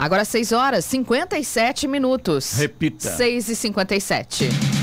Agora 0.00 0.24
6 0.24 0.52
horas 0.52 0.86
57 0.86 1.86
minutos. 1.86 2.54
Repita. 2.54 3.14
6 3.16 3.50
e 3.50 3.54
57. 3.54 4.79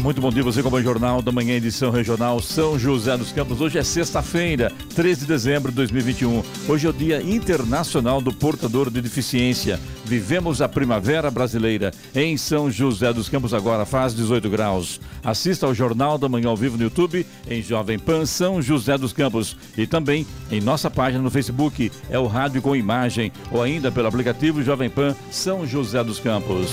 Muito 0.00 0.20
bom 0.20 0.30
dia. 0.30 0.42
Você 0.42 0.62
com 0.62 0.70
o 0.70 0.82
Jornal 0.82 1.20
da 1.20 1.32
Manhã, 1.32 1.54
edição 1.54 1.90
regional 1.90 2.40
São 2.40 2.78
José 2.78 3.16
dos 3.16 3.32
Campos. 3.32 3.60
Hoje 3.60 3.78
é 3.78 3.82
sexta-feira, 3.82 4.72
13 4.94 5.20
de 5.20 5.26
dezembro 5.26 5.70
de 5.70 5.76
2021. 5.76 6.42
Hoje 6.68 6.86
é 6.86 6.90
o 6.90 6.92
Dia 6.92 7.20
Internacional 7.20 8.20
do 8.20 8.32
Portador 8.32 8.90
de 8.90 9.00
Deficiência. 9.00 9.78
Vivemos 10.04 10.62
a 10.62 10.68
primavera 10.68 11.30
brasileira 11.30 11.92
em 12.14 12.36
São 12.36 12.70
José 12.70 13.12
dos 13.12 13.28
Campos, 13.28 13.52
agora 13.52 13.84
faz 13.84 14.14
18 14.14 14.48
graus. 14.48 15.00
Assista 15.22 15.66
ao 15.66 15.74
Jornal 15.74 16.16
da 16.16 16.28
Manhã 16.28 16.48
ao 16.48 16.56
vivo 16.56 16.76
no 16.76 16.84
YouTube, 16.84 17.26
em 17.48 17.60
Jovem 17.60 17.98
Pan 17.98 18.24
São 18.24 18.62
José 18.62 18.96
dos 18.96 19.12
Campos. 19.12 19.56
E 19.76 19.86
também 19.86 20.26
em 20.50 20.60
nossa 20.60 20.90
página 20.90 21.22
no 21.22 21.30
Facebook, 21.30 21.90
é 22.08 22.18
o 22.18 22.26
Rádio 22.26 22.62
com 22.62 22.76
Imagem, 22.76 23.32
ou 23.50 23.62
ainda 23.62 23.90
pelo 23.90 24.08
aplicativo 24.08 24.62
Jovem 24.62 24.88
Pan 24.88 25.14
São 25.30 25.66
José 25.66 26.02
dos 26.04 26.20
Campos. 26.20 26.70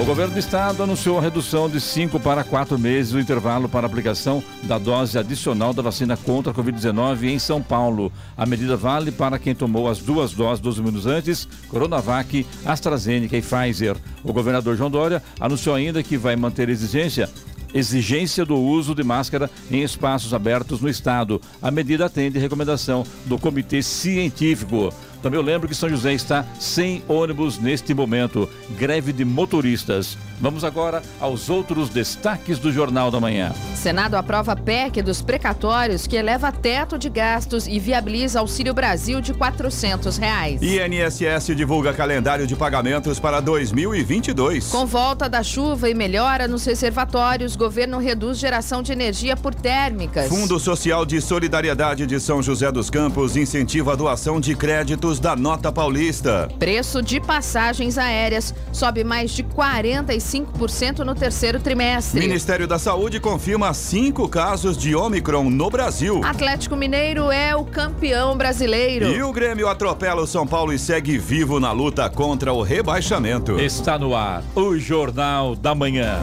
O 0.00 0.04
governo 0.06 0.32
do 0.32 0.38
estado 0.38 0.82
anunciou 0.82 1.18
a 1.18 1.20
redução 1.20 1.68
de 1.68 1.78
5 1.78 2.18
para 2.18 2.42
4 2.42 2.78
meses 2.78 3.12
o 3.12 3.20
intervalo 3.20 3.68
para 3.68 3.86
aplicação 3.86 4.42
da 4.62 4.78
dose 4.78 5.18
adicional 5.18 5.74
da 5.74 5.82
vacina 5.82 6.16
contra 6.16 6.50
a 6.50 6.54
Covid-19 6.54 7.24
em 7.24 7.38
São 7.38 7.62
Paulo. 7.62 8.10
A 8.34 8.46
medida 8.46 8.74
vale 8.74 9.12
para 9.12 9.38
quem 9.38 9.54
tomou 9.54 9.88
as 9.88 9.98
duas 9.98 10.32
doses 10.32 10.60
12 10.60 10.80
minutos 10.82 11.06
antes, 11.06 11.46
Coronavac, 11.68 12.46
AstraZeneca 12.64 13.36
e 13.36 13.42
Pfizer. 13.42 13.96
O 14.24 14.32
governador 14.32 14.76
João 14.76 14.90
Dória 14.90 15.22
anunciou 15.38 15.74
ainda 15.74 16.02
que 16.02 16.16
vai 16.16 16.36
manter 16.36 16.70
exigência 16.70 17.28
exigência 17.74 18.44
do 18.44 18.56
uso 18.56 18.94
de 18.94 19.02
máscara 19.02 19.50
em 19.70 19.82
espaços 19.82 20.34
abertos 20.34 20.80
no 20.80 20.88
estado. 20.88 21.40
A 21.60 21.70
medida 21.70 22.04
atende 22.04 22.38
recomendação 22.38 23.04
do 23.24 23.38
Comitê 23.38 23.82
Científico. 23.82 24.92
Também 25.22 25.38
eu 25.38 25.44
lembro 25.44 25.68
que 25.68 25.74
São 25.74 25.88
José 25.88 26.12
está 26.12 26.44
sem 26.58 27.02
ônibus 27.06 27.58
neste 27.58 27.94
momento. 27.94 28.50
Greve 28.76 29.12
de 29.12 29.24
motoristas. 29.24 30.18
Vamos 30.40 30.64
agora 30.64 31.00
aos 31.20 31.48
outros 31.48 31.88
destaques 31.88 32.58
do 32.58 32.72
Jornal 32.72 33.12
da 33.12 33.20
Manhã. 33.20 33.52
Senado 33.76 34.16
aprova 34.16 34.56
PEC 34.56 35.00
dos 35.00 35.22
precatórios 35.22 36.08
que 36.08 36.16
eleva 36.16 36.50
teto 36.50 36.98
de 36.98 37.08
gastos 37.08 37.68
e 37.68 37.78
viabiliza 37.78 38.40
Auxílio 38.40 38.74
Brasil 38.74 39.20
de 39.20 39.32
400 39.32 40.16
reais. 40.16 40.60
INSS 40.60 41.54
divulga 41.54 41.92
calendário 41.92 42.44
de 42.44 42.56
pagamentos 42.56 43.20
para 43.20 43.38
2022. 43.40 44.68
Com 44.68 44.84
volta 44.84 45.28
da 45.28 45.44
chuva 45.44 45.88
e 45.88 45.94
melhora 45.94 46.48
nos 46.48 46.64
reservatórios, 46.64 47.54
governo 47.54 47.98
reduz 47.98 48.38
geração 48.38 48.82
de 48.82 48.90
energia 48.90 49.36
por 49.36 49.54
térmicas. 49.54 50.28
Fundo 50.28 50.58
Social 50.58 51.06
de 51.06 51.20
Solidariedade 51.20 52.04
de 52.04 52.18
São 52.18 52.42
José 52.42 52.72
dos 52.72 52.90
Campos 52.90 53.36
incentiva 53.36 53.92
a 53.92 53.96
doação 53.96 54.40
de 54.40 54.56
créditos 54.56 55.11
da 55.18 55.36
Nota 55.36 55.72
Paulista. 55.72 56.48
Preço 56.58 57.02
de 57.02 57.20
passagens 57.20 57.98
aéreas 57.98 58.54
sobe 58.72 59.04
mais 59.04 59.30
de 59.30 59.42
45% 59.42 60.98
no 61.00 61.14
terceiro 61.14 61.60
trimestre. 61.60 62.20
Ministério 62.20 62.66
da 62.66 62.78
Saúde 62.78 63.20
confirma 63.20 63.72
cinco 63.74 64.28
casos 64.28 64.76
de 64.76 64.94
Omicron 64.94 65.50
no 65.50 65.70
Brasil. 65.70 66.20
Atlético 66.24 66.76
Mineiro 66.76 67.30
é 67.30 67.54
o 67.56 67.64
campeão 67.64 68.36
brasileiro. 68.36 69.06
E 69.06 69.22
o 69.22 69.32
Grêmio 69.32 69.68
atropela 69.68 70.22
o 70.22 70.26
São 70.26 70.46
Paulo 70.46 70.72
e 70.72 70.78
segue 70.78 71.18
vivo 71.18 71.58
na 71.58 71.72
luta 71.72 72.08
contra 72.08 72.52
o 72.52 72.62
rebaixamento. 72.62 73.58
Está 73.58 73.98
no 73.98 74.14
ar 74.14 74.42
o 74.54 74.78
Jornal 74.78 75.54
da 75.56 75.74
Manhã. 75.74 76.22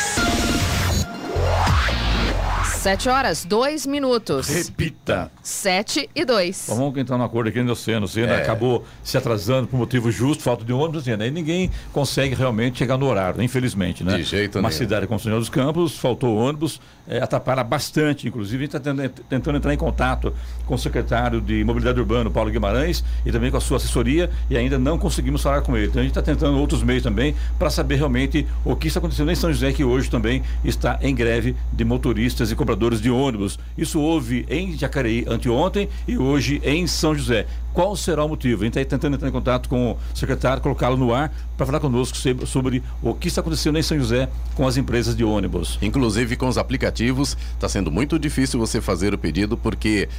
7 2.81 3.09
horas, 3.09 3.45
2 3.45 3.85
minutos. 3.85 4.47
Repita. 4.47 5.31
7 5.43 6.09
e 6.15 6.25
2. 6.25 6.65
Bom, 6.69 6.75
vamos 6.77 6.97
entrar 6.97 7.15
no 7.15 7.23
acordo 7.23 7.49
aqui 7.49 7.61
no 7.61 7.73
Oceano. 7.73 8.01
O 8.01 8.09
Oceano 8.09 8.33
É. 8.33 8.41
acabou 8.41 8.83
se 9.03 9.15
atrasando 9.15 9.67
por 9.67 9.77
motivo 9.77 10.11
justo, 10.11 10.41
falta 10.41 10.65
de 10.65 10.73
ônibus, 10.73 11.03
assim, 11.03 11.15
né? 11.15 11.27
E 11.27 11.31
ninguém 11.31 11.69
consegue 11.93 12.33
realmente 12.33 12.79
chegar 12.79 12.97
no 12.97 13.05
horário, 13.05 13.39
infelizmente, 13.39 14.03
né? 14.03 14.17
De 14.17 14.23
jeito 14.23 14.57
Uma 14.57 14.69
nenhum. 14.69 14.79
cidade 14.79 15.05
como 15.05 15.19
São 15.19 15.31
José 15.31 15.39
dos 15.41 15.49
Campos, 15.49 15.95
faltou 15.95 16.35
ônibus, 16.35 16.81
é, 17.07 17.19
atrapalha 17.21 17.63
bastante. 17.63 18.27
Inclusive, 18.27 18.63
a 18.63 18.67
gente 18.67 18.77
está 18.77 19.11
tentando 19.29 19.57
entrar 19.59 19.73
em 19.75 19.77
contato 19.77 20.33
com 20.65 20.73
o 20.73 20.77
secretário 20.79 21.39
de 21.39 21.63
Mobilidade 21.63 21.99
Urbana, 21.99 22.31
Paulo 22.31 22.49
Guimarães, 22.49 23.03
e 23.23 23.31
também 23.31 23.51
com 23.51 23.57
a 23.57 23.61
sua 23.61 23.77
assessoria, 23.77 24.27
e 24.49 24.57
ainda 24.57 24.79
não 24.79 24.97
conseguimos 24.97 25.43
falar 25.43 25.61
com 25.61 25.77
ele. 25.77 25.85
Então, 25.85 25.99
a 25.99 26.03
gente 26.03 26.17
está 26.17 26.21
tentando 26.23 26.57
outros 26.57 26.81
meios 26.81 27.03
também 27.03 27.35
para 27.59 27.69
saber 27.69 27.97
realmente 27.97 28.47
o 28.65 28.75
que 28.75 28.87
está 28.87 28.97
acontecendo 28.99 29.29
em 29.31 29.35
São 29.35 29.53
José, 29.53 29.71
que 29.71 29.83
hoje 29.83 30.09
também 30.09 30.41
está 30.65 30.97
em 31.03 31.13
greve 31.13 31.55
de 31.71 31.85
motoristas 31.85 32.49
e 32.49 32.55
de 32.75 33.09
ônibus. 33.09 33.59
Isso 33.77 33.99
houve 33.99 34.45
em 34.49 34.77
Jacareí 34.77 35.25
anteontem 35.27 35.89
e 36.07 36.17
hoje 36.17 36.61
em 36.63 36.87
São 36.87 37.15
José. 37.15 37.45
Qual 37.73 37.95
será 37.95 38.23
o 38.23 38.29
motivo? 38.29 38.63
A 38.63 38.65
gente 38.65 38.77
está 38.77 38.97
tentando 38.97 39.15
entrar 39.15 39.29
em 39.29 39.31
contato 39.31 39.69
com 39.69 39.91
o 39.91 39.97
secretário, 40.13 40.61
colocá-lo 40.61 40.97
no 40.97 41.13
ar 41.13 41.33
para 41.55 41.65
falar 41.65 41.79
conosco 41.79 42.17
sobre, 42.17 42.45
sobre 42.45 42.83
o 43.01 43.13
que 43.13 43.27
está 43.27 43.41
acontecendo 43.41 43.77
em 43.77 43.83
São 43.83 43.97
José 43.97 44.27
com 44.55 44.67
as 44.67 44.75
empresas 44.77 45.15
de 45.15 45.23
ônibus. 45.23 45.79
Inclusive 45.81 46.35
com 46.35 46.47
os 46.47 46.57
aplicativos, 46.57 47.37
está 47.53 47.69
sendo 47.69 47.89
muito 47.89 48.19
difícil 48.19 48.59
você 48.59 48.81
fazer 48.81 49.13
o 49.13 49.17
pedido 49.17 49.55
porque 49.57 50.09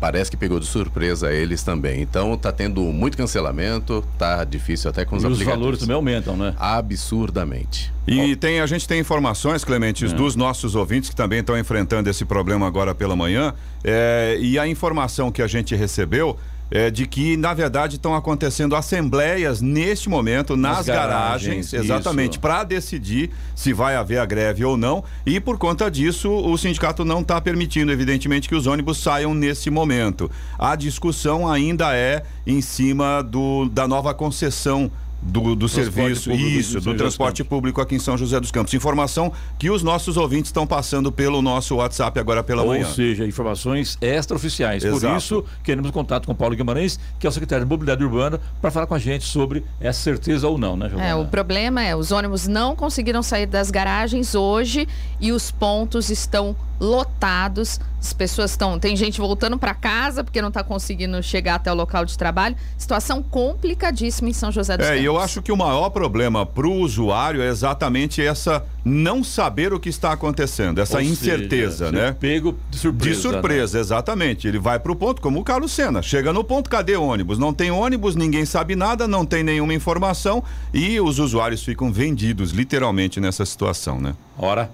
parece 0.00 0.30
que 0.30 0.36
pegou 0.36 0.60
de 0.60 0.66
surpresa 0.66 1.32
eles 1.32 1.62
também. 1.62 2.00
Então 2.02 2.34
está 2.34 2.52
tendo 2.52 2.80
muito 2.82 3.16
cancelamento, 3.16 4.04
tá 4.18 4.44
difícil 4.44 4.90
até 4.90 5.04
com 5.04 5.16
os 5.16 5.22
E 5.22 5.26
os 5.26 5.32
aplicativos. 5.32 5.58
valores 5.60 5.80
também 5.80 5.94
aumentam, 5.96 6.36
né? 6.36 6.54
Absurdamente. 6.58 7.92
E 8.06 8.36
tem, 8.36 8.60
a 8.60 8.66
gente 8.66 8.86
tem 8.86 9.00
informações, 9.00 9.64
Clementes, 9.64 10.12
É. 10.12 10.14
dos 10.14 10.36
nossos 10.36 10.74
ouvintes 10.74 11.10
que 11.10 11.16
também 11.16 11.40
estão 11.40 11.58
enfrentando 11.58 12.08
esse 12.08 12.24
problema 12.24 12.66
agora 12.66 12.94
pela 12.94 13.16
manhã. 13.16 13.52
é, 13.88 14.36
e 14.40 14.58
a 14.58 14.66
informação 14.66 15.30
que 15.30 15.40
a 15.40 15.46
gente 15.46 15.74
recebeu 15.76 16.36
é 16.70 16.90
de 16.90 17.06
que, 17.06 17.36
na 17.36 17.54
verdade, 17.54 17.96
estão 17.96 18.14
acontecendo 18.14 18.74
assembleias 18.74 19.60
neste 19.60 20.08
momento 20.08 20.56
nas, 20.56 20.78
Nas 20.78 20.86
garagens, 20.86 21.70
garagens, 21.70 21.72
exatamente, 21.72 22.38
para 22.38 22.64
decidir 22.64 23.30
se 23.54 23.72
vai 23.72 23.96
haver 23.96 24.18
a 24.18 24.26
greve 24.26 24.64
ou 24.64 24.76
não. 24.76 25.04
E 25.24 25.38
por 25.38 25.58
conta 25.58 25.90
disso, 25.90 26.30
o 26.30 26.56
sindicato 26.58 27.04
não 27.04 27.20
está 27.20 27.40
permitindo, 27.40 27.92
evidentemente, 27.92 28.48
que 28.48 28.54
os 28.54 28.66
ônibus 28.66 28.98
saiam 28.98 29.34
nesse 29.34 29.70
momento. 29.70 30.30
A 30.58 30.74
discussão 30.74 31.48
ainda 31.48 31.94
é 31.94 32.22
em 32.46 32.60
cima 32.60 33.22
do, 33.22 33.68
da 33.68 33.86
nova 33.86 34.12
concessão. 34.14 34.90
Do, 35.22 35.56
do 35.56 35.68
Transporte 35.68 35.74
serviço, 35.74 36.30
público 36.30 36.48
isso, 36.48 36.80
do 36.80 36.94
transporte 36.94 37.44
público 37.44 37.80
aqui 37.80 37.96
em 37.96 37.98
São 37.98 38.16
José 38.16 38.38
dos 38.38 38.50
Campos. 38.52 38.72
Informação 38.74 39.32
que 39.58 39.70
os 39.70 39.82
nossos 39.82 40.16
ouvintes 40.16 40.50
estão 40.50 40.66
passando 40.66 41.10
pelo 41.10 41.42
nosso 41.42 41.74
WhatsApp 41.76 42.20
agora 42.20 42.44
pela 42.44 42.62
Ou 42.62 42.68
manhã. 42.68 42.86
seja, 42.86 43.26
informações 43.26 43.98
extraoficiais. 44.00 44.84
Por 44.84 44.92
Exato. 44.92 45.16
isso, 45.16 45.44
queremos 45.64 45.90
contato 45.90 46.26
com 46.26 46.34
Paulo 46.34 46.54
Guimarães, 46.54 47.00
que 47.18 47.26
é 47.26 47.30
o 47.30 47.32
secretário 47.32 47.64
de 47.64 47.68
Mobilidade 47.68 48.04
Urbana, 48.04 48.40
para 48.60 48.70
falar 48.70 48.86
com 48.86 48.94
a 48.94 48.98
gente 48.98 49.24
sobre 49.24 49.64
essa 49.80 50.00
certeza 50.00 50.46
ou 50.46 50.58
não, 50.58 50.76
né, 50.76 50.88
Giovana? 50.88 51.08
É, 51.08 51.14
o 51.14 51.24
problema 51.26 51.82
é, 51.82 51.96
os 51.96 52.12
ônibus 52.12 52.46
não 52.46 52.76
conseguiram 52.76 53.22
sair 53.22 53.46
das 53.46 53.70
garagens 53.70 54.34
hoje 54.34 54.86
e 55.20 55.32
os 55.32 55.50
pontos 55.50 56.08
estão 56.08 56.54
lotados. 56.80 57.78
As 58.00 58.12
pessoas 58.12 58.52
estão, 58.52 58.78
tem 58.78 58.94
gente 58.94 59.20
voltando 59.20 59.58
para 59.58 59.74
casa 59.74 60.22
porque 60.22 60.40
não 60.40 60.48
está 60.48 60.62
conseguindo 60.62 61.20
chegar 61.22 61.56
até 61.56 61.72
o 61.72 61.74
local 61.74 62.04
de 62.04 62.16
trabalho. 62.16 62.54
Situação 62.78 63.20
complicadíssima 63.22 64.30
em 64.30 64.32
São 64.32 64.52
José 64.52 64.76
dos 64.76 64.86
É, 64.86 64.90
Campos. 64.90 65.02
e 65.02 65.06
eu 65.06 65.18
acho 65.18 65.42
que 65.42 65.50
o 65.50 65.56
maior 65.56 65.90
problema 65.90 66.46
para 66.46 66.66
o 66.66 66.72
usuário 66.80 67.42
é 67.42 67.48
exatamente 67.48 68.22
essa 68.22 68.64
não 68.84 69.24
saber 69.24 69.72
o 69.72 69.80
que 69.80 69.88
está 69.88 70.12
acontecendo, 70.12 70.80
essa 70.80 70.98
Ou 70.98 71.00
seja, 71.02 71.12
incerteza, 71.12 71.86
ser 71.86 71.92
né? 71.92 72.12
Pego 72.12 72.56
de 72.70 72.78
surpresa. 72.78 73.16
De 73.16 73.20
surpresa, 73.20 73.78
exatamente. 73.80 74.46
Ele 74.46 74.58
vai 74.60 74.78
pro 74.78 74.94
ponto, 74.94 75.20
como 75.20 75.40
o 75.40 75.44
Carlos 75.44 75.72
Senna. 75.72 76.00
Chega 76.00 76.32
no 76.32 76.44
ponto, 76.44 76.70
cadê 76.70 76.96
ônibus? 76.96 77.38
Não 77.38 77.52
tem 77.52 77.72
ônibus, 77.72 78.14
ninguém 78.14 78.44
sabe 78.46 78.76
nada, 78.76 79.08
não 79.08 79.26
tem 79.26 79.42
nenhuma 79.42 79.74
informação 79.74 80.44
e 80.72 81.00
os 81.00 81.18
usuários 81.18 81.64
ficam 81.64 81.92
vendidos, 81.92 82.52
literalmente, 82.52 83.18
nessa 83.20 83.44
situação, 83.44 84.00
né? 84.00 84.06
Né? 84.06 84.14
Ora, 84.38 84.70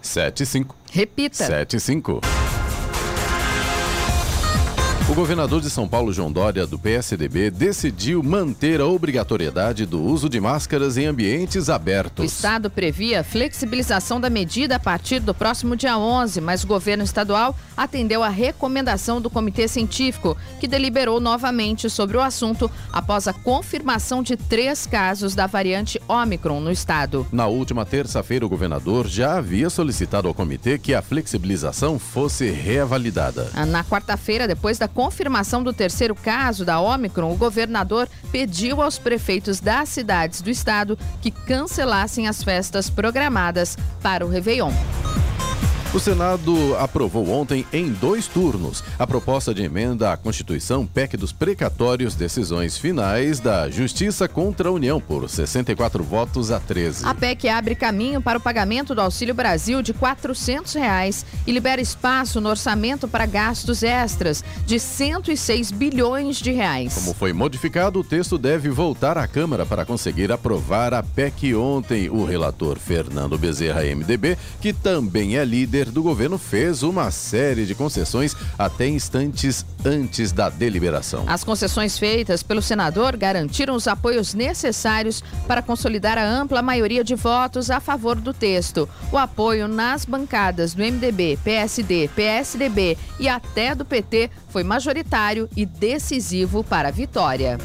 7 0.00 0.42
e 0.42 0.46
5. 0.46 0.74
Repita. 0.90 1.44
7 1.44 1.76
e 1.76 1.80
5. 1.80 2.12
O 2.12 2.45
governador 5.16 5.62
de 5.62 5.70
São 5.70 5.88
Paulo, 5.88 6.12
João 6.12 6.30
Dória, 6.30 6.66
do 6.66 6.78
PSDB, 6.78 7.50
decidiu 7.50 8.22
manter 8.22 8.82
a 8.82 8.86
obrigatoriedade 8.86 9.86
do 9.86 10.02
uso 10.02 10.28
de 10.28 10.38
máscaras 10.38 10.98
em 10.98 11.06
ambientes 11.06 11.70
abertos. 11.70 12.22
O 12.22 12.26
Estado 12.26 12.68
previa 12.68 13.24
flexibilização 13.24 14.20
da 14.20 14.28
medida 14.28 14.76
a 14.76 14.78
partir 14.78 15.20
do 15.20 15.32
próximo 15.32 15.74
dia 15.74 15.96
11, 15.96 16.42
mas 16.42 16.64
o 16.64 16.66
governo 16.66 17.02
estadual 17.02 17.56
atendeu 17.74 18.22
a 18.22 18.28
recomendação 18.28 19.18
do 19.18 19.30
Comitê 19.30 19.66
Científico, 19.66 20.36
que 20.60 20.68
deliberou 20.68 21.18
novamente 21.18 21.88
sobre 21.88 22.18
o 22.18 22.20
assunto 22.20 22.70
após 22.92 23.26
a 23.26 23.32
confirmação 23.32 24.22
de 24.22 24.36
três 24.36 24.86
casos 24.86 25.34
da 25.34 25.46
variante 25.46 25.98
Omicron 26.06 26.60
no 26.60 26.70
estado. 26.70 27.26
Na 27.32 27.46
última 27.46 27.86
terça-feira, 27.86 28.44
o 28.44 28.50
governador 28.50 29.06
já 29.06 29.38
havia 29.38 29.70
solicitado 29.70 30.28
ao 30.28 30.34
comitê 30.34 30.78
que 30.78 30.92
a 30.92 31.00
flexibilização 31.00 31.98
fosse 31.98 32.50
revalidada. 32.50 33.48
Na 33.66 33.82
quarta-feira, 33.82 34.46
depois 34.46 34.76
da 34.76 34.86
confirmação 34.86 35.05
do 35.62 35.72
terceiro 35.72 36.14
caso 36.14 36.64
da 36.64 36.80
Omicron, 36.80 37.32
o 37.32 37.36
governador 37.36 38.08
pediu 38.30 38.82
aos 38.82 38.98
prefeitos 38.98 39.60
das 39.60 39.88
cidades 39.88 40.40
do 40.40 40.50
estado 40.50 40.98
que 41.20 41.30
cancelassem 41.30 42.28
as 42.28 42.42
festas 42.42 42.90
programadas 42.90 43.76
para 44.02 44.24
o 44.24 44.28
Réveillon. 44.28 44.72
O 45.96 45.98
Senado 45.98 46.76
aprovou 46.76 47.30
ontem, 47.30 47.66
em 47.72 47.90
dois 47.90 48.26
turnos, 48.28 48.84
a 48.98 49.06
proposta 49.06 49.54
de 49.54 49.62
emenda 49.62 50.12
à 50.12 50.16
Constituição 50.18 50.86
PEC 50.86 51.16
dos 51.16 51.32
precatórios 51.32 52.14
decisões 52.14 52.76
finais 52.76 53.40
da 53.40 53.70
Justiça 53.70 54.28
contra 54.28 54.68
a 54.68 54.72
União 54.72 55.00
por 55.00 55.26
64 55.26 56.04
votos 56.04 56.50
a 56.50 56.60
13. 56.60 57.06
A 57.06 57.14
PEC 57.14 57.48
abre 57.48 57.74
caminho 57.74 58.20
para 58.20 58.36
o 58.36 58.40
pagamento 58.42 58.94
do 58.94 59.00
Auxílio 59.00 59.34
Brasil 59.34 59.80
de 59.80 59.94
400 59.94 60.74
reais 60.74 61.24
e 61.46 61.50
libera 61.50 61.80
espaço 61.80 62.42
no 62.42 62.50
orçamento 62.50 63.08
para 63.08 63.24
gastos 63.24 63.82
extras 63.82 64.44
de 64.66 64.78
106 64.78 65.70
bilhões 65.70 66.36
de 66.36 66.52
reais. 66.52 66.92
Como 66.92 67.14
foi 67.14 67.32
modificado, 67.32 68.00
o 68.00 68.04
texto 68.04 68.36
deve 68.36 68.68
voltar 68.68 69.16
à 69.16 69.26
Câmara 69.26 69.64
para 69.64 69.86
conseguir 69.86 70.30
aprovar 70.30 70.92
a 70.92 71.02
PEC 71.02 71.54
ontem. 71.54 72.10
O 72.10 72.26
relator 72.26 72.78
Fernando 72.78 73.38
Bezerra, 73.38 73.80
MDB, 73.80 74.36
que 74.60 74.74
também 74.74 75.38
é 75.38 75.44
líder 75.46 75.85
do 75.90 76.02
governo 76.02 76.38
fez 76.38 76.82
uma 76.82 77.10
série 77.10 77.66
de 77.66 77.74
concessões 77.74 78.34
até 78.58 78.86
instantes 78.88 79.64
antes 79.84 80.32
da 80.32 80.48
deliberação. 80.48 81.24
As 81.26 81.44
concessões 81.44 81.98
feitas 81.98 82.42
pelo 82.42 82.62
senador 82.62 83.16
garantiram 83.16 83.74
os 83.74 83.86
apoios 83.86 84.34
necessários 84.34 85.22
para 85.46 85.62
consolidar 85.62 86.18
a 86.18 86.26
ampla 86.26 86.62
maioria 86.62 87.04
de 87.04 87.14
votos 87.14 87.70
a 87.70 87.80
favor 87.80 88.16
do 88.16 88.34
texto. 88.34 88.88
O 89.12 89.16
apoio 89.16 89.68
nas 89.68 90.04
bancadas 90.04 90.74
do 90.74 90.82
MDB, 90.82 91.38
PSD, 91.44 92.08
PSDB 92.14 92.98
e 93.18 93.28
até 93.28 93.74
do 93.74 93.84
PT 93.84 94.30
foi 94.48 94.62
majoritário 94.62 95.48
e 95.56 95.64
decisivo 95.64 96.64
para 96.64 96.88
a 96.88 96.92
vitória. 96.92 97.58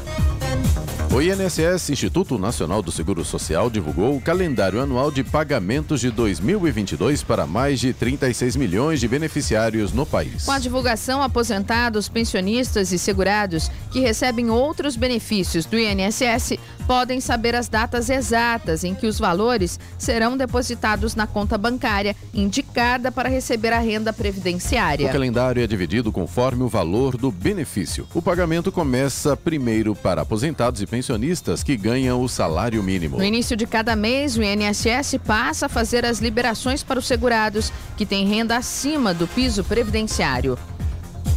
O 1.14 1.20
INSS, 1.20 1.90
Instituto 1.90 2.38
Nacional 2.38 2.80
do 2.80 2.90
Seguro 2.90 3.22
Social, 3.22 3.68
divulgou 3.68 4.16
o 4.16 4.20
calendário 4.20 4.80
anual 4.80 5.10
de 5.10 5.22
pagamentos 5.22 6.00
de 6.00 6.10
2022 6.10 7.22
para 7.22 7.46
mais 7.46 7.80
de 7.80 7.92
36 7.92 8.56
milhões 8.56 8.98
de 8.98 9.06
beneficiários 9.06 9.92
no 9.92 10.06
país. 10.06 10.46
Com 10.46 10.52
a 10.52 10.58
divulgação, 10.58 11.22
aposentados, 11.22 12.08
pensionistas 12.08 12.92
e 12.92 12.98
segurados 12.98 13.70
que 13.90 14.00
recebem 14.00 14.48
outros 14.48 14.96
benefícios 14.96 15.66
do 15.66 15.78
INSS 15.78 16.58
podem 16.82 17.20
saber 17.20 17.54
as 17.54 17.68
datas 17.68 18.10
exatas 18.10 18.84
em 18.84 18.94
que 18.94 19.06
os 19.06 19.18
valores 19.18 19.78
serão 19.98 20.36
depositados 20.36 21.14
na 21.14 21.26
conta 21.26 21.56
bancária 21.56 22.14
indicada 22.34 23.10
para 23.10 23.28
receber 23.28 23.72
a 23.72 23.78
renda 23.78 24.12
previdenciária. 24.12 25.08
O 25.08 25.12
calendário 25.12 25.62
é 25.62 25.66
dividido 25.66 26.12
conforme 26.12 26.62
o 26.62 26.68
valor 26.68 27.16
do 27.16 27.30
benefício. 27.30 28.06
O 28.14 28.20
pagamento 28.20 28.70
começa 28.70 29.36
primeiro 29.36 29.94
para 29.94 30.22
aposentados 30.22 30.80
e 30.80 30.86
pensionistas 30.86 31.62
que 31.62 31.76
ganham 31.76 32.20
o 32.20 32.28
salário 32.28 32.82
mínimo. 32.82 33.18
No 33.18 33.24
início 33.24 33.56
de 33.56 33.66
cada 33.66 33.96
mês, 33.96 34.36
o 34.36 34.42
INSS 34.42 35.18
passa 35.24 35.66
a 35.66 35.68
fazer 35.68 36.04
as 36.04 36.18
liberações 36.18 36.82
para 36.82 36.98
os 36.98 37.06
segurados 37.06 37.72
que 37.96 38.06
têm 38.06 38.26
renda 38.26 38.56
acima 38.56 39.14
do 39.14 39.26
piso 39.26 39.64
previdenciário. 39.64 40.58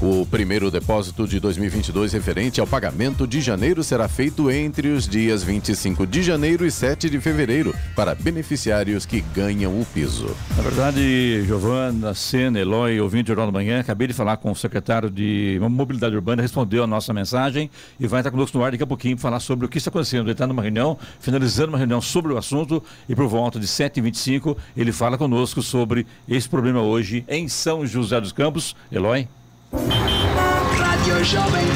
O 0.08 0.24
primeiro 0.24 0.70
depósito 0.70 1.28
de 1.28 1.40
2022 1.40 2.14
referente 2.14 2.62
ao 2.62 2.68
pagamento 2.68 3.26
de 3.26 3.42
janeiro 3.42 3.84
será 3.84 4.08
feito 4.08 4.52
entre 4.52 4.90
os 4.90 5.08
dias 5.08 5.42
25 5.42 6.06
de 6.06 6.22
janeiro 6.22 6.64
e 6.64 6.70
7 6.70 7.10
de 7.10 7.20
fevereiro 7.20 7.74
para 7.96 8.14
beneficiários 8.14 9.04
que 9.04 9.20
ganham 9.34 9.82
o 9.82 9.84
piso. 9.84 10.30
Na 10.56 10.62
verdade, 10.62 11.44
Giovana, 11.48 12.14
Sena, 12.14 12.60
Eloy, 12.60 13.02
ouvinte 13.02 13.30
Jornal 13.30 13.48
da 13.48 13.52
Manhã, 13.52 13.80
acabei 13.80 14.06
de 14.06 14.14
falar 14.14 14.38
com 14.38 14.52
o 14.52 14.56
secretário 14.56 15.10
de 15.10 15.58
Mobilidade 15.60 16.16
Urbana, 16.16 16.40
respondeu 16.40 16.84
a 16.84 16.88
nossa 16.88 17.12
mensagem 17.12 17.68
e 18.00 18.06
vai 18.06 18.20
estar 18.20 18.30
conosco 18.30 18.60
no 18.60 18.64
ar 18.64 18.70
daqui 18.70 18.84
a 18.84 18.88
pouquinho 18.88 19.16
para 19.16 19.24
falar 19.24 19.40
sobre 19.40 19.66
o 19.66 19.70
que 19.70 19.80
está 19.80 19.90
acontecendo. 19.90 20.26
Ele 20.26 20.34
está 20.34 20.46
numa 20.46 20.62
reunião, 20.62 21.00
finalizando 21.20 21.70
uma 21.70 21.80
reunião 21.80 22.00
sobre 22.00 22.32
o 22.32 22.38
assunto 22.38 22.84
e 23.10 23.16
por 23.16 23.28
volta 23.28 23.60
de 23.60 23.66
7h25 23.66 24.56
ele 24.78 24.92
fala 24.92 25.18
conosco 25.18 25.64
sobre 25.64 26.06
esse 26.30 26.48
problema 26.48 26.80
hoje 26.80 27.26
em 27.28 27.48
São 27.48 27.88
José 27.88 28.22
dos 28.22 28.32
Campos. 28.32 28.76
Eloy. 28.92 29.28
Rádio 29.74 31.24
Jovem 31.24 31.68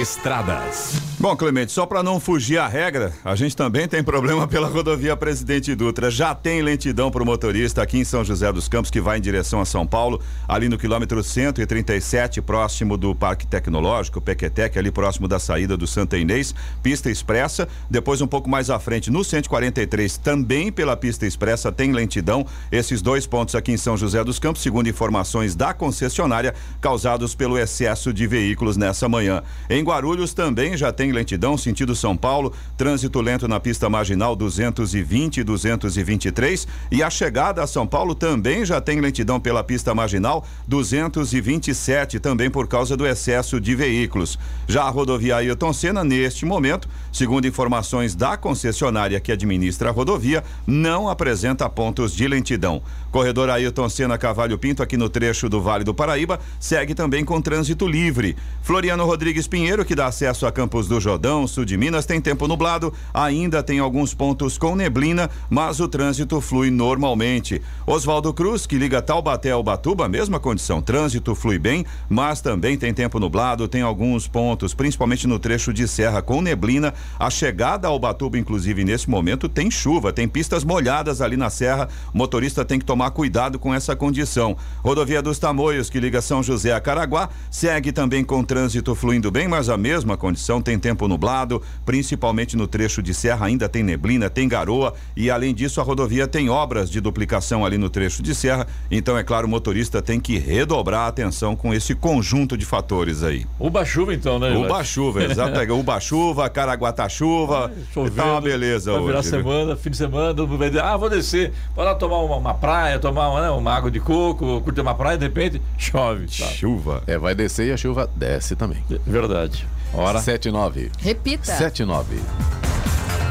Estradas. 0.00 1.15
Bom, 1.26 1.34
Clemente, 1.34 1.72
só 1.72 1.84
para 1.84 2.04
não 2.04 2.20
fugir 2.20 2.56
à 2.56 2.68
regra, 2.68 3.12
a 3.24 3.34
gente 3.34 3.56
também 3.56 3.88
tem 3.88 4.00
problema 4.00 4.46
pela 4.46 4.68
rodovia 4.68 5.16
Presidente 5.16 5.74
Dutra. 5.74 6.08
Já 6.08 6.32
tem 6.36 6.62
lentidão 6.62 7.10
para 7.10 7.20
o 7.20 7.26
motorista 7.26 7.82
aqui 7.82 7.98
em 7.98 8.04
São 8.04 8.24
José 8.24 8.52
dos 8.52 8.68
Campos, 8.68 8.92
que 8.92 9.00
vai 9.00 9.18
em 9.18 9.20
direção 9.20 9.60
a 9.60 9.64
São 9.64 9.84
Paulo, 9.84 10.22
ali 10.46 10.68
no 10.68 10.78
quilômetro 10.78 11.20
137, 11.24 12.40
próximo 12.40 12.96
do 12.96 13.12
Parque 13.12 13.44
Tecnológico, 13.44 14.20
Pequetec, 14.20 14.78
ali 14.78 14.92
próximo 14.92 15.26
da 15.26 15.40
saída 15.40 15.76
do 15.76 15.84
Santa 15.84 16.16
Inês, 16.16 16.54
pista 16.80 17.10
expressa. 17.10 17.66
Depois, 17.90 18.20
um 18.20 18.28
pouco 18.28 18.48
mais 18.48 18.70
à 18.70 18.78
frente, 18.78 19.10
no 19.10 19.24
143, 19.24 20.18
também 20.18 20.70
pela 20.70 20.96
pista 20.96 21.26
expressa, 21.26 21.72
tem 21.72 21.90
lentidão. 21.90 22.46
Esses 22.70 23.02
dois 23.02 23.26
pontos 23.26 23.56
aqui 23.56 23.72
em 23.72 23.76
São 23.76 23.96
José 23.96 24.22
dos 24.22 24.38
Campos, 24.38 24.62
segundo 24.62 24.88
informações 24.88 25.56
da 25.56 25.74
concessionária, 25.74 26.54
causados 26.80 27.34
pelo 27.34 27.58
excesso 27.58 28.12
de 28.12 28.28
veículos 28.28 28.76
nessa 28.76 29.08
manhã. 29.08 29.42
Em 29.68 29.82
Guarulhos 29.82 30.32
também 30.32 30.76
já 30.76 30.92
tem 30.92 31.15
lentidão, 31.16 31.56
sentido 31.56 31.96
São 31.96 32.16
Paulo, 32.16 32.52
trânsito 32.76 33.20
lento 33.20 33.48
na 33.48 33.58
pista 33.58 33.88
marginal 33.88 34.36
220 34.36 35.38
e 35.38 35.44
223. 35.44 36.68
E 36.92 37.02
a 37.02 37.10
chegada 37.10 37.62
a 37.62 37.66
São 37.66 37.86
Paulo 37.86 38.14
também 38.14 38.64
já 38.64 38.80
tem 38.80 39.00
lentidão 39.00 39.40
pela 39.40 39.64
pista 39.64 39.94
marginal 39.94 40.44
227, 40.68 42.20
também 42.20 42.50
por 42.50 42.68
causa 42.68 42.96
do 42.96 43.06
excesso 43.06 43.60
de 43.60 43.74
veículos. 43.74 44.38
Já 44.68 44.82
a 44.82 44.90
rodovia 44.90 45.36
Ailton 45.36 45.72
Senna, 45.72 46.04
neste 46.04 46.44
momento, 46.44 46.88
segundo 47.16 47.48
informações 47.48 48.14
da 48.14 48.36
concessionária 48.36 49.18
que 49.18 49.32
administra 49.32 49.88
a 49.88 49.92
rodovia, 49.92 50.44
não 50.66 51.08
apresenta 51.08 51.66
pontos 51.66 52.14
de 52.14 52.28
lentidão. 52.28 52.82
Corredor 53.10 53.48
Ailton 53.48 53.88
Senna 53.88 54.18
Cavalho 54.18 54.58
Pinto, 54.58 54.82
aqui 54.82 54.98
no 54.98 55.08
trecho 55.08 55.48
do 55.48 55.62
Vale 55.62 55.82
do 55.82 55.94
Paraíba, 55.94 56.38
segue 56.60 56.94
também 56.94 57.24
com 57.24 57.40
trânsito 57.40 57.86
livre. 57.86 58.36
Floriano 58.62 59.06
Rodrigues 59.06 59.46
Pinheiro, 59.46 59.82
que 59.82 59.94
dá 59.94 60.06
acesso 60.06 60.44
a 60.44 60.52
Campos 60.52 60.86
do 60.86 61.00
Jordão, 61.00 61.46
sul 61.46 61.64
de 61.64 61.78
Minas, 61.78 62.04
tem 62.04 62.20
tempo 62.20 62.46
nublado, 62.46 62.92
ainda 63.14 63.62
tem 63.62 63.78
alguns 63.78 64.12
pontos 64.12 64.58
com 64.58 64.76
neblina, 64.76 65.30
mas 65.48 65.80
o 65.80 65.88
trânsito 65.88 66.38
flui 66.42 66.70
normalmente. 66.70 67.62
Oswaldo 67.86 68.34
Cruz, 68.34 68.66
que 68.66 68.76
liga 68.76 69.00
Taubaté 69.00 69.52
ao 69.52 69.62
Batuba, 69.62 70.06
mesma 70.06 70.38
condição, 70.38 70.82
trânsito 70.82 71.34
flui 71.34 71.58
bem, 71.58 71.86
mas 72.10 72.42
também 72.42 72.76
tem 72.76 72.92
tempo 72.92 73.18
nublado, 73.18 73.66
tem 73.66 73.80
alguns 73.80 74.28
pontos, 74.28 74.74
principalmente 74.74 75.26
no 75.26 75.38
trecho 75.38 75.72
de 75.72 75.88
serra 75.88 76.20
com 76.20 76.42
neblina. 76.42 76.92
A 77.18 77.30
chegada 77.30 77.88
ao 77.88 77.98
Batuba, 77.98 78.38
inclusive 78.38 78.84
nesse 78.84 79.08
momento, 79.08 79.48
tem 79.48 79.70
chuva, 79.70 80.12
tem 80.12 80.28
pistas 80.28 80.64
molhadas 80.64 81.20
ali 81.20 81.36
na 81.36 81.50
serra. 81.50 81.88
O 82.12 82.18
motorista 82.18 82.64
tem 82.64 82.78
que 82.78 82.84
tomar 82.84 83.10
cuidado 83.10 83.58
com 83.58 83.74
essa 83.74 83.96
condição. 83.96 84.56
Rodovia 84.82 85.22
dos 85.22 85.38
Tamoios, 85.38 85.90
que 85.90 86.00
liga 86.00 86.20
São 86.20 86.42
José 86.42 86.72
a 86.72 86.80
Caraguá, 86.80 87.28
segue 87.50 87.92
também 87.92 88.24
com 88.24 88.42
trânsito 88.42 88.94
fluindo 88.94 89.30
bem, 89.30 89.48
mas 89.48 89.68
a 89.68 89.76
mesma 89.76 90.16
condição 90.16 90.60
tem 90.60 90.78
tempo 90.78 91.08
nublado, 91.08 91.62
principalmente 91.84 92.56
no 92.56 92.66
trecho 92.66 93.02
de 93.02 93.12
serra 93.12 93.46
ainda 93.46 93.68
tem 93.68 93.82
neblina, 93.82 94.30
tem 94.30 94.48
garoa 94.48 94.94
e 95.16 95.30
além 95.30 95.54
disso 95.54 95.80
a 95.80 95.84
rodovia 95.84 96.26
tem 96.26 96.48
obras 96.48 96.90
de 96.90 97.00
duplicação 97.00 97.64
ali 97.64 97.78
no 97.78 97.90
trecho 97.90 98.22
de 98.22 98.34
serra. 98.34 98.66
Então 98.90 99.16
é 99.18 99.22
claro, 99.22 99.46
o 99.46 99.50
motorista 99.50 100.00
tem 100.00 100.20
que 100.20 100.38
redobrar 100.38 101.02
a 101.02 101.08
atenção 101.08 101.56
com 101.56 101.74
esse 101.74 101.94
conjunto 101.94 102.56
de 102.56 102.64
fatores 102.64 103.22
aí. 103.22 103.46
Uba 103.58 103.84
chuva 103.84 104.14
então, 104.14 104.38
né? 104.38 104.56
Uba 104.56 104.82
chuva, 104.84 105.24
exato. 105.24 105.56
Uba 105.74 106.00
chuva, 106.00 106.48
Caraguatá 106.50 106.95
chuva. 107.08 107.70
Chovendo, 107.92 108.16
tá 108.16 108.24
uma 108.24 108.40
beleza 108.40 108.90
vai 108.90 109.00
hoje. 109.00 109.08
Virar 109.08 109.22
semana, 109.22 109.76
fim 109.76 109.90
de 109.90 109.96
semana, 109.96 110.34
ah, 110.82 110.96
vou 110.96 111.10
descer, 111.10 111.52
vou 111.74 111.84
lá 111.84 111.94
tomar 111.94 112.18
uma, 112.18 112.36
uma 112.36 112.54
praia, 112.54 112.98
tomar 112.98 113.28
uma, 113.28 113.42
né, 113.42 113.50
uma 113.50 113.72
água 113.72 113.90
de 113.90 114.00
coco, 114.00 114.60
curtir 114.62 114.80
uma 114.80 114.94
praia, 114.94 115.16
de 115.16 115.24
repente 115.24 115.60
chove. 115.78 116.26
Tá. 116.26 116.46
Chuva. 116.46 117.02
É, 117.06 117.18
vai 117.18 117.34
descer 117.34 117.68
e 117.68 117.72
a 117.72 117.76
chuva 117.76 118.10
desce 118.14 118.56
também. 118.56 118.82
Verdade. 119.06 119.66
Hora 119.92 120.20
7 120.20 120.50
9. 120.50 120.90
Repita. 121.00 121.44
7 121.44 121.84
9. 121.84 122.16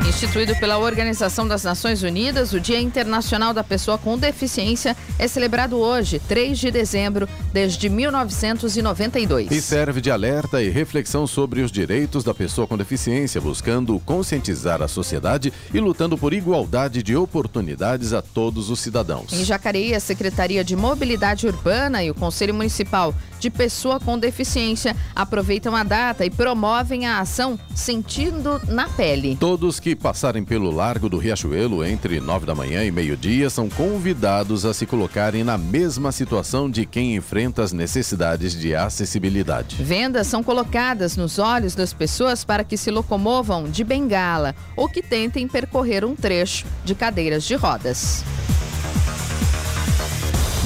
Instituído 0.07 0.55
pela 0.57 0.77
Organização 0.77 1.47
das 1.47 1.63
Nações 1.63 2.03
Unidas, 2.03 2.53
o 2.53 2.59
Dia 2.59 2.79
Internacional 2.79 3.53
da 3.53 3.63
Pessoa 3.63 3.97
com 3.97 4.17
Deficiência 4.17 4.95
é 5.17 5.27
celebrado 5.27 5.77
hoje, 5.77 6.19
3 6.19 6.57
de 6.59 6.69
dezembro, 6.69 7.27
desde 7.51 7.89
1992. 7.89 9.49
E 9.49 9.59
serve 9.59 9.99
de 10.01 10.11
alerta 10.11 10.61
e 10.61 10.69
reflexão 10.69 11.25
sobre 11.25 11.61
os 11.61 11.71
direitos 11.71 12.23
da 12.23 12.35
pessoa 12.35 12.67
com 12.67 12.77
deficiência, 12.77 13.41
buscando 13.41 13.99
conscientizar 13.99 14.81
a 14.81 14.87
sociedade 14.87 15.51
e 15.73 15.79
lutando 15.79 16.17
por 16.17 16.33
igualdade 16.33 17.01
de 17.01 17.15
oportunidades 17.15 18.13
a 18.13 18.21
todos 18.21 18.69
os 18.69 18.79
cidadãos. 18.79 19.33
Em 19.33 19.43
Jacareí, 19.43 19.95
a 19.95 19.99
Secretaria 19.99 20.63
de 20.63 20.75
Mobilidade 20.75 21.47
Urbana 21.47 22.03
e 22.03 22.11
o 22.11 22.15
Conselho 22.15 22.53
Municipal 22.53 23.13
de 23.39 23.49
Pessoa 23.49 23.99
com 23.99 24.17
Deficiência 24.17 24.95
aproveitam 25.15 25.75
a 25.75 25.83
data 25.83 26.25
e 26.25 26.29
promovem 26.29 27.05
a 27.05 27.19
ação 27.19 27.59
Sentindo 27.73 28.61
na 28.67 28.87
Pele. 28.89 29.37
Todos 29.39 29.79
que 29.79 29.94
passarem 29.95 30.43
pelo 30.43 30.69
Largo 30.69 31.09
do 31.09 31.17
Riachuelo 31.17 31.83
entre 31.83 32.19
nove 32.19 32.45
da 32.45 32.53
manhã 32.53 32.83
e 32.83 32.91
meio-dia 32.91 33.49
são 33.49 33.69
convidados 33.69 34.65
a 34.65 34.73
se 34.73 34.85
colocarem 34.85 35.43
na 35.43 35.57
mesma 35.57 36.11
situação 36.11 36.69
de 36.69 36.85
quem 36.85 37.15
enfrenta 37.15 37.63
as 37.63 37.71
necessidades 37.71 38.53
de 38.53 38.75
acessibilidade. 38.75 39.81
Vendas 39.81 40.27
são 40.27 40.43
colocadas 40.43 41.17
nos 41.17 41.39
olhos 41.39 41.75
das 41.75 41.93
pessoas 41.93 42.43
para 42.43 42.63
que 42.63 42.77
se 42.77 42.91
locomovam 42.91 43.69
de 43.69 43.83
bengala 43.83 44.55
ou 44.75 44.89
que 44.89 45.01
tentem 45.01 45.47
percorrer 45.47 46.03
um 46.03 46.15
trecho 46.15 46.65
de 46.83 46.93
cadeiras 46.93 47.43
de 47.43 47.55
rodas. 47.55 48.23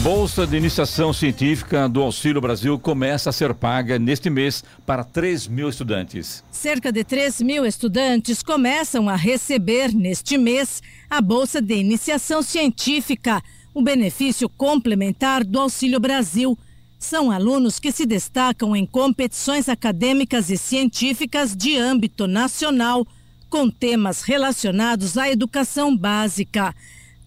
Bolsa 0.02 0.48
de 0.48 0.56
Iniciação 0.56 1.12
Científica 1.12 1.90
do 1.90 2.02
Auxílio 2.02 2.40
Brasil 2.40 2.80
começa 2.80 3.30
a 3.30 3.34
ser 3.34 3.54
paga 3.54 4.00
neste 4.00 4.30
mês 4.30 4.64
para 4.86 5.04
3 5.04 5.46
mil 5.48 5.68
estudantes. 5.68 6.42
Cerca 6.50 6.90
de 6.90 7.04
3 7.04 7.42
mil 7.42 7.66
estudantes 7.66 8.42
começam 8.42 9.10
a 9.10 9.18
receber 9.18 9.94
neste 9.94 10.38
mês 10.38 10.82
a 11.10 11.20
Bolsa 11.20 11.62
de 11.62 11.76
Iniciação 11.76 12.42
Científica, 12.42 13.44
o 13.74 13.82
benefício 13.82 14.48
complementar 14.48 15.44
do 15.44 15.60
Auxílio 15.60 16.00
Brasil. 16.00 16.58
São 16.98 17.30
alunos 17.30 17.78
que 17.78 17.92
se 17.92 18.06
destacam 18.06 18.74
em 18.74 18.86
competições 18.86 19.68
acadêmicas 19.68 20.50
e 20.50 20.58
científicas 20.58 21.54
de 21.54 21.78
âmbito 21.78 22.26
nacional, 22.26 23.06
com 23.50 23.70
temas 23.70 24.22
relacionados 24.22 25.18
à 25.18 25.30
educação 25.30 25.96
básica. 25.96 26.74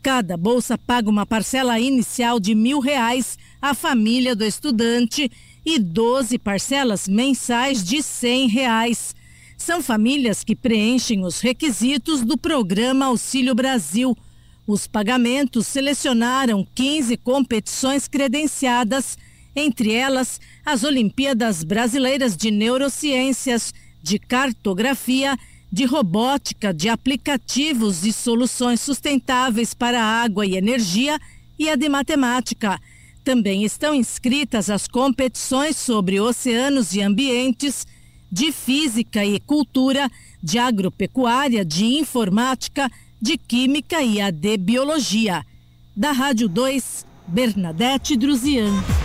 Cada 0.03 0.37
bolsa 0.37 0.77
paga 0.77 1.09
uma 1.09 1.25
parcela 1.25 1.79
inicial 1.79 2.41
de 2.41 2.57
mil 2.57 2.81
reais 2.81 3.39
à 3.61 3.73
família 3.73 4.35
do 4.35 4.45
estudante 4.45 5.31
e 5.65 5.79
12 5.79 6.41
parcelas 6.41 7.07
mensais 7.07 7.85
de 7.85 8.03
cem 8.03 8.49
reais. 8.49 9.15
São 9.57 9.81
famílias 9.81 10.43
que 10.43 10.57
preenchem 10.57 11.25
os 11.25 11.39
requisitos 11.39 12.23
do 12.23 12.37
programa 12.37 13.07
Auxílio 13.07 13.55
Brasil. 13.55 14.17
Os 14.67 14.89
pagamentos 14.89 15.69
selecionaram 15.69 16.67
15 16.75 17.17
competições 17.19 18.09
credenciadas, 18.09 19.17
entre 19.55 19.93
elas 19.93 20.41
as 20.67 20.83
Olimpíadas 20.83 21.63
Brasileiras 21.63 22.37
de 22.37 22.51
Neurociências, 22.51 23.73
de 24.03 24.19
Cartografia 24.19 25.39
de 25.73 25.87
robótica, 25.87 26.75
de 26.75 26.91
aplicativos 26.91 28.05
e 28.05 28.13
soluções 28.13 28.79
sustentáveis 28.81 29.73
para 29.73 30.05
água 30.05 30.45
e 30.45 30.55
energia 30.55 31.19
e 31.59 31.71
a 31.71 31.75
de 31.75 31.89
matemática. 31.89 32.79
Também 33.25 33.65
estão 33.65 33.95
inscritas 33.95 34.69
as 34.69 34.87
competições 34.87 35.77
sobre 35.77 36.21
oceanos 36.21 36.93
e 36.95 37.01
ambientes, 37.01 37.87
de 38.31 38.53
física 38.53 39.25
e 39.25 39.41
cultura, 39.41 40.11
de 40.43 40.59
agropecuária, 40.59 41.65
de 41.65 41.85
informática, 41.85 42.91
de 43.21 43.39
química 43.39 44.03
e 44.03 44.21
a 44.21 44.31
de 44.31 44.57
biologia. 44.59 45.45
Da 45.97 46.13
Rádio 46.13 46.49
2, 46.49 47.07
Bernadette 47.29 48.17
Druzian. 48.17 49.02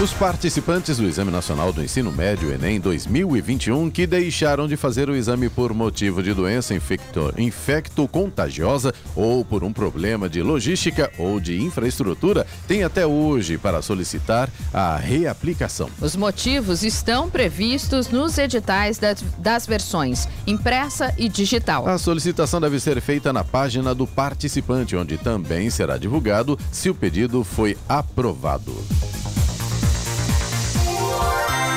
Os 0.00 0.12
participantes 0.12 0.96
do 0.96 1.06
Exame 1.06 1.30
Nacional 1.30 1.72
do 1.72 1.82
Ensino 1.82 2.10
Médio 2.10 2.52
Enem 2.52 2.80
2021 2.80 3.88
que 3.88 4.04
deixaram 4.04 4.66
de 4.66 4.76
fazer 4.76 5.08
o 5.08 5.14
exame 5.14 5.48
por 5.48 5.72
motivo 5.72 6.22
de 6.22 6.34
doença 6.34 6.74
infecto, 6.74 7.32
infecto-contagiosa 7.38 8.92
ou 9.14 9.44
por 9.44 9.62
um 9.62 9.72
problema 9.72 10.28
de 10.28 10.42
logística 10.42 11.12
ou 11.18 11.38
de 11.38 11.60
infraestrutura 11.60 12.46
têm 12.66 12.82
até 12.82 13.06
hoje 13.06 13.58
para 13.58 13.80
solicitar 13.80 14.50
a 14.72 14.96
reaplicação. 14.96 15.88
Os 16.00 16.16
motivos 16.16 16.82
estão 16.82 17.30
previstos 17.30 18.08
nos 18.08 18.38
editais 18.38 18.98
das, 18.98 19.22
das 19.38 19.66
versões 19.66 20.26
impressa 20.46 21.14
e 21.16 21.28
digital. 21.28 21.86
A 21.86 21.98
solicitação 21.98 22.60
deve 22.60 22.80
ser 22.80 23.00
feita 23.00 23.32
na 23.32 23.44
página 23.44 23.94
do 23.94 24.06
participante, 24.06 24.96
onde 24.96 25.16
também 25.16 25.70
será 25.70 25.96
divulgado 25.96 26.58
se 26.72 26.90
o 26.90 26.94
pedido 26.94 27.44
foi 27.44 27.76
aprovado. 27.88 28.74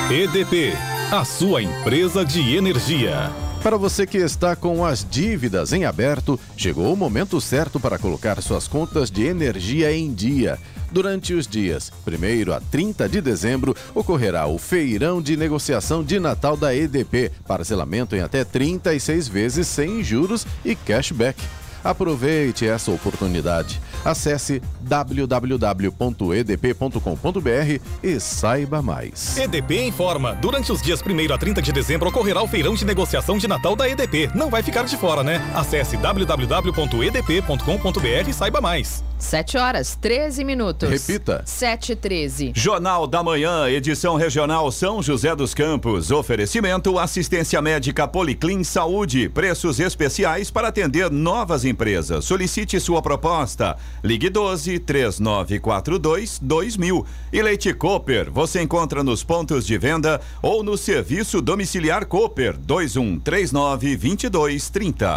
EDP, 0.08 0.72
a 1.10 1.24
sua 1.24 1.60
empresa 1.60 2.24
de 2.24 2.54
energia. 2.54 3.32
Para 3.60 3.76
você 3.76 4.06
que 4.06 4.18
está 4.18 4.54
com 4.54 4.84
as 4.84 5.04
dívidas 5.04 5.72
em 5.72 5.84
aberto, 5.84 6.38
chegou 6.56 6.92
o 6.92 6.96
momento 6.96 7.40
certo 7.40 7.80
para 7.80 7.98
colocar 7.98 8.40
suas 8.40 8.68
contas 8.68 9.10
de 9.10 9.24
energia 9.24 9.92
em 9.92 10.14
dia. 10.14 10.60
Durante 10.92 11.34
os 11.34 11.44
dias 11.44 11.92
1 12.06 12.52
a 12.52 12.60
30 12.60 13.08
de 13.08 13.20
dezembro, 13.20 13.74
ocorrerá 13.96 14.46
o 14.46 14.58
Feirão 14.58 15.20
de 15.20 15.36
Negociação 15.36 16.04
de 16.04 16.20
Natal 16.20 16.56
da 16.56 16.72
EDP, 16.72 17.32
parcelamento 17.44 18.14
em 18.14 18.20
até 18.20 18.44
36 18.44 19.26
vezes 19.26 19.66
sem 19.66 20.04
juros 20.04 20.46
e 20.64 20.76
cashback. 20.76 21.42
Aproveite 21.82 22.64
essa 22.64 22.92
oportunidade. 22.92 23.80
Acesse 24.06 24.62
www.edp.com.br 24.82 27.80
e 28.02 28.20
saiba 28.20 28.80
mais. 28.80 29.36
EDP 29.36 29.86
informa: 29.86 30.34
durante 30.34 30.70
os 30.70 30.80
dias 30.80 31.02
1 31.02 31.34
a 31.34 31.38
30 31.38 31.60
de 31.60 31.72
dezembro 31.72 32.08
ocorrerá 32.08 32.40
o 32.42 32.48
feirão 32.48 32.74
de 32.74 32.84
negociação 32.84 33.36
de 33.36 33.48
Natal 33.48 33.74
da 33.74 33.88
EDP. 33.88 34.30
Não 34.34 34.48
vai 34.48 34.62
ficar 34.62 34.84
de 34.84 34.96
fora, 34.96 35.24
né? 35.24 35.42
Acesse 35.54 35.96
www.edp.com.br 35.96 38.28
e 38.28 38.32
saiba 38.32 38.60
mais. 38.60 39.02
7 39.18 39.56
horas, 39.56 39.96
13 39.96 40.44
minutos. 40.44 40.90
Repita. 40.90 41.42
7 41.44 41.92
e 41.92 41.96
13. 41.96 42.52
Jornal 42.54 43.06
da 43.06 43.22
Manhã, 43.22 43.68
edição 43.68 44.16
regional 44.16 44.70
São 44.70 45.02
José 45.02 45.34
dos 45.34 45.54
Campos. 45.54 46.10
Oferecimento 46.10 46.98
assistência 46.98 47.60
médica 47.62 48.06
Policlin 48.06 48.62
Saúde. 48.62 49.28
Preços 49.28 49.80
especiais 49.80 50.50
para 50.50 50.68
atender 50.68 51.10
novas 51.10 51.64
empresas. 51.64 52.24
Solicite 52.24 52.78
sua 52.78 53.00
proposta. 53.00 53.76
Ligue 54.02 54.30
12 54.30 54.78
3942 54.80 56.38
2000. 56.40 57.06
E 57.32 57.42
Leite 57.42 57.72
Cooper, 57.72 58.30
você 58.30 58.62
encontra 58.62 59.02
nos 59.02 59.22
pontos 59.24 59.66
de 59.66 59.76
venda 59.78 60.20
ou 60.42 60.62
no 60.62 60.76
serviço 60.76 61.40
domiciliar 61.40 62.06
Cooper 62.06 62.56
2139 62.56 63.96
2230. 63.96 65.14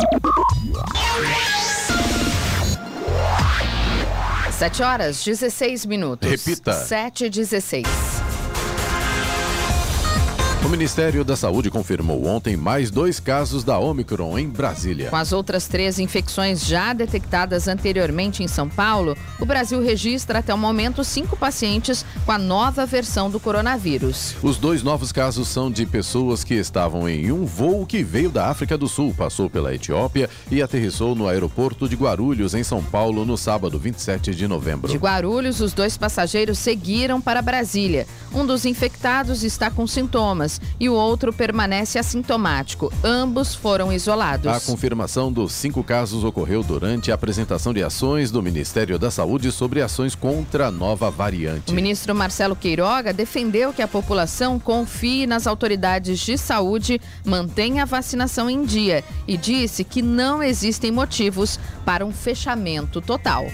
7 4.51 4.83
horas, 4.83 5.24
16 5.24 5.86
minutos. 5.86 6.29
Repita. 6.29 6.74
7 6.74 7.25
e 7.25 7.29
16. 7.29 8.28
O 10.62 10.68
Ministério 10.68 11.24
da 11.24 11.38
Saúde 11.38 11.72
confirmou 11.72 12.25
ontem 12.25 12.58
mais 12.58 12.92
dois 12.92 13.18
casos 13.18 13.63
da 13.63 13.80
Omicron 13.80 14.38
em 14.38 14.50
Brasília. 14.50 15.10
Com 15.10 15.16
as 15.16 15.32
outras 15.32 15.68
três 15.70 15.98
infecções 16.00 16.66
já 16.66 16.92
detectadas 16.92 17.70
anteriormente 17.70 18.44
em 18.44 18.48
São 18.48 18.68
Paulo, 18.68 19.16
o 19.39 19.46
Brasil 19.46 19.82
registra 19.82 20.39
até 20.39 20.54
o 20.54 20.58
momento 20.58 21.01
cinco 21.01 21.38
pacientes 21.38 22.06
com 22.25 22.34
a 22.34 22.38
nova 22.38 22.86
versão 22.86 23.30
do 23.30 23.39
coronavírus. 23.39 24.36
Os 24.44 24.58
dois 24.58 24.84
novos 24.84 25.13
casos 25.13 25.48
são 25.48 25.72
de 25.72 25.86
pessoas 25.86 26.44
que 26.44 26.56
estavam 26.56 27.08
em 27.08 27.32
um 27.32 27.46
voo 27.46 27.86
que 27.86 28.04
veio 28.04 28.30
da 28.30 28.48
África 28.48 28.78
do 28.78 28.89
Sul, 28.89 29.16
passou 29.18 29.50
pela 29.50 29.74
Etiópia 29.74 30.30
e 30.51 30.62
aterrissou 30.62 31.16
no 31.16 31.30
aeroporto 31.30 31.88
de 31.88 31.96
Guarulhos, 31.96 32.54
em 32.54 32.66
São 32.66 32.84
Paulo, 32.84 33.24
no 33.24 33.38
sábado 33.38 33.80
27 33.80 34.36
de 34.36 34.46
novembro. 34.46 34.92
De 34.92 34.98
Guarulhos, 34.98 35.62
os 35.62 35.72
dois 35.72 35.98
passageiros 35.98 36.60
seguiram 36.60 37.22
para 37.22 37.42
Brasília. 37.42 38.06
Um 38.34 38.46
dos 38.46 38.66
infectados 38.66 39.42
está 39.42 39.72
com 39.72 39.88
sintomas 39.88 40.49
e 40.79 40.88
o 40.88 40.94
outro 40.94 41.34
permanece 41.34 42.00
assintomático. 42.00 42.91
Ambos 43.03 43.53
foram 43.53 43.91
isolados. 43.91 44.48
A 44.48 44.60
confirmação 44.60 45.32
dos 45.32 45.51
cinco 45.51 45.84
casos 45.84 46.24
ocorreu 46.24 46.63
durante 46.63 47.12
a 47.12 47.15
apresentação 47.15 47.74
de 47.74 47.84
ações 47.84 48.32
do 48.32 48.41
Ministério 48.41 48.98
da 48.98 49.12
Saúde 49.12 49.51
sobre 49.51 49.82
ações 49.82 50.15
contra 50.15 50.68
a 50.68 50.72
nova 50.72 51.12
variante. 51.12 51.72
O 51.72 51.75
ministro 51.75 52.15
Marcelo 52.15 52.56
Queiroga 52.56 53.12
defendeu 53.12 53.74
que 53.74 53.82
a 53.82 53.88
população 53.88 54.58
confie 54.58 55.27
nas 55.27 55.46
autoridades 55.46 56.20
de 56.20 56.38
saúde, 56.38 57.01
mantenha 57.25 57.84
a 57.84 57.86
vacinação 57.86 58.50
em 58.50 58.63
dia 58.63 59.03
e 59.27 59.36
disse 59.36 59.84
que 59.84 60.01
não 60.01 60.41
existem 60.41 60.91
motivos 60.91 61.60
para 61.86 62.06
um 62.06 62.12
fechamento 62.12 63.01
total. 63.01 63.46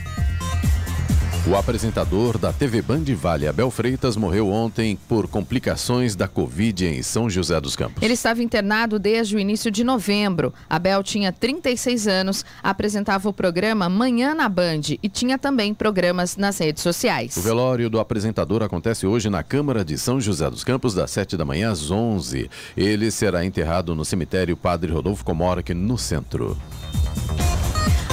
O 1.47 1.55
apresentador 1.55 2.39
da 2.39 2.51
TV 2.51 2.81
Band 2.81 3.03
Vale, 3.15 3.47
Abel 3.47 3.69
Freitas, 3.69 4.17
morreu 4.17 4.49
ontem 4.49 4.97
por 5.07 5.27
complicações 5.27 6.15
da 6.15 6.27
Covid 6.27 6.87
em 6.87 7.03
São 7.03 7.29
José 7.29 7.61
dos 7.61 7.75
Campos. 7.75 8.01
Ele 8.01 8.15
estava 8.15 8.41
internado 8.41 8.97
desde 8.97 9.35
o 9.35 9.39
início 9.39 9.69
de 9.69 9.83
novembro. 9.83 10.51
Abel 10.67 11.03
tinha 11.03 11.31
36 11.31 12.07
anos, 12.07 12.43
apresentava 12.63 13.29
o 13.29 13.33
programa 13.33 13.87
Manhã 13.87 14.33
na 14.33 14.49
Band 14.49 14.97
e 15.03 15.07
tinha 15.07 15.37
também 15.37 15.71
programas 15.71 16.35
nas 16.35 16.57
redes 16.57 16.81
sociais. 16.81 17.37
O 17.37 17.41
velório 17.41 17.91
do 17.91 17.99
apresentador 17.99 18.63
acontece 18.63 19.05
hoje 19.05 19.29
na 19.29 19.43
Câmara 19.43 19.85
de 19.85 19.99
São 19.99 20.19
José 20.19 20.49
dos 20.49 20.63
Campos, 20.63 20.95
das 20.95 21.11
7 21.11 21.37
da 21.37 21.45
manhã 21.45 21.69
às 21.69 21.91
11. 21.91 22.49
Ele 22.75 23.11
será 23.11 23.45
enterrado 23.45 23.93
no 23.93 24.03
cemitério 24.03 24.57
Padre 24.57 24.91
Rodolfo 24.91 25.23
Comorque, 25.23 25.75
no 25.75 25.95
centro. 25.95 26.57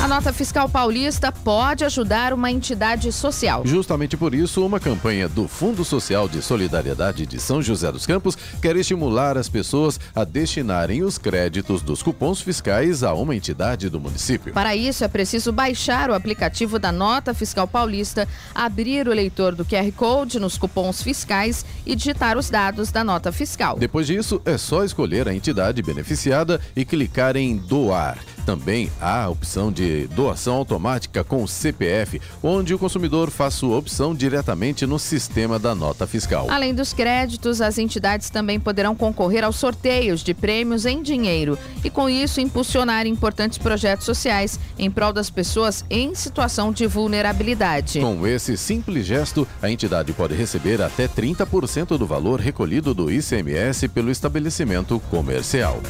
A 0.03 0.09
nota 0.09 0.33
fiscal 0.33 0.69
paulista 0.69 1.31
pode 1.31 1.85
ajudar 1.85 2.33
uma 2.33 2.51
entidade 2.51 3.13
social. 3.13 3.63
Justamente 3.65 4.17
por 4.17 4.35
isso, 4.35 4.67
uma 4.67 4.81
campanha 4.81 5.29
do 5.29 5.47
Fundo 5.47 5.85
Social 5.85 6.29
de 6.29 6.43
Solidariedade 6.43 7.25
de 7.25 7.39
São 7.39 7.63
José 7.63 7.93
dos 7.93 8.05
Campos 8.05 8.37
quer 8.61 8.75
estimular 8.75 9.39
as 9.39 9.49
pessoas 9.49 10.01
a 10.13 10.25
destinarem 10.25 11.05
os 11.05 11.19
créditos 11.19 11.83
dos 11.83 12.03
cupons 12.03 12.41
fiscais 12.41 13.05
a 13.05 13.15
uma 13.15 13.37
entidade 13.37 13.89
do 13.89 14.01
município. 14.01 14.53
Para 14.53 14.75
isso, 14.75 15.05
é 15.05 15.09
preciso 15.09 15.53
baixar 15.53 16.11
o 16.11 16.15
aplicativo 16.15 16.81
da 16.81 16.91
Nota 16.91 17.33
Fiscal 17.33 17.69
Paulista, 17.69 18.27
abrir 18.53 19.07
o 19.07 19.15
leitor 19.15 19.55
do 19.55 19.65
QR 19.65 19.93
Code 19.93 20.41
nos 20.41 20.59
cupons 20.59 21.01
fiscais 21.01 21.65
e 21.87 21.95
digitar 21.95 22.37
os 22.37 22.51
dados 22.51 22.91
da 22.91 23.05
nota 23.05 23.31
fiscal. 23.31 23.79
Depois 23.79 24.09
disso, 24.09 24.43
é 24.45 24.59
só 24.59 24.83
escolher 24.83 25.29
a 25.29 25.35
entidade 25.35 25.81
beneficiada 25.81 26.61
e 26.75 26.85
clicar 26.85 27.37
em 27.37 27.57
doar. 27.57 28.19
Também 28.45 28.91
há 29.01 29.25
a 29.25 29.29
opção 29.29 29.71
de 29.71 30.07
doação 30.09 30.55
automática 30.55 31.23
com 31.23 31.47
CPF, 31.47 32.21
onde 32.43 32.75
o 32.75 32.79
consumidor 32.79 33.31
faz 33.31 33.55
sua 33.55 33.77
opção 33.77 34.15
diretamente 34.15 34.85
no 34.87 34.99
sistema 34.99 35.59
da 35.59 35.75
nota 35.75 36.07
fiscal. 36.07 36.51
Além 36.51 36.75
dos 36.75 36.93
créditos, 36.93 37.61
as 37.61 37.79
entidades 37.79 38.31
também 38.31 38.59
poderão 38.59 38.95
concorrer 38.95 39.45
aos 39.45 39.57
sorteios 39.57 40.23
de 40.23 40.35
prêmios 40.35 40.87
em 40.87 41.03
dinheiro 41.03 41.59
e, 41.85 41.91
com 41.91 42.09
isso, 42.09 42.41
impulsionar 42.41 43.07
importantes 43.07 43.59
projetos 43.59 44.07
sociais 44.07 44.59
em 44.79 44.91
prol 44.91 45.13
das 45.13 45.31
pessoas 45.31 45.85
em 45.89 46.15
situação 46.15 46.73
de 46.73 46.87
vulnerabilidade. 46.87 48.01
Com 48.01 48.27
esse 48.27 48.57
simples 48.57 49.07
gesto, 49.07 49.47
a 49.61 49.71
entidade 49.71 50.13
pode 50.13 50.35
receber 50.35 50.83
até 50.83 51.07
30% 51.07 51.97
do 51.97 52.07
valor 52.07 52.41
recolhido 52.41 52.93
do 52.95 53.11
ICMS 53.11 53.89
pelo 53.89 54.11
estabelecimento 54.11 55.01
comercial. 55.11 55.81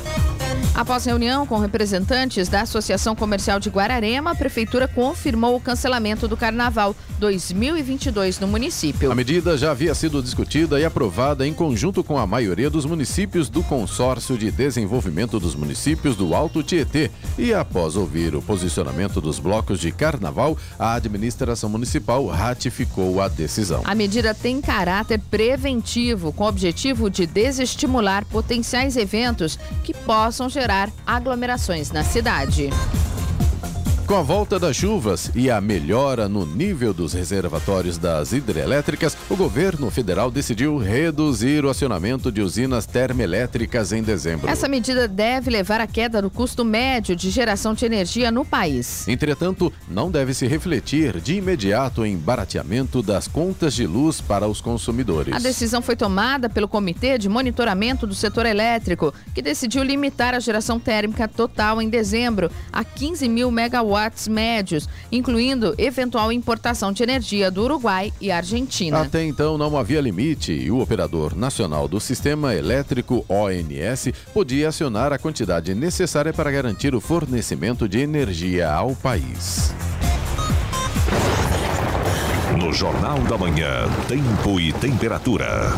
Após 0.75 1.05
reunião 1.05 1.47
com 1.47 1.59
representantes 1.59 2.42
da 2.49 2.63
Associação 2.63 3.15
Comercial 3.15 3.61
de 3.61 3.71
Guararema, 3.71 4.33
a 4.33 4.35
Prefeitura 4.35 4.89
confirmou 4.89 5.57
o 5.57 5.61
cancelamento 5.61 6.27
do 6.27 6.37
Carnaval 6.37 6.97
2022 7.19 8.41
no 8.41 8.49
município. 8.49 9.11
A 9.11 9.15
medida 9.15 9.57
já 9.57 9.71
havia 9.71 9.95
sido 9.95 10.23
discutida 10.23 10.81
e 10.81 10.85
aprovada 10.85 11.47
em 11.47 11.53
conjunto 11.53 12.03
com 12.03 12.19
a 12.19 12.27
maioria 12.27 12.71
dos 12.71 12.85
municípios 12.85 13.49
do 13.49 13.63
Consórcio 13.63 14.37
de 14.37 14.51
Desenvolvimento 14.51 15.39
dos 15.39 15.55
Municípios 15.55 16.17
do 16.17 16.35
Alto 16.35 16.63
Tietê. 16.63 17.11
E 17.39 17.53
após 17.55 17.97
ouvir 17.97 18.35
o 18.35 18.43
posicionamento 18.43 19.21
dos 19.21 19.39
blocos 19.39 19.79
de 19.79 19.93
Carnaval, 19.93 20.57
a 20.79 20.95
administração 20.95 21.69
municipal 21.69 22.27
ratificou 22.27 23.21
a 23.21 23.29
decisão. 23.29 23.83
A 23.85 23.95
medida 23.95 24.35
tem 24.35 24.61
caráter 24.61 25.21
preventivo, 25.31 26.33
com 26.33 26.45
o 26.45 26.49
objetivo 26.49 27.11
de 27.11 27.27
desestimular 27.27 28.25
potenciais 28.25 28.97
eventos 28.97 29.59
que 29.85 29.93
possam 29.95 30.49
gerar 30.49 30.91
aglomerações 31.07 31.91
na 31.91 32.03
cidade 32.03 32.32
cidade. 32.33 32.71
Com 34.13 34.19
a 34.19 34.23
volta 34.23 34.59
das 34.59 34.77
chuvas 34.77 35.31
e 35.35 35.51
a 35.51 35.59
melhora 35.59 36.29
no 36.29 36.45
nível 36.45 36.93
dos 36.93 37.15
reservatórios 37.15 37.97
das 37.97 38.35
hidrelétricas, 38.35 39.17
o 39.31 39.35
governo 39.35 39.91
federal 39.91 40.31
decidiu 40.31 40.77
reduzir 40.77 41.65
o 41.65 41.71
acionamento 41.71 42.31
de 42.31 42.43
usinas 42.43 42.85
termoelétricas 42.85 43.91
em 43.91 44.03
dezembro. 44.03 44.51
Essa 44.51 44.69
medida 44.69 45.09
deve 45.09 45.49
levar 45.49 45.81
à 45.81 45.87
queda 45.87 46.21
do 46.21 46.29
custo 46.29 46.63
médio 46.63 47.17
de 47.17 47.31
geração 47.31 47.73
de 47.73 47.87
energia 47.87 48.31
no 48.31 48.45
país. 48.45 49.09
Entretanto, 49.09 49.73
não 49.89 50.11
deve 50.11 50.35
se 50.35 50.47
refletir 50.47 51.19
de 51.19 51.37
imediato 51.37 52.05
em 52.05 52.15
barateamento 52.15 53.03
das 53.03 53.27
contas 53.27 53.73
de 53.73 53.87
luz 53.87 54.21
para 54.21 54.47
os 54.47 54.61
consumidores. 54.61 55.35
A 55.35 55.39
decisão 55.39 55.81
foi 55.81 55.97
tomada 55.97 56.51
pelo 56.51 56.69
Comitê 56.69 57.17
de 57.17 57.31
Monitoramento 57.31 58.07
do 58.07 58.15
Setor 58.15 58.45
Elétrico, 58.45 59.15
que 59.35 59.41
decidiu 59.41 59.83
limitar 59.83 60.35
a 60.35 60.39
geração 60.39 60.79
térmica 60.79 61.27
total 61.27 61.81
em 61.81 61.89
dezembro 61.89 62.51
a 62.71 62.85
15 62.85 63.27
mil 63.27 63.51
megawatts 63.51 64.02
médios, 64.29 64.89
incluindo 65.11 65.75
eventual 65.79 66.33
importação 66.33 66.93
de 66.93 67.03
energia 67.03 67.51
do 67.51 67.63
Uruguai 67.63 68.13
e 68.21 68.31
Argentina. 68.31 69.01
Até 69.01 69.25
então 69.25 69.59
não 69.59 69.77
havia 69.77 70.01
limite 70.01 70.53
e 70.53 70.71
o 70.71 70.81
operador 70.81 71.37
nacional 71.37 71.87
do 71.87 72.01
Sistema 72.01 72.55
Elétrico 72.55 73.25
ONS 73.29 74.13
podia 74.33 74.69
acionar 74.69 75.13
a 75.13 75.19
quantidade 75.19 75.75
necessária 75.75 76.33
para 76.33 76.51
garantir 76.51 76.95
o 76.95 77.01
fornecimento 77.01 77.89
de 77.89 78.01
energia 78.01 78.73
ao 78.73 78.95
país. 78.95 79.75
No 82.59 82.73
Jornal 82.73 83.19
da 83.21 83.37
Manhã, 83.39 83.89
Tempo 84.09 84.61
e 84.61 84.73
Temperatura. 84.73 85.73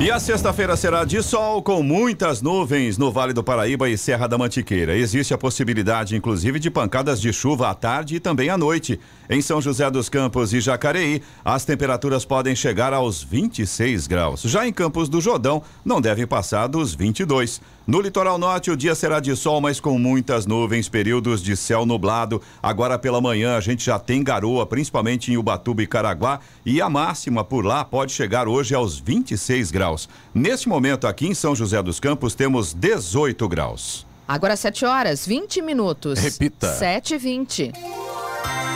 E 0.00 0.10
a 0.10 0.18
sexta-feira 0.18 0.76
será 0.76 1.04
de 1.04 1.22
sol 1.22 1.62
com 1.62 1.80
muitas 1.80 2.42
nuvens 2.42 2.98
no 2.98 3.12
Vale 3.12 3.32
do 3.32 3.44
Paraíba 3.44 3.88
e 3.88 3.96
Serra 3.96 4.26
da 4.26 4.36
Mantiqueira. 4.36 4.96
Existe 4.96 5.32
a 5.32 5.38
possibilidade, 5.38 6.16
inclusive, 6.16 6.58
de 6.58 6.70
pancadas 6.70 7.20
de 7.20 7.32
chuva 7.32 7.70
à 7.70 7.74
tarde 7.74 8.16
e 8.16 8.20
também 8.20 8.48
à 8.48 8.58
noite. 8.58 8.98
Em 9.30 9.40
São 9.40 9.60
José 9.60 9.88
dos 9.90 10.08
Campos 10.08 10.52
e 10.52 10.60
Jacareí, 10.60 11.22
as 11.44 11.64
temperaturas 11.64 12.24
podem 12.24 12.56
chegar 12.56 12.92
aos 12.92 13.22
26 13.22 14.08
graus. 14.08 14.42
Já 14.42 14.66
em 14.66 14.72
Campos 14.72 15.08
do 15.08 15.20
Jordão, 15.20 15.62
não 15.84 16.00
devem 16.00 16.26
passar 16.26 16.66
dos 16.66 16.94
22. 16.94 17.60
No 17.86 18.00
litoral 18.00 18.38
norte, 18.38 18.70
o 18.70 18.76
dia 18.76 18.94
será 18.94 19.20
de 19.20 19.34
sol, 19.36 19.60
mas 19.60 19.80
com 19.80 19.98
muitas 19.98 20.46
nuvens, 20.46 20.88
períodos 20.88 21.42
de 21.42 21.56
céu 21.56 21.86
nublado. 21.86 22.40
Agora 22.62 22.98
pela 22.98 23.20
manhã, 23.20 23.56
a 23.56 23.60
gente 23.60 23.84
já 23.84 23.98
tem 23.98 24.22
garoa, 24.22 24.66
principalmente 24.66 25.32
em 25.32 25.36
Ubatuba 25.36 25.82
e 25.82 25.86
Caraguá, 25.86 26.40
e 26.64 26.80
a 26.80 26.88
máxima 26.88 27.44
por 27.44 27.64
lá 27.64 27.84
pode 27.84 28.12
chegar 28.12 28.48
hoje 28.48 28.74
aos 28.74 28.98
26 28.98 29.70
graus. 29.70 29.91
Neste 30.34 30.68
momento, 30.68 31.06
aqui 31.06 31.26
em 31.26 31.34
São 31.34 31.54
José 31.54 31.82
dos 31.82 32.00
Campos, 32.00 32.34
temos 32.34 32.74
18 32.74 33.48
graus. 33.48 34.06
Agora 34.26 34.56
7 34.56 34.84
horas, 34.84 35.26
20 35.26 35.60
minutos. 35.62 36.18
Repita. 36.18 36.72
7 36.74 37.14
e 37.14 37.18
20. 37.18 37.72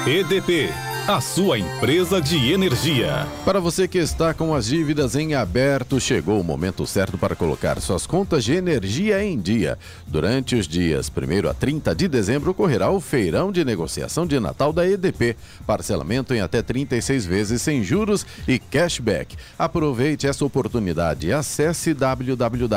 EDP, 0.06 0.70
a 1.08 1.20
sua 1.20 1.58
empresa 1.58 2.20
de 2.20 2.52
energia. 2.52 3.26
Para 3.44 3.58
você 3.58 3.88
que 3.88 3.98
está 3.98 4.32
com 4.32 4.54
as 4.54 4.66
dívidas 4.66 5.16
em 5.16 5.34
aberto, 5.34 5.98
chegou 5.98 6.40
o 6.40 6.44
momento 6.44 6.86
certo 6.86 7.18
para 7.18 7.34
colocar 7.34 7.80
suas 7.80 8.06
contas 8.06 8.44
de 8.44 8.52
energia 8.52 9.24
em 9.24 9.36
dia. 9.36 9.76
Durante 10.06 10.54
os 10.54 10.68
dias 10.68 11.10
1 11.10 11.48
a 11.50 11.54
30 11.54 11.92
de 11.92 12.06
dezembro 12.06 12.52
ocorrerá 12.52 12.88
o 12.88 13.00
feirão 13.00 13.50
de 13.50 13.64
negociação 13.64 14.28
de 14.28 14.38
Natal 14.38 14.72
da 14.72 14.88
EDP. 14.88 15.36
Parcelamento 15.66 16.32
em 16.32 16.40
até 16.40 16.62
36 16.62 17.26
vezes 17.26 17.60
sem 17.60 17.82
juros 17.82 18.24
e 18.46 18.60
cashback. 18.60 19.36
Aproveite 19.58 20.28
essa 20.28 20.44
oportunidade. 20.44 21.32
Acesse 21.32 21.92
www.edp.com.br 21.92 22.76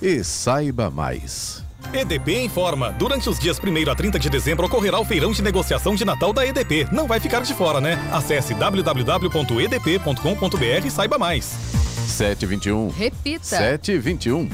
e 0.00 0.24
saiba 0.24 0.90
mais. 0.90 1.65
EDP 1.92 2.42
informa. 2.44 2.92
Durante 2.92 3.28
os 3.28 3.38
dias 3.38 3.58
1 3.58 3.90
a 3.90 3.94
30 3.94 4.18
de 4.18 4.30
dezembro 4.30 4.66
ocorrerá 4.66 4.98
o 4.98 5.04
feirão 5.04 5.32
de 5.32 5.42
negociação 5.42 5.94
de 5.94 6.04
Natal 6.04 6.32
da 6.32 6.46
EDP. 6.46 6.88
Não 6.92 7.06
vai 7.06 7.20
ficar 7.20 7.40
de 7.40 7.54
fora, 7.54 7.80
né? 7.80 7.98
Acesse 8.12 8.54
www.edp.com.br 8.54 9.26
e 10.86 10.90
saiba 10.90 11.18
mais. 11.18 11.44
721. 12.06 12.88
Repita. 12.90 13.44
721. 13.44 14.48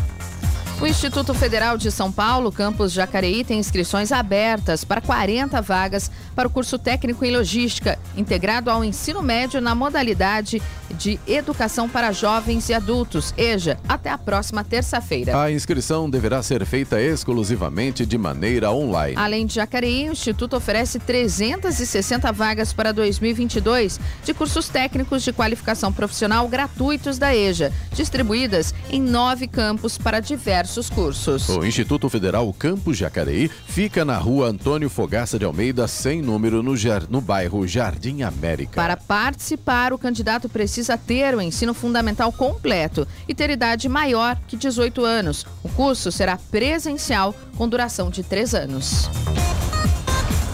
O 0.81 0.87
Instituto 0.87 1.33
Federal 1.33 1.79
de 1.79 1.93
São 1.93 2.11
Paulo, 2.11 2.51
campus 2.51 2.93
Jacareí, 2.93 3.45
tem 3.45 3.59
inscrições 3.59 4.11
abertas 4.11 4.85
para 4.85 5.01
40 5.01 5.61
vagas 5.63 6.11
para 6.35 6.49
o 6.49 6.51
curso 6.51 6.77
técnico 6.77 7.25
em 7.25 7.31
logística, 7.37 7.97
integrado 8.17 8.69
ao 8.69 8.83
ensino 8.83 9.23
médio 9.23 9.61
na 9.61 9.77
modalidade 9.77 10.61
de 10.91 11.21
educação 11.27 11.89
para 11.89 12.11
jovens 12.11 12.69
e 12.69 12.75
adultos, 12.75 13.33
EJA, 13.37 13.79
até 13.89 14.11
a 14.11 14.19
próxima 14.19 14.65
terça-feira. 14.65 15.41
A 15.41 15.53
inscrição 15.53 16.11
deverá 16.11 16.43
ser 16.43 16.67
feita 16.67 17.01
exclusivamente 17.01 18.05
de 18.05 18.19
maneira 18.19 18.73
online. 18.73 19.15
Além 19.17 19.47
de 19.47 19.55
Jacareí, 19.55 20.09
o 20.09 20.13
Instituto 20.13 20.57
oferece 20.57 20.99
360 20.99 22.31
vagas 22.33 22.73
para 22.73 22.93
2022 22.93 24.01
de 24.25 24.35
cursos 24.35 24.69
técnicos 24.69 25.23
de 25.23 25.33
qualificação 25.33 25.93
profissional 25.93 26.47
gratuitos 26.49 27.19
da 27.19 27.35
EJA, 27.35 27.73
distribuídas 27.93 28.75
em 28.91 29.01
nove 29.01 29.47
campos 29.47 29.97
para 29.97 30.19
diversos 30.19 30.72
cursos. 30.91 31.49
O 31.49 31.65
Instituto 31.65 32.09
Federal 32.09 32.51
Campus 32.53 32.97
Jacareí 32.97 33.49
fica 33.67 34.05
na 34.05 34.17
rua 34.17 34.49
Antônio 34.49 34.89
Fogaça 34.89 35.39
de 35.39 35.45
Almeida, 35.45 35.87
sem 35.87 36.23
número, 36.23 36.63
no, 36.63 36.77
jar- 36.77 37.05
no 37.11 37.21
bairro 37.21 37.67
Jardim 37.67 38.23
América. 38.23 38.73
Para 38.81 38.97
participar, 38.97 39.93
o 39.93 39.99
candidato 39.99 40.49
precisa 40.49 40.97
ter 40.97 41.35
o 41.35 41.41
ensino 41.43 41.75
fundamental 41.75 42.33
completo 42.33 43.07
e 43.29 43.35
ter 43.35 43.51
idade 43.51 43.89
maior 43.89 44.39
que 44.49 44.57
18 44.57 45.05
anos. 45.05 45.45
O 45.63 45.69
curso 45.69 46.11
será 46.11 46.37
presencial 46.37 47.35
com 47.57 47.69
duração 47.69 48.11
de 48.11 48.23
três 48.23 48.55
anos. 48.55 49.09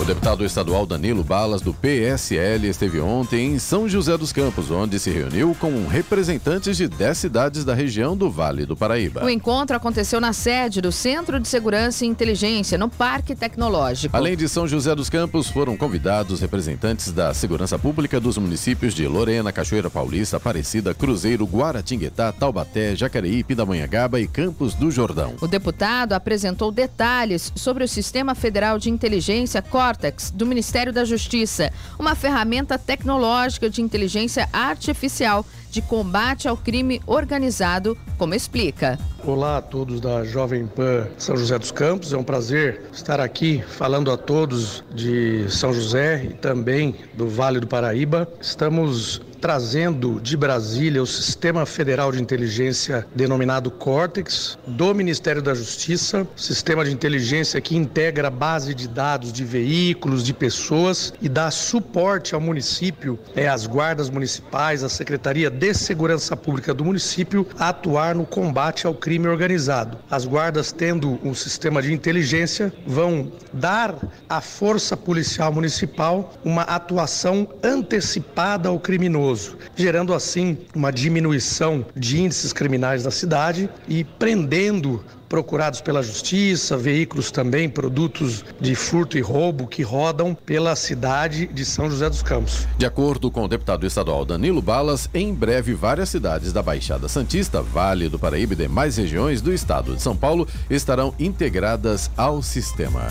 O 0.01 0.05
deputado 0.05 0.45
estadual 0.45 0.87
Danilo 0.87 1.25
Balas, 1.25 1.61
do 1.61 1.75
PSL, 1.75 2.69
esteve 2.69 3.01
ontem 3.01 3.55
em 3.55 3.59
São 3.59 3.89
José 3.89 4.17
dos 4.17 4.33
Campos, 4.33 4.71
onde 4.71 4.97
se 4.99 5.11
reuniu 5.11 5.57
com 5.59 5.89
representantes 5.89 6.77
de 6.77 6.87
10 6.87 7.19
cidades 7.19 7.65
da 7.65 7.75
região 7.75 8.17
do 8.17 8.31
Vale 8.31 8.65
do 8.65 8.77
Paraíba. 8.77 9.25
O 9.25 9.29
encontro 9.29 9.77
aconteceu 9.77 10.21
na 10.21 10.33
sede 10.33 10.81
do 10.81 10.93
Centro 10.93 11.41
de 11.41 11.49
Segurança 11.49 12.05
e 12.05 12.09
Inteligência, 12.09 12.79
no 12.79 12.89
Parque 12.89 13.35
Tecnológico. 13.35 14.17
Além 14.17 14.37
de 14.37 14.49
São 14.49 14.69
José 14.69 14.95
dos 14.95 15.11
Campos, 15.11 15.49
foram 15.49 15.77
convidados 15.77 16.41
representantes 16.41 17.11
da 17.11 17.35
Segurança 17.35 17.77
Pública 17.77 18.21
dos 18.21 18.39
municípios 18.39 18.95
de 18.95 19.07
Lorena, 19.07 19.53
Cachoeira 19.53 19.91
Paulista, 19.91 20.37
Aparecida, 20.37 20.95
Cruzeiro, 20.95 21.45
Guaratinguetá, 21.45 22.31
Taubaté, 22.31 22.95
Jacareí, 22.95 23.43
Pindamonhangaba 23.43 24.21
e 24.21 24.29
Campos 24.29 24.75
do 24.75 24.93
Jordão. 24.93 25.35
O 25.41 25.49
deputado 25.49 26.13
apresentou 26.13 26.71
detalhes 26.71 27.53
sobre 27.57 27.83
o 27.83 27.89
Sistema 27.89 28.37
Federal 28.37 28.79
de 28.79 28.91
Inteligência 28.91 29.61
Cortex 29.89 30.31
do 30.31 30.45
Ministério 30.45 30.93
da 30.93 31.03
Justiça, 31.03 31.73
uma 31.99 32.15
ferramenta 32.15 32.79
tecnológica 32.79 33.71
de 33.71 33.81
inteligência 33.81 34.47
artificial 34.53 35.47
de 35.71 35.81
combate 35.81 36.47
ao 36.47 36.59
crime 36.59 37.01
organizado, 37.07 37.97
como 38.19 38.35
explica. 38.35 38.99
Olá 39.25 39.57
a 39.57 39.63
todos 39.63 40.01
da 40.01 40.25
Jovem 40.25 40.67
Pan 40.69 41.09
São 41.19 41.37
José 41.37 41.59
dos 41.59 41.73
Campos. 41.73 42.13
É 42.13 42.17
um 42.17 42.23
prazer 42.23 42.83
estar 42.93 43.21
aqui 43.21 43.63
falando 43.67 44.13
a 44.13 44.17
todos 44.17 44.85
de 44.95 45.51
São 45.51 45.73
José 45.73 46.25
e 46.25 46.35
também 46.35 46.95
do 47.15 47.29
Vale 47.29 47.59
do 47.59 47.67
Paraíba. 47.67 48.29
Estamos 48.41 49.21
trazendo 49.41 50.21
de 50.21 50.37
Brasília 50.37 51.03
o 51.03 51.07
Sistema 51.07 51.65
Federal 51.65 52.11
de 52.11 52.21
Inteligência 52.21 53.07
denominado 53.15 53.71
Cortex 53.71 54.59
do 54.67 54.93
Ministério 54.95 55.41
da 55.41 55.55
Justiça, 55.55 56.27
sistema 56.37 56.85
de 56.85 56.93
inteligência 56.93 57.61
que 57.61 57.77
integra 57.77 58.29
a 58.29 58.31
base 58.31 58.75
de 58.75 58.89
dados 58.89 59.33
de 59.33 59.45
veículos, 59.45 60.25
de 60.25 60.35
pessoas 60.35 61.13
e 61.23 61.29
dá 61.29 61.51
suporte 61.51 62.35
ao 62.35 62.41
município, 62.41 63.19
é, 63.37 63.49
às 63.49 63.67
guardas 63.67 64.11
municipais, 64.11 64.83
à 64.83 64.89
Secretaria 64.89 65.51
de 65.51 65.73
Segurança 65.73 66.37
Pública 66.37 66.75
do 66.75 66.85
município 66.85 67.47
a 67.59 67.69
atuar 67.69 68.15
no 68.15 68.27
combate 68.27 68.87
ao 68.87 68.95
crime 68.95 69.08
organizado. 69.29 69.99
As 70.11 70.27
guardas 70.27 70.71
tendo 70.71 71.19
um 71.25 71.35
sistema 71.35 71.81
de 71.81 71.93
inteligência 71.93 72.73
vão 72.87 73.33
dar 73.53 73.95
à 74.29 74.41
força 74.41 74.97
policial 74.97 75.53
municipal 75.53 76.35
uma 76.45 76.63
atuação 76.63 77.49
antecipada 77.63 78.69
ao 78.69 78.79
criminoso 78.79 79.57
gerando 79.79 80.13
assim 80.13 80.59
uma 80.75 80.93
diminuição 80.93 81.87
de 81.95 82.21
índices 82.21 82.53
criminais 82.53 83.05
na 83.05 83.11
cidade 83.13 83.71
e 83.87 84.03
prendendo 84.03 85.05
procurados 85.29 85.81
pela 85.81 86.03
justiça, 86.03 86.77
veículos 86.77 87.31
também, 87.31 87.69
produtos 87.69 88.45
de 88.61 88.75
furto 88.75 89.19
e 89.19 89.21
roubo 89.21 89.67
que 89.67 89.83
rodam 89.83 90.35
pela 90.35 90.75
cidade 90.75 91.47
de 91.47 91.65
São 91.65 91.91
José 91.91 92.09
dos 92.09 92.23
Campos. 92.23 92.67
De 92.79 92.87
acordo 92.87 93.31
com 93.31 93.45
o 93.45 93.49
deputado 93.49 93.87
estadual 93.87 94.25
Danilo 94.25 94.63
Balas, 94.63 95.09
em 95.13 95.35
breve 95.35 95.75
várias 95.75 96.09
cidades 96.09 96.53
da 96.53 96.63
Baixada 96.63 97.09
Santista, 97.09 97.61
Vale 97.61 98.09
do 98.09 98.19
Paraíba 98.19 98.55
e 98.55 98.57
demais 98.57 98.97
regiões 98.97 99.43
do 99.43 99.53
estado 99.53 99.95
de 99.95 100.03
São 100.03 100.17
Paulo 100.17 100.49
estarão 100.71 101.13
integradas 101.19 102.11
ao 102.17 102.41
sistema. 102.43 103.09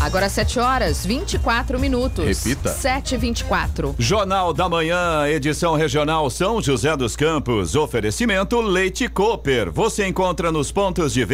Agora 0.00 0.28
7 0.28 0.58
horas 0.58 1.04
24 1.04 1.78
minutos. 1.78 2.24
Repita. 2.24 2.70
7 2.70 3.16
24 3.16 3.94
Jornal 3.98 4.52
da 4.52 4.68
Manhã, 4.68 5.26
edição 5.28 5.74
regional 5.74 6.28
São 6.30 6.60
José 6.60 6.96
dos 6.96 7.16
Campos. 7.16 7.74
Oferecimento 7.74 8.60
Leite 8.60 9.08
Cooper. 9.08 9.70
Você 9.70 10.06
encontra 10.06 10.50
nos 10.50 10.72
pontos 10.72 11.12
de 11.12 11.24
venda 11.24 11.33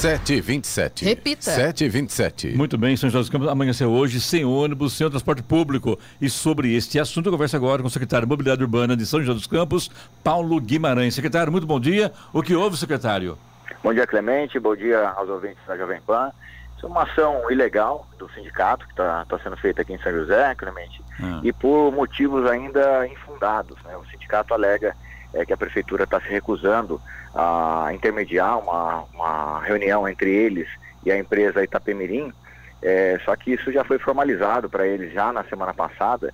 727. 0.00 1.04
Repita. 1.04 1.42
727. 1.42 2.56
Muito 2.56 2.78
bem, 2.78 2.96
São 2.96 3.10
José 3.10 3.18
dos 3.18 3.28
Campos 3.28 3.48
amanheceu 3.48 3.90
hoje 3.90 4.18
sem 4.18 4.46
ônibus, 4.46 4.94
sem 4.94 5.06
transporte 5.10 5.42
público. 5.42 5.98
E 6.18 6.30
sobre 6.30 6.74
este 6.74 6.98
assunto 6.98 7.26
eu 7.26 7.32
converso 7.32 7.54
agora 7.54 7.82
com 7.82 7.88
o 7.88 7.90
secretário 7.90 8.26
de 8.26 8.30
Mobilidade 8.30 8.62
Urbana 8.62 8.96
de 8.96 9.04
São 9.04 9.20
José 9.20 9.34
dos 9.34 9.46
Campos, 9.46 9.90
Paulo 10.24 10.58
Guimarães. 10.58 11.14
Secretário, 11.14 11.52
muito 11.52 11.66
bom 11.66 11.78
dia. 11.78 12.10
O 12.32 12.42
que 12.42 12.54
houve, 12.54 12.78
secretário? 12.78 13.36
Bom 13.84 13.92
dia, 13.92 14.06
Clemente. 14.06 14.58
Bom 14.58 14.74
dia 14.74 15.06
aos 15.10 15.28
ouvintes 15.28 15.58
da 15.68 15.76
Jovem 15.76 16.00
Pan. 16.00 16.32
Isso 16.78 16.86
é 16.86 16.88
uma 16.88 17.02
ação 17.02 17.50
ilegal 17.50 18.08
do 18.18 18.26
sindicato 18.32 18.86
que 18.86 18.92
está 18.92 19.26
tá 19.26 19.38
sendo 19.40 19.58
feita 19.58 19.82
aqui 19.82 19.92
em 19.92 19.98
São 19.98 20.12
José, 20.12 20.54
Clemente, 20.54 21.02
Ah. 21.22 21.40
e 21.44 21.52
por 21.52 21.92
motivos 21.92 22.46
ainda 22.50 23.06
infundados. 23.06 23.76
Né? 23.84 23.94
O 23.98 24.10
sindicato 24.10 24.54
alega 24.54 24.96
é, 25.34 25.44
que 25.44 25.52
a 25.52 25.56
prefeitura 25.56 26.04
está 26.04 26.20
se 26.20 26.28
recusando 26.28 27.00
a 27.34 27.90
intermediar 27.92 28.58
uma, 28.58 29.04
uma 29.14 29.60
reunião 29.60 30.08
entre 30.08 30.30
eles 30.30 30.68
e 31.04 31.10
a 31.10 31.18
empresa 31.18 31.62
Itapemirim, 31.62 32.32
é, 32.82 33.18
só 33.24 33.34
que 33.36 33.52
isso 33.52 33.70
já 33.72 33.84
foi 33.84 33.98
formalizado 33.98 34.68
para 34.68 34.86
eles 34.86 35.12
já 35.12 35.32
na 35.32 35.44
semana 35.44 35.72
passada, 35.74 36.32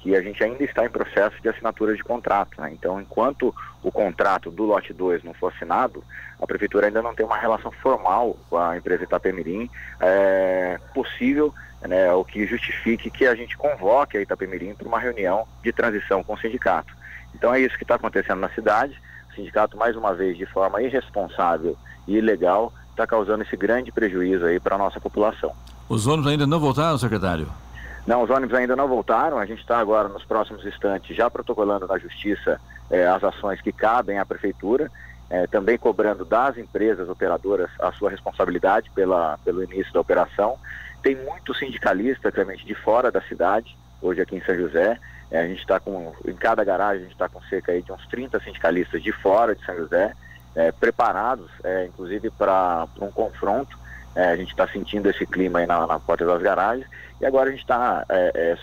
que 0.00 0.14
a 0.14 0.22
gente 0.22 0.42
ainda 0.42 0.62
está 0.62 0.84
em 0.84 0.90
processo 0.90 1.40
de 1.42 1.48
assinatura 1.48 1.94
de 1.94 2.04
contrato. 2.04 2.60
né? 2.60 2.70
Então, 2.72 3.00
enquanto 3.00 3.54
o 3.82 3.90
contrato 3.90 4.50
do 4.50 4.64
lote 4.64 4.92
2 4.92 5.24
não 5.24 5.34
for 5.34 5.52
assinado, 5.52 6.04
a 6.40 6.46
prefeitura 6.46 6.86
ainda 6.86 7.02
não 7.02 7.14
tem 7.14 7.26
uma 7.26 7.36
relação 7.36 7.70
formal 7.72 8.36
com 8.48 8.56
a 8.56 8.76
empresa 8.76 9.04
Itapemirim 9.04 9.68
é, 10.00 10.78
possível, 10.94 11.52
né, 11.82 12.12
o 12.12 12.24
que 12.24 12.46
justifique 12.46 13.10
que 13.10 13.26
a 13.26 13.34
gente 13.34 13.56
convoque 13.56 14.16
a 14.16 14.20
Itapemirim 14.20 14.74
para 14.74 14.86
uma 14.86 15.00
reunião 15.00 15.46
de 15.62 15.72
transição 15.72 16.22
com 16.22 16.34
o 16.34 16.38
sindicato. 16.38 16.96
Então 17.34 17.52
é 17.54 17.60
isso 17.60 17.76
que 17.76 17.84
está 17.84 17.94
acontecendo 17.94 18.40
na 18.40 18.48
cidade. 18.50 19.00
O 19.30 19.34
sindicato, 19.34 19.76
mais 19.76 19.96
uma 19.96 20.14
vez, 20.14 20.36
de 20.36 20.46
forma 20.46 20.82
irresponsável 20.82 21.76
e 22.06 22.16
ilegal, 22.16 22.72
está 22.90 23.06
causando 23.06 23.42
esse 23.42 23.56
grande 23.56 23.92
prejuízo 23.92 24.44
aí 24.44 24.58
para 24.58 24.74
a 24.74 24.78
nossa 24.78 25.00
população. 25.00 25.52
Os 25.88 26.06
ônibus 26.06 26.32
ainda 26.32 26.46
não 26.46 26.58
voltaram, 26.58 26.98
secretário? 26.98 27.48
Não, 28.06 28.22
os 28.22 28.30
ônibus 28.30 28.56
ainda 28.56 28.74
não 28.74 28.88
voltaram. 28.88 29.38
A 29.38 29.46
gente 29.46 29.60
está 29.60 29.78
agora, 29.78 30.08
nos 30.08 30.24
próximos 30.24 30.64
instantes, 30.64 31.16
já 31.16 31.30
protocolando 31.30 31.86
na 31.86 31.98
Justiça 31.98 32.60
eh, 32.90 33.06
as 33.06 33.22
ações 33.22 33.60
que 33.60 33.70
cabem 33.70 34.18
à 34.18 34.24
Prefeitura, 34.24 34.90
eh, 35.30 35.46
também 35.46 35.76
cobrando 35.76 36.24
das 36.24 36.56
empresas 36.56 37.08
operadoras 37.08 37.70
a 37.78 37.92
sua 37.92 38.10
responsabilidade 38.10 38.90
pela, 38.94 39.38
pelo 39.44 39.62
início 39.62 39.92
da 39.92 40.00
operação. 40.00 40.56
Tem 41.02 41.16
muito 41.16 41.54
sindicalista, 41.54 42.32
Clemente, 42.32 42.64
de 42.64 42.74
fora 42.74 43.12
da 43.12 43.20
cidade, 43.20 43.76
hoje 44.00 44.20
aqui 44.20 44.36
em 44.36 44.42
São 44.42 44.56
José. 44.56 44.98
Eh, 45.30 45.38
a 45.38 45.46
gente 45.46 45.60
está 45.60 45.78
com, 45.78 46.12
em 46.26 46.34
cada 46.34 46.64
garagem, 46.64 47.00
a 47.00 47.04
gente 47.04 47.12
está 47.12 47.28
com 47.28 47.40
cerca 47.42 47.80
de 47.80 47.92
uns 47.92 48.06
30 48.08 48.40
sindicalistas 48.40 49.02
de 49.02 49.12
fora 49.12 49.54
de 49.54 49.64
São 49.64 49.76
José, 49.76 50.14
eh, 50.58 50.72
preparados, 50.72 51.48
eh, 51.62 51.86
inclusive, 51.86 52.30
para 52.30 52.86
um 53.00 53.12
confronto. 53.12 53.78
Eh, 54.16 54.28
a 54.28 54.36
gente 54.36 54.50
está 54.50 54.66
sentindo 54.66 55.08
esse 55.08 55.24
clima 55.24 55.60
aí 55.60 55.66
na, 55.66 55.86
na 55.86 56.00
porta 56.00 56.26
das 56.26 56.42
garagens 56.42 56.84
e 57.20 57.26
agora 57.26 57.48
a 57.48 57.52
gente 57.52 57.60
está 57.60 58.04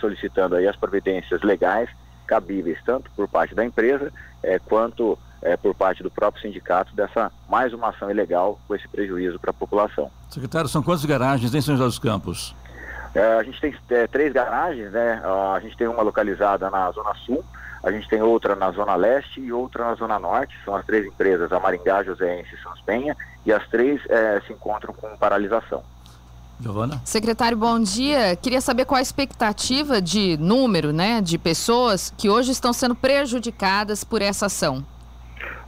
solicitando 0.00 0.56
aí 0.56 0.66
as 0.66 0.76
providências 0.76 1.42
legais 1.42 1.88
cabíveis, 2.26 2.78
tanto 2.84 3.10
por 3.14 3.28
parte 3.28 3.54
da 3.54 3.64
empresa 3.64 4.10
quanto 4.64 5.18
por 5.62 5.74
parte 5.74 6.02
do 6.02 6.10
próprio 6.10 6.40
sindicato, 6.40 6.94
dessa 6.96 7.30
mais 7.50 7.74
uma 7.74 7.90
ação 7.90 8.10
ilegal 8.10 8.58
com 8.66 8.74
esse 8.74 8.88
prejuízo 8.88 9.38
para 9.38 9.50
a 9.50 9.54
população. 9.54 10.10
Secretário, 10.30 10.70
são 10.70 10.82
quantas 10.82 11.04
garagens 11.04 11.54
em 11.54 11.60
São 11.60 11.76
José 11.76 11.86
dos 11.86 11.98
Campos? 11.98 12.54
Eh, 13.16 13.38
a 13.38 13.42
gente 13.42 13.58
tem 13.58 13.74
eh, 13.90 14.06
três 14.06 14.30
garagens, 14.30 14.92
né? 14.92 15.22
A 15.24 15.58
gente 15.60 15.74
tem 15.74 15.88
uma 15.88 16.02
localizada 16.02 16.68
na 16.68 16.90
Zona 16.90 17.14
Sul, 17.14 17.42
a 17.82 17.90
gente 17.90 18.06
tem 18.10 18.20
outra 18.20 18.54
na 18.54 18.70
Zona 18.72 18.94
Leste 18.94 19.40
e 19.40 19.50
outra 19.50 19.86
na 19.86 19.94
Zona 19.94 20.18
Norte. 20.18 20.54
São 20.66 20.76
as 20.76 20.84
três 20.84 21.06
empresas, 21.06 21.50
a 21.50 21.58
Maringá, 21.58 22.02
Joséense 22.02 22.54
e 22.54 22.62
Sãos 22.62 22.78
Penha, 22.82 23.16
e 23.46 23.52
as 23.52 23.66
três 23.68 24.02
eh, 24.10 24.42
se 24.46 24.52
encontram 24.52 24.92
com 24.92 25.16
paralisação. 25.16 25.82
Giovana? 26.60 27.00
Secretário, 27.06 27.56
bom 27.56 27.80
dia. 27.80 28.36
Queria 28.36 28.60
saber 28.60 28.84
qual 28.84 28.98
a 28.98 29.02
expectativa 29.02 30.00
de 30.00 30.36
número, 30.38 30.92
né, 30.92 31.22
de 31.22 31.38
pessoas 31.38 32.12
que 32.18 32.28
hoje 32.28 32.50
estão 32.50 32.72
sendo 32.72 32.94
prejudicadas 32.94 34.04
por 34.04 34.20
essa 34.20 34.46
ação. 34.46 34.84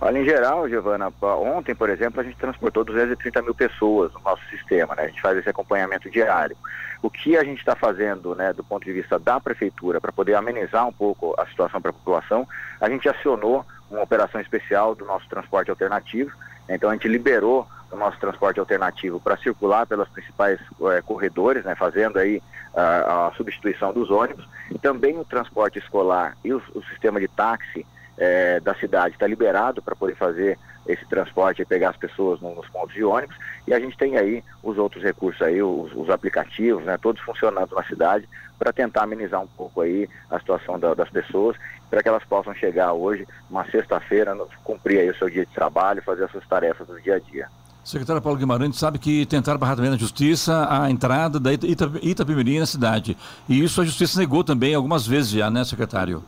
Olha, 0.00 0.18
em 0.18 0.24
geral, 0.24 0.68
Giovana, 0.68 1.12
ontem, 1.20 1.74
por 1.74 1.90
exemplo, 1.90 2.20
a 2.20 2.24
gente 2.24 2.36
transportou 2.36 2.84
230 2.84 3.42
mil 3.42 3.54
pessoas 3.54 4.12
no 4.12 4.20
nosso 4.20 4.42
sistema, 4.48 4.94
né? 4.94 5.04
A 5.04 5.08
gente 5.08 5.20
faz 5.20 5.36
esse 5.36 5.48
acompanhamento 5.48 6.08
diário. 6.08 6.56
O 7.00 7.08
que 7.08 7.36
a 7.36 7.44
gente 7.44 7.58
está 7.58 7.76
fazendo, 7.76 8.34
né, 8.34 8.52
do 8.52 8.64
ponto 8.64 8.84
de 8.84 8.92
vista 8.92 9.18
da 9.18 9.38
prefeitura, 9.38 10.00
para 10.00 10.12
poder 10.12 10.34
amenizar 10.34 10.86
um 10.86 10.92
pouco 10.92 11.34
a 11.38 11.46
situação 11.46 11.80
para 11.80 11.90
a 11.90 11.94
população, 11.94 12.46
a 12.80 12.88
gente 12.88 13.08
acionou 13.08 13.64
uma 13.90 14.02
operação 14.02 14.40
especial 14.40 14.94
do 14.94 15.04
nosso 15.04 15.28
transporte 15.28 15.70
alternativo. 15.70 16.32
Então, 16.68 16.90
a 16.90 16.92
gente 16.92 17.08
liberou 17.08 17.66
o 17.90 17.96
nosso 17.96 18.18
transporte 18.18 18.60
alternativo 18.60 19.18
para 19.18 19.36
circular 19.38 19.86
pelas 19.86 20.08
principais 20.08 20.60
eh, 20.60 21.02
corredores, 21.02 21.64
né, 21.64 21.74
fazendo 21.74 22.18
aí 22.18 22.42
ah, 22.74 23.28
a 23.28 23.36
substituição 23.36 23.92
dos 23.92 24.10
ônibus. 24.10 24.46
Também 24.82 25.18
o 25.18 25.24
transporte 25.24 25.78
escolar 25.78 26.36
e 26.44 26.52
o, 26.52 26.62
o 26.74 26.82
sistema 26.84 27.18
de 27.18 27.28
táxi 27.28 27.86
é, 28.18 28.60
da 28.60 28.74
cidade 28.74 29.14
está 29.14 29.26
liberado 29.26 29.80
para 29.80 29.94
poder 29.94 30.16
fazer 30.16 30.58
esse 30.88 31.04
transporte 31.06 31.62
e 31.62 31.66
pegar 31.66 31.90
as 31.90 31.96
pessoas 31.96 32.40
nos 32.40 32.66
pontos 32.68 32.94
de 32.94 33.04
ônibus. 33.04 33.36
E 33.66 33.74
a 33.74 33.78
gente 33.78 33.96
tem 33.96 34.16
aí 34.16 34.42
os 34.62 34.78
outros 34.78 35.04
recursos 35.04 35.40
aí, 35.42 35.62
os, 35.62 35.92
os 35.94 36.08
aplicativos, 36.08 36.82
né, 36.84 36.96
todos 36.96 37.22
funcionando 37.22 37.74
na 37.74 37.84
cidade 37.84 38.28
para 38.58 38.72
tentar 38.72 39.02
amenizar 39.02 39.40
um 39.40 39.46
pouco 39.46 39.82
aí 39.82 40.08
a 40.30 40.40
situação 40.40 40.78
da, 40.80 40.94
das 40.94 41.10
pessoas, 41.10 41.56
para 41.88 42.02
que 42.02 42.08
elas 42.08 42.24
possam 42.24 42.54
chegar 42.54 42.92
hoje, 42.92 43.26
uma 43.48 43.64
sexta-feira, 43.70 44.36
cumprir 44.64 44.98
aí 45.00 45.10
o 45.10 45.16
seu 45.16 45.30
dia 45.30 45.46
de 45.46 45.52
trabalho, 45.52 46.02
fazer 46.02 46.24
as 46.24 46.30
suas 46.30 46.46
tarefas 46.46 46.86
do 46.86 47.00
dia 47.00 47.16
a 47.16 47.18
dia. 47.20 47.48
Secretário 47.84 48.20
Paulo 48.20 48.38
Guimarães 48.38 48.76
sabe 48.76 48.98
que 48.98 49.24
tentaram 49.24 49.58
barrar 49.58 49.74
também 49.76 49.90
na 49.90 49.96
justiça 49.96 50.68
a 50.70 50.90
entrada 50.90 51.40
da 51.40 51.52
Ita 51.52 51.66
Itapemirim 52.02 52.58
na 52.58 52.66
cidade. 52.66 53.16
E 53.48 53.64
isso 53.64 53.80
a 53.80 53.84
justiça 53.84 54.18
negou 54.18 54.44
também 54.44 54.74
algumas 54.74 55.06
vezes 55.06 55.30
já, 55.30 55.50
né, 55.50 55.64
secretário? 55.64 56.22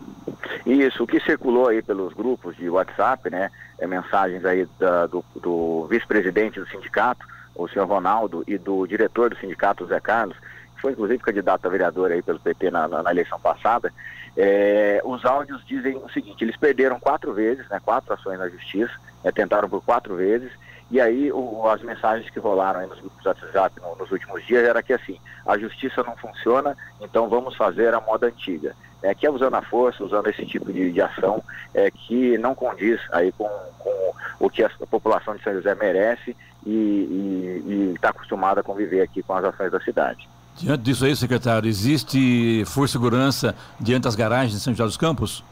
Isso, 0.71 1.03
o 1.03 1.07
que 1.07 1.19
circulou 1.19 1.67
aí 1.67 1.83
pelos 1.83 2.13
grupos 2.13 2.57
de 2.57 2.71
WhatsApp, 2.71 3.29
né, 3.29 3.51
é 3.77 3.89
mensagens 3.89 4.45
aí 4.45 4.69
da, 4.79 5.07
do, 5.07 5.25
do 5.35 5.85
vice-presidente 5.91 6.61
do 6.61 6.69
sindicato, 6.69 7.27
o 7.57 7.67
senhor 7.67 7.89
Ronaldo, 7.89 8.45
e 8.47 8.57
do 8.57 8.87
diretor 8.87 9.31
do 9.31 9.37
sindicato, 9.37 9.85
Zé 9.87 9.99
Carlos, 9.99 10.37
que 10.77 10.81
foi 10.81 10.93
inclusive 10.93 11.21
candidato 11.25 11.67
a 11.67 11.69
vereador 11.69 12.13
aí 12.13 12.23
pelo 12.23 12.39
PT 12.39 12.71
na, 12.71 12.87
na, 12.87 13.03
na 13.03 13.11
eleição 13.11 13.41
passada, 13.41 13.93
é, 14.37 15.03
os 15.05 15.25
áudios 15.25 15.61
dizem 15.67 15.97
o 15.97 16.09
seguinte, 16.09 16.45
eles 16.45 16.57
perderam 16.57 17.01
quatro 17.01 17.35
vezes, 17.35 17.69
né, 17.69 17.81
quatro 17.85 18.15
ações 18.15 18.39
na 18.39 18.49
justiça, 18.49 18.93
é, 19.25 19.33
tentaram 19.33 19.69
por 19.69 19.83
quatro 19.83 20.15
vezes, 20.15 20.53
e 20.89 21.01
aí 21.01 21.33
o, 21.33 21.69
as 21.69 21.83
mensagens 21.83 22.31
que 22.31 22.39
rolaram 22.39 22.79
aí 22.79 22.87
nos 22.87 23.01
grupos 23.01 23.27
WhatsApp 23.27 23.81
no, 23.81 23.97
nos 23.97 24.13
últimos 24.13 24.47
dias 24.47 24.63
era 24.63 24.85
que 24.85 24.93
assim, 24.93 25.19
a 25.45 25.59
justiça 25.59 26.05
não 26.05 26.17
funciona, 26.17 26.77
então 27.01 27.29
vamos 27.29 27.57
fazer 27.57 27.93
a 27.93 28.01
moda 28.01 28.29
antiga. 28.29 28.73
É, 29.03 29.15
que 29.15 29.27
é 29.27 29.31
usando 29.31 29.55
a 29.55 29.63
força, 29.63 30.05
usando 30.05 30.27
esse 30.29 30.45
tipo 30.45 30.71
de, 30.73 30.93
de 30.93 31.01
ação 31.01 31.43
é, 31.73 31.91
que 31.91 32.37
não 32.37 32.55
condiz 32.55 33.01
aí 33.13 33.33
com, 33.33 33.49
com 33.79 34.13
o 34.39 34.51
que 34.51 34.63
a, 34.63 34.67
a 34.67 34.87
população 34.87 35.35
de 35.35 35.43
São 35.43 35.55
José 35.55 35.75
merece 35.75 36.37
e 36.67 37.93
está 37.95 38.11
acostumada 38.11 38.61
a 38.61 38.63
conviver 38.63 39.01
aqui 39.01 39.23
com 39.23 39.35
as 39.35 39.45
ações 39.45 39.73
da 39.73 39.81
cidade. 39.81 40.29
Diante 40.57 40.83
disso 40.83 41.05
aí, 41.07 41.17
secretário, 41.17 41.69
existe 41.69 42.65
força 42.67 42.93
e 42.93 42.99
segurança 42.99 43.55
diante 43.81 44.03
das 44.05 44.15
garagens 44.15 44.53
de 44.53 44.61
São 44.61 44.75
José 44.75 44.85
dos 44.85 44.97
Campos? 44.97 45.43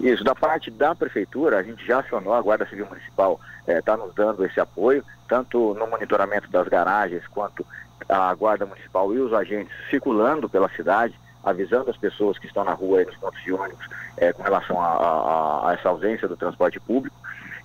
Isso, 0.00 0.22
da 0.24 0.34
parte 0.34 0.70
da 0.70 0.94
prefeitura, 0.94 1.58
a 1.58 1.62
gente 1.62 1.84
já 1.86 2.00
acionou, 2.00 2.34
a 2.34 2.42
Guarda 2.42 2.66
Civil 2.66 2.86
Municipal 2.86 3.40
está 3.66 3.94
eh, 3.94 3.96
nos 3.96 4.14
dando 4.14 4.44
esse 4.44 4.60
apoio, 4.60 5.04
tanto 5.28 5.74
no 5.74 5.86
monitoramento 5.86 6.50
das 6.50 6.68
garagens, 6.68 7.26
quanto 7.28 7.64
a 8.08 8.34
Guarda 8.34 8.66
Municipal 8.66 9.14
e 9.14 9.18
os 9.18 9.32
agentes 9.32 9.72
circulando 9.88 10.48
pela 10.48 10.68
cidade, 10.70 11.14
avisando 11.44 11.90
as 11.90 11.96
pessoas 11.96 12.38
que 12.38 12.46
estão 12.46 12.64
na 12.64 12.72
rua 12.72 13.00
aí 13.00 13.06
nos 13.06 13.16
pontos 13.16 13.42
de 13.42 13.52
ônibus 13.52 13.86
eh, 14.16 14.32
com 14.32 14.42
relação 14.42 14.80
a, 14.80 14.86
a, 14.86 15.70
a, 15.70 15.74
essa 15.74 15.88
ausência 15.88 16.26
do 16.26 16.36
transporte 16.36 16.80
público. 16.80 17.16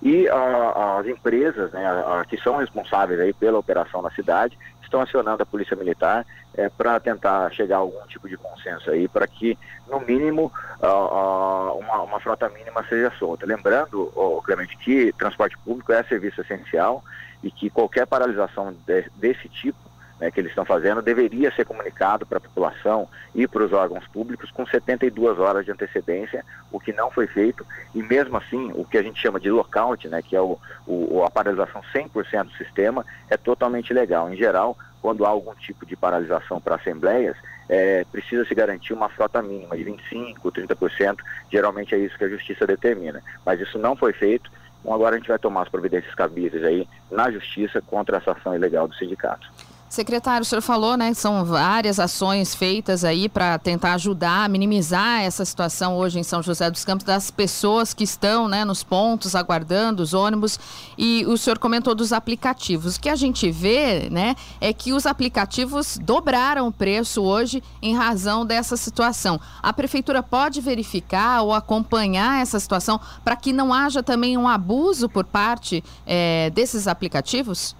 E 0.02 0.28
a, 0.28 0.98
as 0.98 1.06
empresas 1.06 1.72
né, 1.72 1.82
que 2.28 2.36
são 2.38 2.56
responsáveis 2.56 3.20
aí 3.20 3.32
pela 3.32 3.58
operação 3.58 4.02
na 4.02 4.10
cidade 4.10 4.58
estão 4.82 5.00
acionando 5.00 5.42
a 5.42 5.46
Polícia 5.46 5.76
Militar 5.76 6.26
é, 6.54 6.68
para 6.68 6.98
tentar 6.98 7.50
chegar 7.52 7.76
a 7.76 7.80
algum 7.80 8.04
tipo 8.08 8.28
de 8.28 8.36
consenso 8.36 8.90
aí, 8.90 9.06
para 9.06 9.26
que, 9.26 9.56
no 9.88 10.00
mínimo, 10.00 10.52
uh, 10.82 10.86
uh, 10.86 11.78
uma, 11.78 12.02
uma, 12.02 12.20
frota 12.20 12.48
mínima 12.48 12.84
seja 12.88 13.12
solta. 13.18 13.46
Lembrando, 13.46 14.12
oh, 14.16 14.42
Clemente, 14.42 14.76
que 14.78 15.12
transporte 15.12 15.56
público 15.58 15.92
é 15.92 16.02
serviço 16.02 16.40
essencial 16.40 17.04
e 17.42 17.50
que 17.50 17.70
qualquer 17.70 18.06
paralisação 18.06 18.74
de, 18.84 19.04
desse 19.14 19.48
tipo 19.48 19.78
né, 20.20 20.30
que 20.30 20.38
eles 20.38 20.50
estão 20.50 20.64
fazendo 20.64 21.00
deveria 21.00 21.50
ser 21.52 21.64
comunicado 21.64 22.26
para 22.26 22.38
a 22.38 22.40
população 22.40 23.08
e 23.34 23.48
para 23.48 23.64
os 23.64 23.72
órgãos 23.72 24.06
públicos 24.08 24.50
com 24.50 24.66
72 24.66 25.38
horas 25.38 25.64
de 25.64 25.72
antecedência, 25.72 26.44
o 26.70 26.78
que 26.78 26.92
não 26.92 27.10
foi 27.10 27.26
feito, 27.26 27.66
e 27.94 28.02
mesmo 28.02 28.36
assim, 28.36 28.70
o 28.74 28.84
que 28.84 28.98
a 28.98 29.02
gente 29.02 29.20
chama 29.20 29.40
de 29.40 29.50
lockout, 29.50 30.06
né, 30.08 30.20
que 30.22 30.36
é 30.36 30.40
o, 30.40 30.58
o, 30.86 31.24
a 31.24 31.30
paralisação 31.30 31.80
100% 31.94 32.44
do 32.44 32.52
sistema, 32.52 33.04
é 33.28 33.36
totalmente 33.36 33.94
legal. 33.94 34.30
Em 34.32 34.36
geral, 34.36 34.76
quando 35.00 35.24
há 35.24 35.28
algum 35.28 35.54
tipo 35.54 35.86
de 35.86 35.96
paralisação 35.96 36.60
para 36.60 36.76
assembleias, 36.76 37.36
é, 37.68 38.04
precisa 38.10 38.44
se 38.44 38.54
garantir 38.54 38.92
uma 38.92 39.08
frota 39.08 39.40
mínima 39.40 39.76
de 39.76 39.84
25%, 39.84 40.36
30%, 40.42 41.16
geralmente 41.50 41.94
é 41.94 41.98
isso 41.98 42.18
que 42.18 42.24
a 42.24 42.28
justiça 42.28 42.66
determina. 42.66 43.22
Mas 43.46 43.60
isso 43.60 43.78
não 43.78 43.96
foi 43.96 44.12
feito, 44.12 44.50
então 44.80 44.92
agora 44.92 45.14
a 45.14 45.18
gente 45.18 45.28
vai 45.28 45.38
tomar 45.38 45.62
as 45.62 45.68
providências 45.68 46.14
cabíveis 46.14 46.64
aí 46.64 46.86
na 47.10 47.30
justiça 47.30 47.80
contra 47.80 48.18
essa 48.18 48.32
ação 48.32 48.54
ilegal 48.54 48.88
do 48.88 48.94
sindicato. 48.94 49.48
Secretário, 49.90 50.42
o 50.42 50.44
senhor 50.44 50.62
falou, 50.62 50.96
né, 50.96 51.12
são 51.14 51.44
várias 51.44 51.98
ações 51.98 52.54
feitas 52.54 53.02
aí 53.02 53.28
para 53.28 53.58
tentar 53.58 53.94
ajudar, 53.94 54.48
minimizar 54.48 55.22
essa 55.22 55.44
situação 55.44 55.96
hoje 55.96 56.16
em 56.20 56.22
São 56.22 56.40
José 56.40 56.70
dos 56.70 56.84
Campos 56.84 57.04
das 57.04 57.28
pessoas 57.28 57.92
que 57.92 58.04
estão, 58.04 58.46
né, 58.46 58.64
nos 58.64 58.84
pontos 58.84 59.34
aguardando 59.34 60.00
os 60.00 60.14
ônibus. 60.14 60.60
E 60.96 61.26
o 61.26 61.36
senhor 61.36 61.58
comentou 61.58 61.92
dos 61.92 62.12
aplicativos. 62.12 62.94
O 62.94 63.00
que 63.00 63.08
a 63.08 63.16
gente 63.16 63.50
vê, 63.50 64.08
né, 64.08 64.36
é 64.60 64.72
que 64.72 64.92
os 64.92 65.06
aplicativos 65.06 65.98
dobraram 66.00 66.68
o 66.68 66.72
preço 66.72 67.20
hoje 67.22 67.60
em 67.82 67.92
razão 67.92 68.46
dessa 68.46 68.76
situação. 68.76 69.40
A 69.60 69.72
prefeitura 69.72 70.22
pode 70.22 70.60
verificar 70.60 71.42
ou 71.42 71.52
acompanhar 71.52 72.40
essa 72.40 72.60
situação 72.60 73.00
para 73.24 73.34
que 73.34 73.52
não 73.52 73.74
haja 73.74 74.04
também 74.04 74.38
um 74.38 74.46
abuso 74.46 75.08
por 75.08 75.24
parte 75.24 75.82
é, 76.06 76.48
desses 76.50 76.86
aplicativos? 76.86 77.74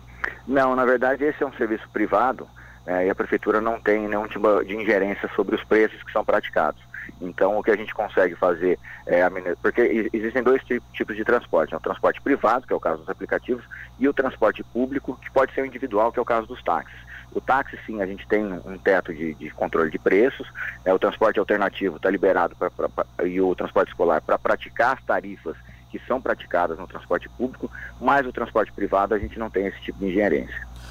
Não, 0.46 0.74
na 0.74 0.84
verdade 0.84 1.24
esse 1.24 1.42
é 1.42 1.46
um 1.46 1.52
serviço 1.52 1.88
privado 1.90 2.48
é, 2.86 3.06
e 3.06 3.10
a 3.10 3.14
prefeitura 3.14 3.60
não 3.60 3.80
tem 3.80 4.08
nenhum 4.08 4.26
tipo 4.26 4.64
de 4.64 4.74
ingerência 4.74 5.28
sobre 5.36 5.54
os 5.54 5.64
preços 5.64 6.02
que 6.02 6.12
são 6.12 6.24
praticados. 6.24 6.82
Então, 7.20 7.58
o 7.58 7.62
que 7.62 7.70
a 7.70 7.76
gente 7.76 7.94
consegue 7.94 8.34
fazer 8.34 8.78
é. 9.06 9.28
Porque 9.60 10.08
existem 10.12 10.42
dois 10.42 10.62
tipos 10.92 11.16
de 11.16 11.24
transporte: 11.24 11.72
né? 11.72 11.78
o 11.78 11.80
transporte 11.80 12.20
privado, 12.20 12.66
que 12.66 12.72
é 12.72 12.76
o 12.76 12.80
caso 12.80 12.98
dos 12.98 13.08
aplicativos, 13.08 13.64
e 13.98 14.08
o 14.08 14.12
transporte 14.12 14.62
público, 14.62 15.18
que 15.20 15.30
pode 15.30 15.52
ser 15.52 15.62
o 15.62 15.66
individual, 15.66 16.12
que 16.12 16.18
é 16.18 16.22
o 16.22 16.26
caso 16.26 16.46
dos 16.46 16.62
táxis. 16.62 16.98
O 17.32 17.40
táxi, 17.40 17.78
sim, 17.86 18.02
a 18.02 18.06
gente 18.06 18.26
tem 18.26 18.44
um 18.44 18.76
teto 18.76 19.14
de, 19.14 19.34
de 19.34 19.50
controle 19.50 19.90
de 19.90 19.98
preços, 19.98 20.48
né? 20.84 20.92
o 20.92 20.98
transporte 20.98 21.38
alternativo 21.38 21.96
está 21.96 22.10
liberado 22.10 22.56
pra, 22.56 22.70
pra, 22.70 22.88
pra, 22.88 23.06
e 23.24 23.40
o 23.40 23.54
transporte 23.54 23.90
escolar 23.90 24.20
para 24.20 24.36
praticar 24.36 24.96
as 24.96 25.04
tarifas 25.04 25.56
que 25.90 26.00
são 26.06 26.20
praticadas 26.20 26.78
no 26.78 26.86
transporte 26.86 27.28
público, 27.28 27.70
mas 28.00 28.26
o 28.26 28.32
transporte 28.32 28.72
privado 28.72 29.14
a 29.14 29.18
gente 29.18 29.38
não 29.38 29.50
tem 29.50 29.66
esse 29.66 29.80
tipo 29.80 29.98
de 29.98 30.06
engenharia. 30.06 30.48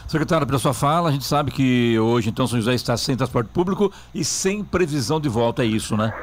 Secretário, 0.07 0.45
pela 0.45 0.59
sua 0.59 0.73
fala, 0.73 1.09
a 1.09 1.11
gente 1.11 1.25
sabe 1.25 1.51
que 1.51 1.97
hoje 1.99 2.29
então 2.29 2.47
São 2.47 2.59
José 2.59 2.73
está 2.73 2.97
sem 2.97 3.15
transporte 3.15 3.49
público 3.49 3.91
e 4.13 4.25
sem 4.25 4.63
previsão 4.63 5.19
de 5.19 5.29
volta, 5.29 5.63
é 5.63 5.65
isso, 5.65 5.95
né? 5.95 6.13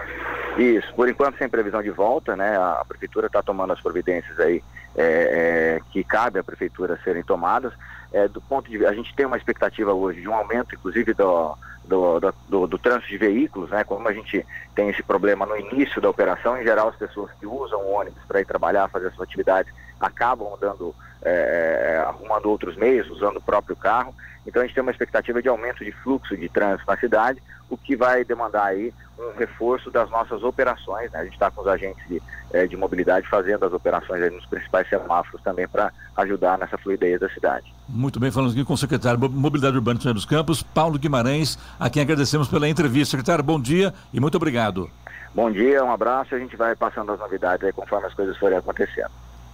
Isso, 0.59 0.93
por 0.95 1.09
enquanto 1.09 1.39
sem 1.39 1.49
previsão 1.49 1.83
de 1.83 1.91
volta, 1.91 2.35
né? 2.35 2.57
A 2.57 2.85
prefeitura 2.89 3.27
está 3.27 3.43
tomando 3.43 3.73
as 3.73 3.81
providências 3.81 4.39
aí 4.41 4.63
é, 4.97 5.05
é, 5.05 5.81
que 5.93 6.03
cabe 6.03 6.39
à 6.39 6.45
prefeitura 6.45 6.99
serem 7.05 7.23
tomadas. 7.23 7.73
É, 8.13 8.27
do 8.27 8.41
ponto 8.41 8.71
de 8.71 8.87
a 8.87 8.95
gente 8.95 9.15
tem 9.15 9.27
uma 9.27 9.37
expectativa 9.37 9.93
hoje 9.93 10.23
de 10.23 10.29
um 10.29 10.35
aumento, 10.35 10.75
inclusive 10.75 11.13
do, 11.13 11.57
do, 11.87 12.21
do, 12.49 12.67
do, 12.67 12.79
trânsito 12.79 13.09
de 13.09 13.19
veículos, 13.19 13.71
né? 13.71 13.85
Como 13.85 14.09
a 14.09 14.13
gente 14.13 14.45
tem 14.75 14.89
esse 14.89 15.03
problema 15.03 15.47
no 15.47 15.57
início 15.57 16.01
da 16.01 16.11
operação, 16.11 16.61
em 16.61 16.65
geral 16.65 16.89
as 16.89 16.97
pessoas 16.97 17.31
que 17.39 17.47
usam 17.47 17.81
o 17.81 17.93
ônibus 17.93 18.23
para 18.27 18.41
ir 18.41 18.45
trabalhar, 18.45 18.89
fazer 18.89 19.11
suas 19.13 19.29
atividades, 19.29 19.73
acabam 20.01 20.57
dando, 20.61 20.95
é, 21.23 21.95
é, 21.95 21.99
arrumando 21.99 22.47
outros 22.47 22.77
meios, 22.77 23.09
usando 23.11 23.37
o 23.37 23.43
próprio 23.43 23.77
carro. 23.77 24.15
Então 24.47 24.63
a 24.63 24.67
gente 24.67 24.75
tem 24.75 24.83
uma 24.83 24.93
expectativa 24.93 25.43
de 25.43 25.49
aumento 25.49 25.85
de 25.85 25.93
fluxo 25.93 26.37
de 26.37 26.49
trânsito 26.49 26.91
na 26.91 26.97
cidade, 26.97 27.43
o 27.69 27.77
que 27.77 27.97
vai 27.97 28.25
demandar 28.25 28.67
aí 28.67 28.93
um 29.19 29.39
reforço 29.39 29.91
das 29.91 30.11
nossas 30.11 30.43
operações. 30.43 31.11
Né? 31.11 31.21
A 31.21 31.25
gente 31.25 31.35
está 31.35 31.51
com 31.51 31.63
os 31.63 31.67
agentes 31.67 32.07
de, 32.09 32.23
é, 32.53 32.67
de 32.67 32.77
mobilidade 32.77 33.27
fazendo 33.29 33.65
as 33.65 33.73
operações 33.73 34.33
nos 34.33 34.45
principais 34.47 34.89
semáforos 34.89 35.43
também 35.43 35.67
para 35.67 35.93
ajudar 36.17 36.59
nessa 36.59 36.77
fluidez 36.79 37.19
da 37.19 37.29
cidade. 37.31 37.73
Muito 37.89 38.21
bem, 38.21 38.31
falamos 38.31 38.55
aqui 38.55 38.65
com 38.65 38.75
o 38.75 38.79
secretário 38.79 39.19
de 39.19 39.29
Mobilidade 39.29 39.77
Urbana 39.77 39.99
de 39.99 40.13
dos 40.13 40.25
Campos, 40.25 40.63
Paulo 40.63 40.99
Guimarães, 40.99 41.59
a 41.79 41.89
quem 41.89 42.03
agradecemos 42.03 42.49
pela 42.49 42.69
entrevista. 42.69 43.13
Secretário, 43.13 43.43
bom 43.43 43.61
dia 43.61 43.93
e 44.13 44.21
muito 44.21 44.37
obrigado. 44.37 44.91
Bom 45.35 45.51
dia, 45.51 45.85
um 45.85 45.93
abraço 45.93 46.35
e 46.35 46.37
a 46.37 46.39
gente 46.39 46.57
vai 46.57 46.75
passando 46.75 47.13
as 47.13 47.19
novidades 47.19 47.67
aí 47.67 47.73
conforme 47.73 48.07
as 48.07 48.15
coisas 48.15 48.37
forem 48.39 48.59
acontecendo. 48.59 49.11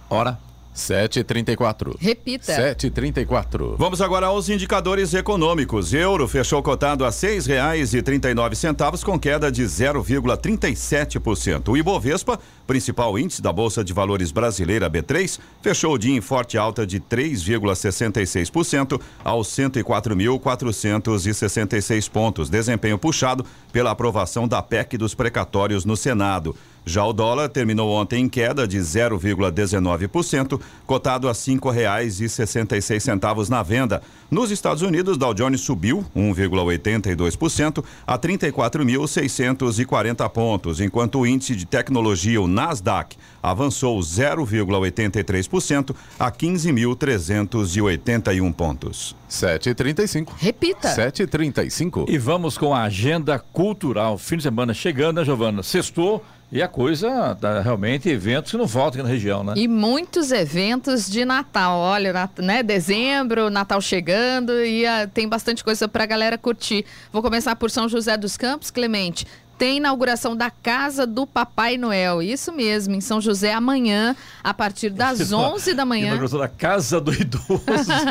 Hora 0.09 0.37
7h34. 0.73 1.95
Repita. 1.99 2.51
7h34. 2.51 3.75
Vamos 3.77 4.01
agora 4.01 4.25
aos 4.27 4.47
indicadores 4.49 5.13
econômicos. 5.13 5.93
Euro 5.93 6.27
fechou 6.27 6.61
cotado 6.63 7.05
a 7.05 7.11
seis 7.11 7.45
reais 7.45 7.93
e 7.93 8.01
trinta 8.01 8.29
e 8.29 8.33
nove 8.33 8.55
centavos 8.55 9.03
com 9.03 9.19
queda 9.19 9.51
de 9.51 9.63
0,37%. 9.63 11.69
O 11.69 11.77
Ibovespa, 11.77 12.39
principal 12.65 13.19
índice 13.19 13.41
da 13.41 13.51
Bolsa 13.53 13.83
de 13.83 13.91
Valores 13.93 14.31
brasileira 14.31 14.89
B3, 14.89 15.37
fechou 15.61 15.93
o 15.93 15.97
dia 15.97 16.15
em 16.15 16.21
forte 16.21 16.57
alta 16.57 16.87
de 16.87 16.99
3,66% 16.99 18.99
aos 19.23 19.47
104.466 19.49 22.09
pontos. 22.09 22.49
Desempenho 22.49 22.97
puxado 22.97 23.45
pela 23.71 23.91
aprovação 23.91 24.47
da 24.47 24.59
PEC 24.61 24.97
dos 24.97 25.13
precatórios 25.13 25.85
no 25.85 25.95
Senado. 25.95 26.55
Já 26.85 27.05
o 27.05 27.13
dólar 27.13 27.47
terminou 27.49 27.89
ontem 27.89 28.25
em 28.25 28.29
queda 28.29 28.67
de 28.67 28.77
0,19%, 28.77 30.59
cotado 30.85 31.29
a 31.29 31.31
R$ 31.31 31.37
5,66 31.37 33.49
na 33.49 33.63
venda. 33.63 34.01
Nos 34.29 34.51
Estados 34.51 34.81
Unidos, 34.81 35.17
Dow 35.17 35.33
Jones 35.33 35.61
subiu 35.61 36.05
1,82% 36.15 37.83
a 38.05 38.17
34.640 38.17 40.29
pontos, 40.29 40.81
enquanto 40.81 41.19
o 41.19 41.27
índice 41.27 41.55
de 41.55 41.65
tecnologia, 41.65 42.41
o 42.41 42.47
Nasdaq, 42.47 43.15
avançou 43.41 43.97
0,83% 43.99 45.95
a 46.19 46.29
15.381 46.31 48.53
pontos. 48.53 49.15
7h35. 49.29 50.29
Repita. 50.37 50.95
7h35. 50.95 52.05
E 52.07 52.17
vamos 52.17 52.57
com 52.57 52.73
a 52.73 52.83
agenda 52.83 53.37
cultural. 53.39 54.17
Fim 54.17 54.37
de 54.37 54.43
semana 54.43 54.73
chegando, 54.73 55.17
né, 55.17 55.25
Giovana? 55.25 55.61
Sextou. 55.63 56.23
E 56.53 56.61
a 56.61 56.67
coisa, 56.67 57.35
tá, 57.41 57.61
realmente, 57.61 58.07
eventos 58.07 58.51
que 58.51 58.57
não 58.57 58.67
faltam 58.67 59.01
aqui 59.01 59.09
na 59.09 59.09
região, 59.09 59.43
né? 59.43 59.55
E 59.57 59.67
muitos 59.67 60.31
eventos 60.31 61.09
de 61.09 61.25
Natal. 61.25 61.79
Olha, 61.79 62.29
né? 62.37 62.61
Dezembro, 62.61 63.49
Natal 63.49 63.81
chegando 63.81 64.63
e 64.63 64.85
ah, 64.85 65.09
tem 65.11 65.27
bastante 65.27 65.63
coisa 65.63 65.87
pra 65.87 66.05
galera 66.05 66.37
curtir. 66.37 66.85
Vou 67.11 67.23
começar 67.23 67.55
por 67.55 67.71
São 67.71 67.89
José 67.89 68.15
dos 68.17 68.37
Campos, 68.37 68.69
Clemente. 68.69 69.25
Tem 69.63 69.77
inauguração 69.77 70.35
da 70.35 70.49
Casa 70.51 71.07
do 71.07 71.25
Papai 71.25 71.77
Noel. 71.77 72.21
Isso 72.21 72.51
mesmo, 72.51 72.95
em 72.95 72.99
São 72.99 73.21
José, 73.21 73.53
amanhã, 73.53 74.13
a 74.43 74.53
partir 74.53 74.89
das 74.89 75.31
11 75.31 75.73
da 75.73 75.85
manhã. 75.85 76.07
Inauguração 76.07 76.37
da 76.37 76.49
Casa 76.49 76.99
do 76.99 77.13
Idoso. 77.13 77.63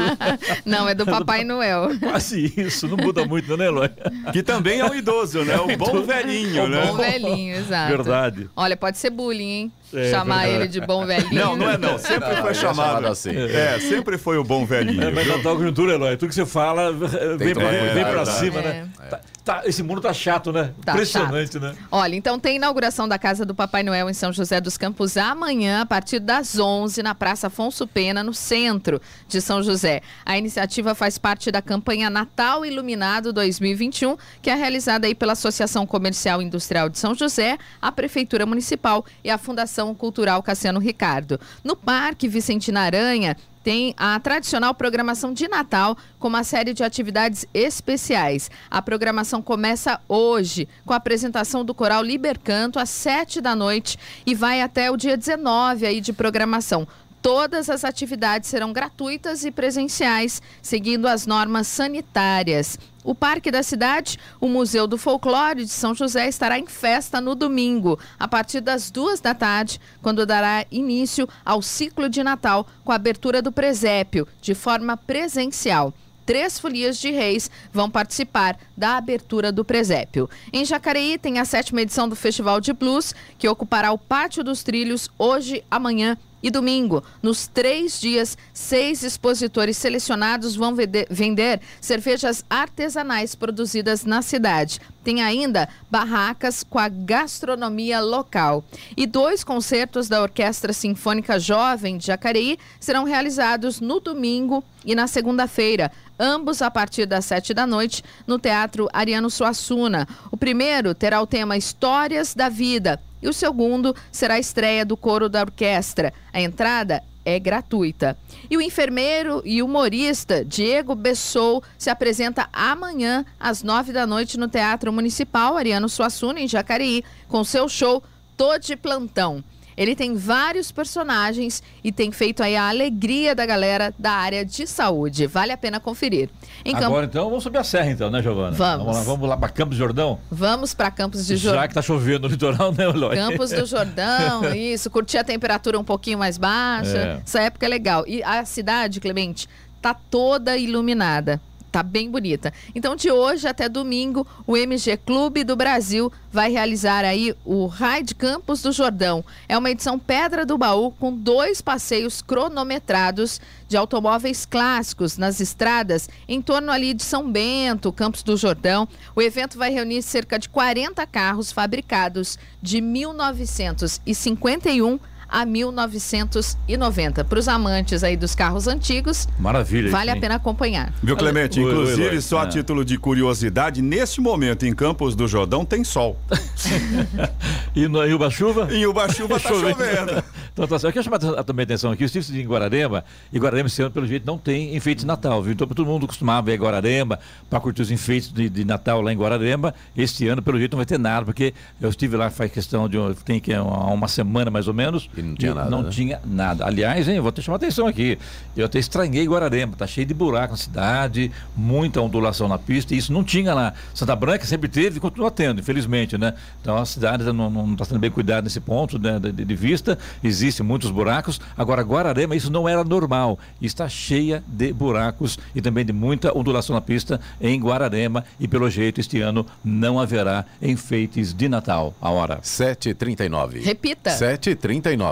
Não, 0.64 0.88
é 0.88 0.94
do 0.94 1.04
Papai 1.04 1.44
Noel. 1.44 1.90
Quase 2.00 2.54
isso, 2.56 2.88
não 2.88 2.96
muda 2.96 3.26
muito, 3.26 3.54
né, 3.54 3.66
Eloy? 3.66 3.90
Que 4.32 4.42
também 4.42 4.80
é 4.80 4.84
um 4.86 4.94
idoso, 4.94 5.44
né? 5.44 5.54
O 5.58 5.76
bom 5.76 6.02
velhinho, 6.02 6.68
né? 6.68 6.86
Bom 6.86 6.96
velhinho, 6.96 7.56
exato. 7.56 7.96
Verdade. 7.96 8.48
Olha, 8.56 8.74
pode 8.74 8.96
ser 8.96 9.10
bullying, 9.10 9.50
hein? 9.50 9.72
É, 9.94 10.10
Chamar 10.10 10.40
verdade. 10.46 10.54
ele 10.62 10.68
de 10.68 10.80
bom 10.80 11.04
velhinho. 11.06 11.34
Não, 11.34 11.56
não 11.56 11.70
é 11.70 11.76
não. 11.78 11.98
Sempre 12.02 12.30
Não, 12.34 12.42
foi 12.42 12.50
é 12.50 12.54
chamado 12.54 12.72
chamado 12.92 13.06
assim. 13.08 13.30
É, 13.36 13.78
sempre 13.80 14.16
foi 14.18 14.38
o 14.38 14.44
bom 14.44 14.64
velhinho. 14.64 15.02
É, 15.02 15.10
mas 15.10 15.26
na 15.26 15.38
tua 15.38 15.54
conjuntura, 15.56 15.92
Eloy, 15.94 16.16
tudo 16.16 16.28
que 16.30 16.34
você 16.34 16.46
fala 16.46 16.84
eh, 16.90 17.36
vem, 17.36 17.54
pra, 17.54 17.68
vem 17.68 17.92
cuidado, 17.92 18.10
pra 18.12 18.24
né? 18.24 18.32
cima, 18.32 18.58
É. 18.60 18.62
né? 18.62 18.88
Tá- 19.10 19.20
tá- 19.44 19.62
esse 19.64 19.82
mundo 19.82 20.00
tá 20.00 20.12
chato, 20.12 20.52
né? 20.52 20.70
Tá 20.84 20.92
Impressionante, 20.92 21.58
né? 21.58 21.74
Olha, 21.90 22.14
então 22.14 22.38
tem 22.38 22.56
inauguração 22.56 23.06
da 23.08 23.18
Casa 23.18 23.44
do 23.44 23.54
Papai 23.54 23.82
Noel 23.82 24.08
em 24.08 24.14
São 24.14 24.32
José 24.32 24.60
dos 24.60 24.76
Campos 24.78 25.16
amanhã, 25.16 25.82
a 25.82 25.86
partir 25.86 26.20
das 26.20 26.58
11, 26.58 27.02
na 27.02 27.14
Praça 27.14 27.48
Afonso 27.48 27.86
Pena, 27.86 28.22
no 28.22 28.32
centro 28.32 29.00
de 29.28 29.40
São 29.40 29.62
José. 29.62 30.00
A 30.24 30.38
iniciativa 30.38 30.94
faz 30.94 31.18
parte 31.18 31.50
da 31.50 31.60
campanha 31.60 32.08
Natal 32.08 32.64
Iluminado 32.64 33.32
2021, 33.32 34.16
que 34.40 34.48
é 34.48 34.54
realizada 34.54 35.06
aí 35.06 35.14
pela 35.14 35.32
Associação 35.32 35.86
Comercial 35.86 36.40
e 36.40 36.44
Industrial 36.44 36.88
de 36.88 36.98
São 36.98 37.14
José, 37.14 37.58
a 37.80 37.90
Prefeitura 37.90 38.46
Municipal 38.46 39.04
e 39.24 39.30
a 39.30 39.36
Fundação 39.38 39.81
Cultural 39.94 40.42
Cassiano 40.42 40.78
Ricardo. 40.78 41.40
No 41.64 41.74
Parque 41.74 42.28
Vicentina 42.28 42.80
Aranha, 42.80 43.36
tem 43.62 43.94
a 43.96 44.18
tradicional 44.18 44.74
programação 44.74 45.32
de 45.32 45.46
Natal 45.48 45.96
com 46.18 46.28
uma 46.28 46.42
série 46.44 46.74
de 46.74 46.82
atividades 46.82 47.46
especiais. 47.54 48.50
A 48.70 48.82
programação 48.82 49.40
começa 49.40 50.00
hoje 50.08 50.68
com 50.84 50.92
a 50.92 50.96
apresentação 50.96 51.64
do 51.64 51.74
coral 51.74 52.02
Libercanto 52.02 52.78
às 52.78 52.90
7 52.90 53.40
da 53.40 53.54
noite 53.54 53.98
e 54.26 54.34
vai 54.34 54.60
até 54.60 54.90
o 54.90 54.96
dia 54.96 55.16
19 55.16 55.86
aí 55.86 56.00
de 56.00 56.12
programação. 56.12 56.86
Todas 57.22 57.70
as 57.70 57.84
atividades 57.84 58.50
serão 58.50 58.72
gratuitas 58.72 59.44
e 59.44 59.52
presenciais, 59.52 60.42
seguindo 60.60 61.06
as 61.06 61.24
normas 61.24 61.68
sanitárias. 61.68 62.76
O 63.04 63.14
Parque 63.14 63.48
da 63.48 63.62
Cidade, 63.62 64.18
o 64.40 64.48
Museu 64.48 64.88
do 64.88 64.98
Folclore 64.98 65.64
de 65.64 65.70
São 65.70 65.94
José, 65.94 66.28
estará 66.28 66.58
em 66.58 66.66
festa 66.66 67.20
no 67.20 67.36
domingo, 67.36 67.96
a 68.18 68.26
partir 68.26 68.60
das 68.60 68.90
duas 68.90 69.20
da 69.20 69.34
tarde, 69.34 69.80
quando 70.02 70.26
dará 70.26 70.66
início 70.68 71.28
ao 71.44 71.62
ciclo 71.62 72.08
de 72.08 72.24
Natal, 72.24 72.66
com 72.84 72.90
a 72.90 72.96
abertura 72.96 73.40
do 73.40 73.52
presépio, 73.52 74.26
de 74.40 74.52
forma 74.52 74.96
presencial. 74.96 75.94
Três 76.26 76.58
folias 76.58 76.98
de 76.98 77.12
reis 77.12 77.48
vão 77.72 77.88
participar 77.88 78.58
da 78.76 78.96
abertura 78.96 79.52
do 79.52 79.64
presépio. 79.64 80.28
Em 80.52 80.64
Jacareí 80.64 81.18
tem 81.18 81.38
a 81.38 81.44
sétima 81.44 81.82
edição 81.82 82.08
do 82.08 82.16
Festival 82.16 82.60
de 82.60 82.72
Blues, 82.72 83.14
que 83.38 83.48
ocupará 83.48 83.92
o 83.92 83.98
Pátio 83.98 84.42
dos 84.42 84.64
Trilhos 84.64 85.08
hoje, 85.18 85.64
amanhã 85.70 86.16
e 86.42 86.50
domingo. 86.50 87.02
Nos 87.22 87.46
três 87.46 88.00
dias, 88.00 88.36
seis 88.52 89.02
expositores 89.02 89.76
selecionados 89.76 90.56
vão 90.56 90.74
vende- 90.74 91.06
vender 91.08 91.60
cervejas 91.80 92.44
artesanais 92.50 93.34
produzidas 93.34 94.04
na 94.04 94.22
cidade. 94.22 94.80
Tem 95.04 95.22
ainda 95.22 95.68
barracas 95.90 96.62
com 96.62 96.78
a 96.78 96.88
gastronomia 96.88 98.00
local. 98.00 98.64
E 98.96 99.06
dois 99.06 99.42
concertos 99.44 100.08
da 100.08 100.22
Orquestra 100.22 100.72
Sinfônica 100.72 101.38
Jovem 101.38 101.98
de 101.98 102.06
Jacareí 102.06 102.58
serão 102.78 103.04
realizados 103.04 103.80
no 103.80 104.00
domingo 104.00 104.62
e 104.84 104.94
na 104.94 105.06
segunda-feira. 105.06 105.90
Ambos 106.18 106.62
a 106.62 106.70
partir 106.70 107.04
das 107.06 107.24
sete 107.24 107.52
da 107.52 107.66
noite 107.66 108.04
no 108.26 108.38
Teatro 108.38 108.88
Ariano 108.92 109.28
Suassuna. 109.28 110.06
O 110.30 110.36
primeiro 110.36 110.94
terá 110.94 111.20
o 111.20 111.26
tema 111.26 111.56
Histórias 111.56 112.32
da 112.34 112.48
Vida 112.48 113.00
e 113.22 113.28
o 113.28 113.32
segundo 113.32 113.94
será 114.10 114.34
a 114.34 114.38
estreia 114.38 114.84
do 114.84 114.96
coro 114.96 115.28
da 115.28 115.40
orquestra. 115.40 116.12
A 116.32 116.40
entrada 116.40 117.02
é 117.24 117.38
gratuita. 117.38 118.18
E 118.50 118.56
o 118.56 118.60
enfermeiro 118.60 119.42
e 119.44 119.62
humorista 119.62 120.44
Diego 120.44 120.94
Bessou 120.94 121.62
se 121.78 121.88
apresenta 121.88 122.48
amanhã 122.52 123.24
às 123.38 123.62
nove 123.62 123.92
da 123.92 124.06
noite 124.06 124.38
no 124.38 124.48
Teatro 124.48 124.92
Municipal 124.92 125.56
Ariano 125.56 125.88
Suassuna, 125.88 126.40
em 126.40 126.48
Jacareí, 126.48 127.04
com 127.28 127.44
seu 127.44 127.68
show 127.68 128.02
Tô 128.36 128.58
de 128.58 128.74
Plantão. 128.74 129.44
Ele 129.82 129.96
tem 129.96 130.14
vários 130.14 130.70
personagens 130.70 131.62
e 131.82 131.90
tem 131.90 132.12
feito 132.12 132.42
aí 132.42 132.54
a 132.54 132.68
alegria 132.68 133.34
da 133.34 133.44
galera 133.44 133.92
da 133.98 134.12
área 134.12 134.44
de 134.44 134.66
saúde. 134.66 135.26
Vale 135.26 135.50
a 135.52 135.56
pena 135.56 135.80
conferir. 135.80 136.30
Em 136.64 136.72
Campo- 136.72 136.86
Agora 136.86 137.06
então 137.06 137.28
vamos 137.28 137.42
subir 137.42 137.58
a 137.58 137.64
serra 137.64 137.90
então, 137.90 138.08
né, 138.10 138.22
Giovana? 138.22 138.52
Vamos. 138.56 138.84
Vamos 138.86 138.96
lá, 138.96 139.02
vamos 139.02 139.28
lá 139.28 139.36
para 139.36 139.48
Campos 139.48 139.76
do 139.76 139.78
Jordão? 139.78 140.18
Vamos 140.30 140.72
para 140.72 140.90
Campos 140.90 141.26
de 141.26 141.36
Já 141.36 141.50
Jordão. 141.50 141.68
que 141.68 141.74
tá 141.74 141.82
chovendo 141.82 142.28
no 142.28 142.28
litoral, 142.28 142.72
né, 142.72 142.84
Eloy? 142.84 143.16
Campos 143.16 143.50
do 143.50 143.66
Jordão, 143.66 144.52
isso, 144.54 144.88
curtir 144.88 145.18
a 145.18 145.24
temperatura 145.24 145.78
um 145.78 145.84
pouquinho 145.84 146.18
mais 146.18 146.38
baixa. 146.38 146.96
É. 146.98 147.20
Essa 147.26 147.40
época 147.40 147.66
é 147.66 147.68
legal. 147.68 148.04
E 148.06 148.22
a 148.22 148.44
cidade, 148.44 149.00
Clemente, 149.00 149.48
tá 149.80 149.92
toda 149.94 150.56
iluminada. 150.56 151.40
Tá 151.72 151.82
bem 151.82 152.08
bonita. 152.10 152.52
Então, 152.74 152.94
de 152.94 153.10
hoje 153.10 153.48
até 153.48 153.66
domingo, 153.66 154.26
o 154.46 154.58
MG 154.58 154.98
Clube 154.98 155.42
do 155.42 155.56
Brasil 155.56 156.12
vai 156.30 156.52
realizar 156.52 157.02
aí 157.02 157.34
o 157.46 157.66
Ride 157.66 158.14
Campos 158.14 158.60
do 158.60 158.72
Jordão. 158.72 159.24
É 159.48 159.56
uma 159.56 159.70
edição 159.70 159.98
Pedra 159.98 160.44
do 160.44 160.58
Baú 160.58 160.90
com 160.90 161.16
dois 161.16 161.62
passeios 161.62 162.20
cronometrados 162.20 163.40
de 163.66 163.78
automóveis 163.78 164.44
clássicos 164.44 165.16
nas 165.16 165.40
estradas 165.40 166.10
em 166.28 166.42
torno 166.42 166.70
ali 166.70 166.92
de 166.92 167.02
São 167.02 167.32
Bento, 167.32 167.90
Campos 167.90 168.22
do 168.22 168.36
Jordão. 168.36 168.86
O 169.16 169.22
evento 169.22 169.56
vai 169.56 169.70
reunir 169.70 170.02
cerca 170.02 170.38
de 170.38 170.50
40 170.50 171.06
carros 171.06 171.50
fabricados 171.50 172.38
de 172.60 172.82
1951 172.82 175.00
a 175.32 175.46
1990. 175.46 177.24
Para 177.24 177.38
os 177.38 177.48
amantes 177.48 178.04
aí 178.04 178.16
dos 178.16 178.34
carros 178.34 178.68
antigos, 178.68 179.26
Maravilha. 179.38 179.90
vale 179.90 180.10
a 180.10 180.16
pena 180.16 180.34
acompanhar. 180.36 180.92
Viu, 181.02 181.16
Clemente? 181.16 181.58
Oi, 181.58 181.64
oi, 181.64 181.72
Inclusive, 181.72 182.02
Eloy. 182.08 182.20
só 182.20 182.40
a 182.40 182.44
É. 182.44 182.48
título 182.48 182.84
de 182.84 182.98
curiosidade, 182.98 183.80
neste 183.80 184.20
momento 184.20 184.66
em 184.66 184.74
Campos 184.74 185.16
do 185.16 185.26
Jordão 185.26 185.64
tem 185.64 185.82
sol. 185.82 186.18
E 187.74 187.88
no 187.88 188.04
Rio 188.04 188.30
Chuva? 188.30 188.68
Em 188.72 188.84
Ubachuba 188.86 189.40
tá 189.40 189.48
chovendo. 189.48 190.22
Então, 190.54 190.66
tá. 190.68 190.76
Eu 190.86 190.92
quero 190.92 191.02
chamar 191.02 191.16
a- 191.38 191.42
também 191.42 191.62
a 191.62 191.64
atenção 191.64 191.92
aqui, 191.92 192.02
eu 192.02 192.06
estive 192.06 192.42
em 192.42 192.46
Guararema, 192.46 193.02
e 193.32 193.38
Guararema 193.38 193.68
esse 193.68 193.80
ano, 193.80 193.90
pelo 193.90 194.06
jeito, 194.06 194.26
não 194.26 194.36
tem 194.36 194.76
enfeite 194.76 195.00
de 195.00 195.06
Natal, 195.06 195.42
viu? 195.42 195.54
Então, 195.54 195.66
todo 195.66 195.86
mundo 195.86 196.06
costumava 196.06 196.50
ir 196.50 196.54
a 196.54 196.56
Guararema 196.58 197.18
para 197.48 197.58
curtir 197.58 197.80
os 197.80 197.90
enfeites 197.90 198.30
de, 198.30 198.50
de 198.50 198.62
Natal 198.62 199.00
lá 199.00 199.10
em 199.10 199.16
Guararema. 199.16 199.74
Este 199.96 200.28
ano, 200.28 200.42
pelo 200.42 200.58
jeito, 200.58 200.72
não 200.72 200.76
vai 200.76 200.84
ter 200.84 200.98
nada, 200.98 201.24
porque 201.24 201.54
eu 201.80 201.88
estive 201.88 202.18
lá 202.18 202.28
faz 202.28 202.52
questão 202.52 202.86
de 202.86 202.98
tem 203.24 203.40
que 203.40 203.50
uma, 203.56 203.86
uma 203.94 204.08
semana 204.08 204.50
mais 204.50 204.68
ou 204.68 204.74
menos. 204.74 205.08
E 205.16 205.21
não 205.22 205.34
tinha 205.34 205.54
nada, 205.54 205.70
Não 205.70 205.82
né? 205.82 205.90
tinha 205.90 206.20
nada. 206.24 206.66
Aliás, 206.66 207.08
hein, 207.08 207.20
vou 207.20 207.30
até 207.30 207.42
chamar 207.42 207.56
a 207.56 207.58
atenção 207.58 207.86
aqui. 207.86 208.18
Eu 208.56 208.66
até 208.66 208.78
estranhei 208.78 209.26
Guararema, 209.26 209.74
tá 209.76 209.86
cheio 209.86 210.06
de 210.06 210.14
buraco 210.14 210.52
na 210.52 210.58
cidade, 210.58 211.30
muita 211.56 212.00
ondulação 212.00 212.48
na 212.48 212.58
pista, 212.58 212.94
e 212.94 212.98
isso 212.98 213.12
não 213.12 213.24
tinha 213.24 213.54
lá. 213.54 213.72
Santa 213.94 214.14
Branca 214.14 214.44
sempre 214.44 214.68
teve 214.68 214.98
e 214.98 215.00
continua 215.00 215.30
tendo, 215.30 215.60
infelizmente, 215.60 216.16
né? 216.18 216.34
Então 216.60 216.76
a 216.76 216.84
cidade 216.84 217.24
não 217.32 217.72
está 217.72 217.84
sendo 217.84 217.98
bem 217.98 218.10
cuidada 218.10 218.42
nesse 218.42 218.60
ponto 218.60 218.98
né, 218.98 219.18
de, 219.18 219.32
de 219.32 219.54
vista. 219.54 219.98
Existe 220.22 220.42
existem 220.52 220.66
muitos 220.66 220.90
buracos. 220.90 221.40
Agora, 221.56 221.82
Guararema, 221.82 222.36
isso 222.36 222.50
não 222.50 222.68
era 222.68 222.84
normal. 222.84 223.38
Está 223.60 223.88
cheia 223.88 224.42
de 224.46 224.72
buracos 224.72 225.38
e 225.54 225.60
também 225.62 225.84
de 225.84 225.92
muita 225.92 226.36
ondulação 226.36 226.74
na 226.74 226.80
pista 226.80 227.20
em 227.40 227.58
Guararema. 227.60 228.24
E 228.38 228.46
pelo 228.46 228.68
jeito, 228.68 229.00
este 229.00 229.20
ano 229.20 229.46
não 229.64 229.98
haverá 229.98 230.44
enfeites 230.60 231.32
de 231.32 231.48
Natal. 231.48 231.94
A 232.00 232.10
hora. 232.10 232.40
7h39. 232.42 233.62
Repita. 233.62 234.10
7h39. 234.10 235.11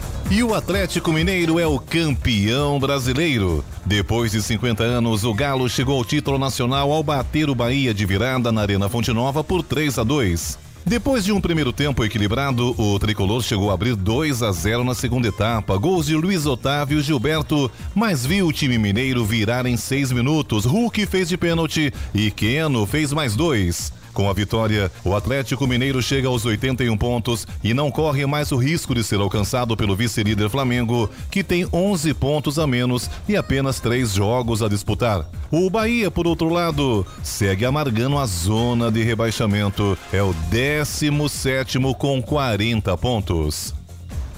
E 0.31 0.41
o 0.41 0.55
Atlético 0.55 1.11
Mineiro 1.11 1.59
é 1.59 1.67
o 1.67 1.77
campeão 1.77 2.79
brasileiro. 2.79 3.65
Depois 3.85 4.31
de 4.31 4.41
50 4.41 4.81
anos, 4.81 5.25
o 5.25 5.33
Galo 5.33 5.67
chegou 5.67 5.97
ao 5.97 6.05
título 6.05 6.39
nacional 6.39 6.89
ao 6.89 7.03
bater 7.03 7.49
o 7.49 7.53
Bahia 7.53 7.93
de 7.93 8.05
virada 8.05 8.49
na 8.49 8.61
Arena 8.61 8.87
Fonte 8.87 9.11
Nova 9.11 9.43
por 9.43 9.61
3 9.61 9.99
a 9.99 10.03
2. 10.05 10.57
Depois 10.85 11.25
de 11.25 11.33
um 11.33 11.41
primeiro 11.41 11.73
tempo 11.73 12.01
equilibrado, 12.01 12.73
o 12.81 12.97
tricolor 12.97 13.43
chegou 13.43 13.71
a 13.71 13.73
abrir 13.73 13.93
2 13.93 14.41
a 14.41 14.53
0 14.53 14.85
na 14.85 14.95
segunda 14.95 15.27
etapa. 15.27 15.75
Gols 15.75 16.05
de 16.05 16.15
Luiz 16.15 16.45
Otávio 16.45 16.99
e 16.99 17.03
Gilberto, 17.03 17.69
mas 17.93 18.25
viu 18.25 18.47
o 18.47 18.53
time 18.53 18.77
mineiro 18.77 19.25
virar 19.25 19.65
em 19.65 19.75
seis 19.75 20.13
minutos. 20.13 20.63
Hulk 20.63 21.05
fez 21.07 21.27
de 21.27 21.35
pênalti 21.35 21.93
e 22.13 22.31
Keno 22.31 22.85
fez 22.85 23.11
mais 23.11 23.35
dois. 23.35 23.91
Com 24.13 24.29
a 24.29 24.33
vitória, 24.33 24.91
o 25.03 25.15
Atlético 25.15 25.65
Mineiro 25.65 26.01
chega 26.01 26.27
aos 26.27 26.45
81 26.45 26.97
pontos 26.97 27.47
e 27.63 27.73
não 27.73 27.89
corre 27.89 28.25
mais 28.25 28.51
o 28.51 28.57
risco 28.57 28.93
de 28.93 29.03
ser 29.03 29.19
alcançado 29.19 29.75
pelo 29.77 29.95
vice-líder 29.95 30.49
Flamengo, 30.49 31.09
que 31.29 31.43
tem 31.43 31.67
11 31.71 32.13
pontos 32.13 32.59
a 32.59 32.67
menos 32.67 33.09
e 33.27 33.35
apenas 33.35 33.79
três 33.79 34.13
jogos 34.13 34.61
a 34.61 34.67
disputar. 34.67 35.25
O 35.49 35.69
Bahia, 35.69 36.11
por 36.11 36.27
outro 36.27 36.49
lado, 36.49 37.05
segue 37.23 37.65
amargando 37.65 38.17
a 38.17 38.25
zona 38.25 38.91
de 38.91 39.03
rebaixamento. 39.03 39.97
É 40.11 40.21
o 40.21 40.33
17 40.49 41.79
com 41.97 42.21
40 42.21 42.97
pontos. 42.97 43.73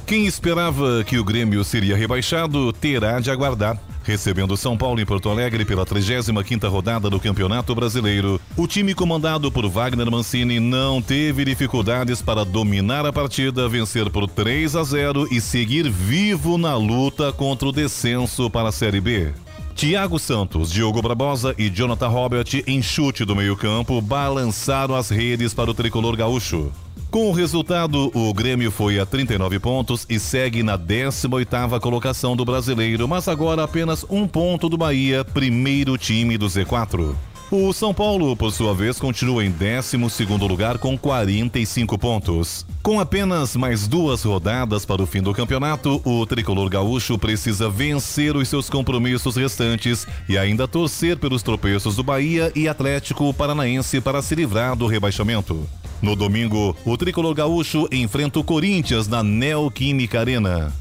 Quem 0.05 0.26
esperava 0.26 1.03
que 1.03 1.17
o 1.17 1.24
Grêmio 1.24 1.63
seria 1.63 1.95
rebaixado 1.95 2.74
terá 2.74 3.19
de 3.19 3.32
aguardar. 3.32 3.80
Recebendo 4.04 4.58
São 4.58 4.78
Paulo 4.78 4.99
em 4.99 5.06
Porto 5.06 5.30
Alegre 5.30 5.64
pela 5.64 5.86
35ª 5.86 6.70
rodada 6.70 7.10
do 7.10 7.20
Campeonato 7.20 7.74
Brasileiro, 7.74 8.39
o 8.58 8.68
time 8.68 8.93
comandado 8.93 9.49
por 9.49 9.66
Wagner 9.70 10.12
Mancini 10.12 10.60
não 10.60 11.01
teve 11.01 11.45
dificuldades 11.45 12.22
para 12.22 12.43
dominar 12.43 13.06
a 13.06 13.14
partida, 13.14 13.70
vencer 13.70 14.10
por 14.10 14.28
3 14.28 14.76
a 14.76 14.84
0 14.84 15.28
e 15.32 15.39
seguir 15.39 15.89
vivo 15.89 16.58
na 16.58 16.76
luta 16.76 17.32
contra 17.32 17.70
o 17.70 17.72
descenso 17.72 18.49
para 18.49 18.70
a 18.70 18.74
Série 18.74 18.99
B. 18.99 19.32
Thiago 19.74 20.20
Santos, 20.20 20.72
Diogo 20.72 21.01
Barbosa 21.01 21.56
e 21.58 21.70
Jonathan 21.70 22.08
Robert, 22.08 22.45
em 22.68 22.82
chute 22.82 23.26
do 23.26 23.36
meio-campo, 23.36 23.99
balançaram 24.01 24.95
as 24.95 25.10
redes 25.10 25.54
para 25.54 25.72
o 25.72 25.74
tricolor 25.74 26.16
gaúcho. 26.16 26.72
Com 27.14 27.30
o 27.30 27.32
resultado, 27.32 28.09
o 28.11 28.34
Grêmio 28.34 28.72
foi 28.72 28.99
a 28.99 29.05
39 29.05 29.59
pontos 29.59 30.03
e 30.09 30.18
segue 30.20 30.64
na 30.64 30.76
18ª 30.76 31.80
colocação 31.80 32.36
do 32.36 32.43
brasileiro, 32.43 33.07
mas 33.07 33.28
agora 33.28 33.64
apenas 33.64 34.03
um 34.09 34.28
ponto 34.28 34.68
do 34.68 34.80
Bahia, 34.80 35.24
primeiro 35.24 35.95
time 35.95 36.39
do 36.39 36.47
Z4. 36.47 37.14
O 37.51 37.72
São 37.72 37.93
Paulo, 37.93 38.36
por 38.36 38.51
sua 38.51 38.74
vez, 38.74 38.97
continua 38.97 39.45
em 39.45 39.53
12º 39.53 40.47
lugar 40.47 40.80
com 40.80 40.97
45 40.97 41.99
pontos. 41.99 42.66
Com 42.82 42.99
apenas 42.99 43.55
mais 43.55 43.88
duas 43.88 44.24
rodadas 44.24 44.84
para 44.84 45.03
o 45.03 45.05
fim 45.05 45.22
do 45.22 45.36
campeonato, 45.36 46.01
o 46.03 46.26
tricolor 46.26 46.68
gaúcho 46.68 47.16
precisa 47.20 47.70
vencer 47.70 48.36
os 48.36 48.47
seus 48.47 48.72
compromissos 48.72 49.36
restantes 49.36 50.07
e 50.28 50.36
ainda 50.36 50.68
torcer 50.68 51.16
pelos 51.20 51.43
tropeços 51.43 51.95
do 51.95 52.01
Bahia 52.01 52.51
e 52.55 52.68
Atlético 52.68 53.32
Paranaense 53.36 54.01
para 54.01 54.20
se 54.24 54.34
livrar 54.34 54.76
do 54.76 54.88
rebaixamento. 54.88 55.70
No 56.04 56.18
domingo, 56.18 56.76
o 56.86 56.97
tricolor 56.97 57.34
gaúcho 57.34 57.88
enfrenta 57.89 58.38
o 58.38 58.43
Corinthians 58.43 59.08
na 59.08 59.24
Neoquímica 59.24 60.20
Arena. 60.20 60.74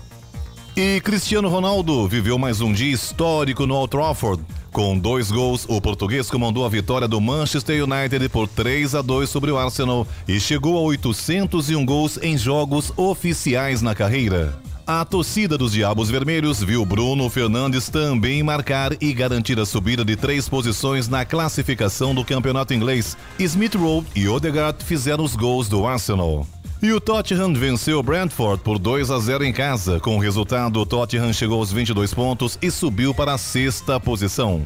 E 0.76 1.00
Cristiano 1.00 1.48
Ronaldo 1.48 2.08
viveu 2.08 2.36
mais 2.36 2.60
um 2.60 2.72
dia 2.72 2.92
histórico 2.92 3.64
no 3.64 3.76
Old 3.76 3.88
Trafford. 3.92 4.42
Com 4.72 4.98
dois 4.98 5.30
gols, 5.30 5.64
o 5.68 5.80
português 5.80 6.28
comandou 6.28 6.66
a 6.66 6.68
vitória 6.68 7.06
do 7.06 7.20
Manchester 7.20 7.84
United 7.84 8.28
por 8.30 8.48
3 8.48 8.96
a 8.96 9.00
2 9.00 9.30
sobre 9.30 9.52
o 9.52 9.58
Arsenal 9.58 10.08
e 10.26 10.40
chegou 10.40 10.76
a 10.76 10.80
801 10.80 11.86
gols 11.86 12.18
em 12.20 12.36
jogos 12.36 12.92
oficiais 12.96 13.80
na 13.80 13.94
carreira. 13.94 14.60
A 14.86 15.04
torcida 15.04 15.56
dos 15.56 15.72
Diabos 15.72 16.10
Vermelhos 16.10 16.60
viu 16.60 16.84
Bruno 16.84 17.30
Fernandes 17.30 17.88
também 17.88 18.42
marcar 18.42 18.92
e 19.00 19.12
garantir 19.12 19.58
a 19.60 19.64
subida 19.64 20.04
de 20.04 20.16
três 20.16 20.48
posições 20.48 21.08
na 21.08 21.24
classificação 21.24 22.12
do 22.12 22.24
campeonato 22.24 22.74
inglês. 22.74 23.16
Smith 23.38 23.76
Rowe 23.76 24.04
e 24.16 24.28
Odegaard 24.28 24.82
fizeram 24.84 25.22
os 25.22 25.36
gols 25.36 25.68
do 25.68 25.86
Arsenal. 25.86 26.44
E 26.82 26.92
o 26.92 27.00
Tottenham 27.00 27.54
venceu 27.54 28.02
Brentford 28.02 28.60
por 28.64 28.76
2 28.76 29.12
a 29.12 29.20
0 29.20 29.44
em 29.44 29.52
casa. 29.52 30.00
Com 30.00 30.16
o 30.16 30.20
resultado, 30.20 30.80
o 30.80 30.86
Tottenham 30.86 31.32
chegou 31.32 31.60
aos 31.60 31.72
22 31.72 32.12
pontos 32.12 32.58
e 32.60 32.68
subiu 32.68 33.14
para 33.14 33.34
a 33.34 33.38
sexta 33.38 34.00
posição. 34.00 34.62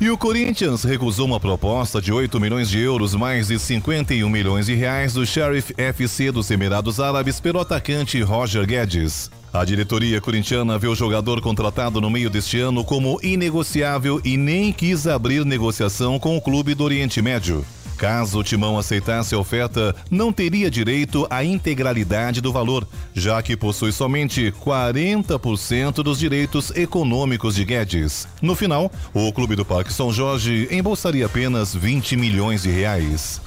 E 0.00 0.08
o 0.10 0.16
Corinthians 0.16 0.84
recusou 0.84 1.26
uma 1.26 1.40
proposta 1.40 2.00
de 2.00 2.12
8 2.12 2.38
milhões 2.38 2.70
de 2.70 2.78
euros, 2.78 3.16
mais 3.16 3.48
de 3.48 3.58
51 3.58 4.30
milhões 4.30 4.66
de 4.66 4.74
reais 4.74 5.12
do 5.12 5.26
Sheriff 5.26 5.74
FC 5.76 6.30
dos 6.30 6.48
Emirados 6.52 7.00
Árabes 7.00 7.40
pelo 7.40 7.58
atacante 7.58 8.22
Roger 8.22 8.64
Guedes. 8.64 9.28
A 9.52 9.64
diretoria 9.64 10.20
corintiana 10.20 10.78
vê 10.78 10.86
o 10.86 10.94
jogador 10.94 11.40
contratado 11.40 12.00
no 12.00 12.08
meio 12.08 12.30
deste 12.30 12.60
ano 12.60 12.84
como 12.84 13.18
inegociável 13.24 14.20
e 14.24 14.36
nem 14.36 14.72
quis 14.72 15.08
abrir 15.08 15.44
negociação 15.44 16.16
com 16.16 16.36
o 16.36 16.40
clube 16.40 16.76
do 16.76 16.84
Oriente 16.84 17.20
Médio. 17.20 17.64
Caso 17.98 18.38
o 18.38 18.44
Timão 18.44 18.78
aceitasse 18.78 19.34
a 19.34 19.38
oferta, 19.38 19.94
não 20.08 20.32
teria 20.32 20.70
direito 20.70 21.26
à 21.28 21.42
integralidade 21.42 22.40
do 22.40 22.52
valor, 22.52 22.86
já 23.12 23.42
que 23.42 23.56
possui 23.56 23.90
somente 23.90 24.52
40% 24.64 25.94
dos 25.94 26.20
direitos 26.20 26.70
econômicos 26.76 27.56
de 27.56 27.64
Guedes. 27.64 28.28
No 28.40 28.54
final, 28.54 28.90
o 29.12 29.32
Clube 29.32 29.56
do 29.56 29.64
Parque 29.64 29.92
São 29.92 30.12
Jorge 30.12 30.68
embolsaria 30.70 31.26
apenas 31.26 31.74
20 31.74 32.16
milhões 32.16 32.62
de 32.62 32.70
reais. 32.70 33.40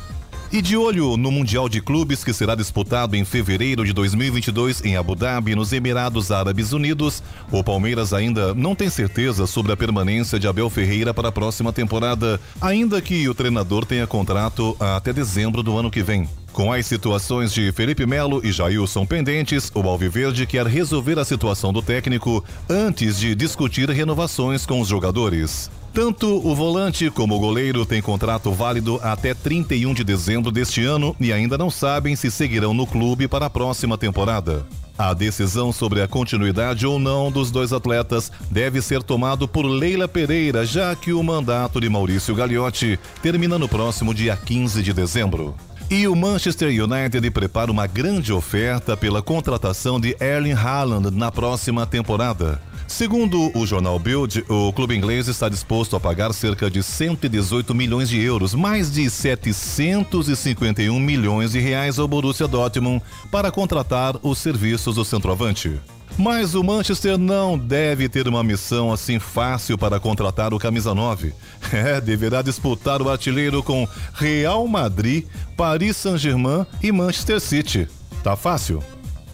E 0.54 0.62
de 0.62 0.76
olho 0.76 1.16
no 1.16 1.32
Mundial 1.32 1.70
de 1.70 1.80
Clubes 1.80 2.26
que 2.26 2.34
será 2.34 2.56
disputado 2.56 3.16
em 3.16 3.24
fevereiro 3.24 3.86
de 3.86 3.93
2022 3.93 4.84
em 4.84 4.97
Abu 4.97 5.16
Dhabi, 5.16 5.56
nos 5.56 5.72
Emirados 5.72 6.30
Árabes 6.30 6.74
Unidos, 6.74 7.24
o 7.49 7.64
Palmeiras 7.64 8.12
ainda 8.12 8.54
não 8.54 8.76
tem 8.76 8.89
certeza 8.89 9.47
sobre 9.47 9.72
a 9.72 9.78
permanência 9.78 10.38
de 10.38 10.49
Abel 10.49 10.70
Ferreira 10.70 11.14
para 11.14 11.30
a 11.30 11.32
próxima 11.32 11.72
temporada, 11.72 12.38
ainda 12.60 13.02
que 13.02 13.30
o 13.30 13.34
treinador 13.34 13.86
tenha 13.86 14.06
contrato 14.06 14.76
até 14.78 15.14
dezembro 15.14 15.64
do 15.64 15.78
ano 15.78 15.89
que 15.89 16.04
vem. 16.04 16.28
Com 16.52 16.74
as 16.74 16.86
situações 16.86 17.54
de 17.54 17.72
Felipe 17.72 18.06
Melo 18.06 18.45
e 18.45 18.52
Jailson 18.52 19.06
pendentes, 19.06 19.72
o 19.74 19.80
Alviverde 19.88 20.45
quer 20.45 20.68
resolver 20.68 21.18
a 21.18 21.24
situação 21.24 21.72
do 21.72 21.82
técnico 21.82 22.43
antes 22.70 23.18
de 23.18 23.34
discutir 23.36 23.89
renovações 23.89 24.66
com 24.66 24.82
os 24.82 24.89
jogadores. 24.89 25.72
Tanto 25.94 26.48
o 26.48 26.56
volante 26.56 27.10
como 27.12 27.36
o 27.36 27.39
goleiro 27.39 27.86
têm 27.86 28.02
contrato 28.02 28.50
válido 28.54 28.98
até 29.04 29.34
31 29.34 29.94
de 29.94 30.06
dezembro 30.06 30.50
deste 30.50 30.86
ano 30.86 31.14
e 31.20 31.34
ainda 31.34 31.58
não 31.58 31.70
sabem 31.70 32.16
se 32.16 32.32
seguirão 32.32 32.74
no 32.74 32.88
clube 32.88 33.28
para 33.28 33.48
a 33.48 33.50
próxima 33.50 33.98
temporada. 33.98 34.66
A 34.98 35.14
decisão 35.14 35.74
sobre 35.74 36.02
a 36.02 36.08
continuidade 36.08 36.88
ou 36.88 36.98
não 36.98 37.30
dos 37.30 37.52
dois 37.52 37.74
atletas 37.74 38.32
deve 38.50 38.82
ser 38.82 39.04
tomado 39.04 39.50
por 39.50 39.66
Leila 39.66 40.08
Pereira, 40.08 40.66
já 40.66 40.96
que 40.96 41.12
o 41.12 41.22
mandato 41.22 41.82
de 41.82 41.89
Maurício 41.89 42.36
Gagliotti 42.36 42.98
termina 43.22 43.60
no 43.60 43.68
próximo 43.68 44.14
dia 44.14 44.38
15 44.38 44.82
de 44.82 44.94
dezembro. 44.94 45.56
E 45.89 46.08
o 46.08 46.16
Manchester 46.16 46.70
United 46.70 47.30
prepara 47.32 47.70
uma 47.70 47.86
grande 47.86 48.32
oferta 48.32 48.96
pela 48.96 49.22
contratação 49.22 50.00
de 50.00 50.16
Erling 50.22 50.54
Haaland 50.54 51.12
na 51.12 51.30
próxima 51.30 51.86
temporada. 51.86 52.62
Segundo 52.92 53.58
o 53.58 53.66
jornal 53.66 53.98
Bild, 53.98 54.44
o 54.50 54.72
clube 54.74 54.96
inglês 54.96 55.30
está 55.30 55.48
disposto 55.48 55.96
a 55.96 56.00
pagar 56.00 56.34
cerca 56.34 56.70
de 56.70 56.84
118 56.84 57.74
milhões 57.74 58.10
de 58.10 58.22
euros, 58.22 58.54
mais 58.54 58.92
de 58.92 59.10
751 59.10 61.00
milhões 61.00 61.54
de 61.54 61.60
reais 61.60 61.98
ao 61.98 62.08
Borussia 62.08 62.50
Dortmund 62.50 63.02
para 63.32 63.50
contratar 63.50 64.18
os 64.22 64.38
serviços 64.38 64.96
do 64.96 65.06
centroavante. 65.06 65.80
Mas 66.18 66.54
o 66.54 66.62
Manchester 66.62 67.18
não 67.18 67.58
deve 67.58 68.10
ter 68.10 68.28
uma 68.28 68.44
missão 68.44 68.92
assim 68.92 69.20
fácil 69.20 69.78
para 69.78 69.98
contratar 69.98 70.54
o 70.54 70.60
camisa 70.60 70.94
9. 70.94 71.34
É, 71.72 72.02
deverá 72.02 72.42
disputar 72.42 73.02
o 73.02 73.10
artilheiro 73.10 73.64
com 73.64 73.88
Real 74.14 74.68
Madrid, 74.68 75.26
Paris 75.56 75.96
Saint-Germain 75.96 76.66
e 76.84 76.92
Manchester 76.92 77.39
City. 77.39 77.88
Tá 78.22 78.36
fácil? 78.36 78.84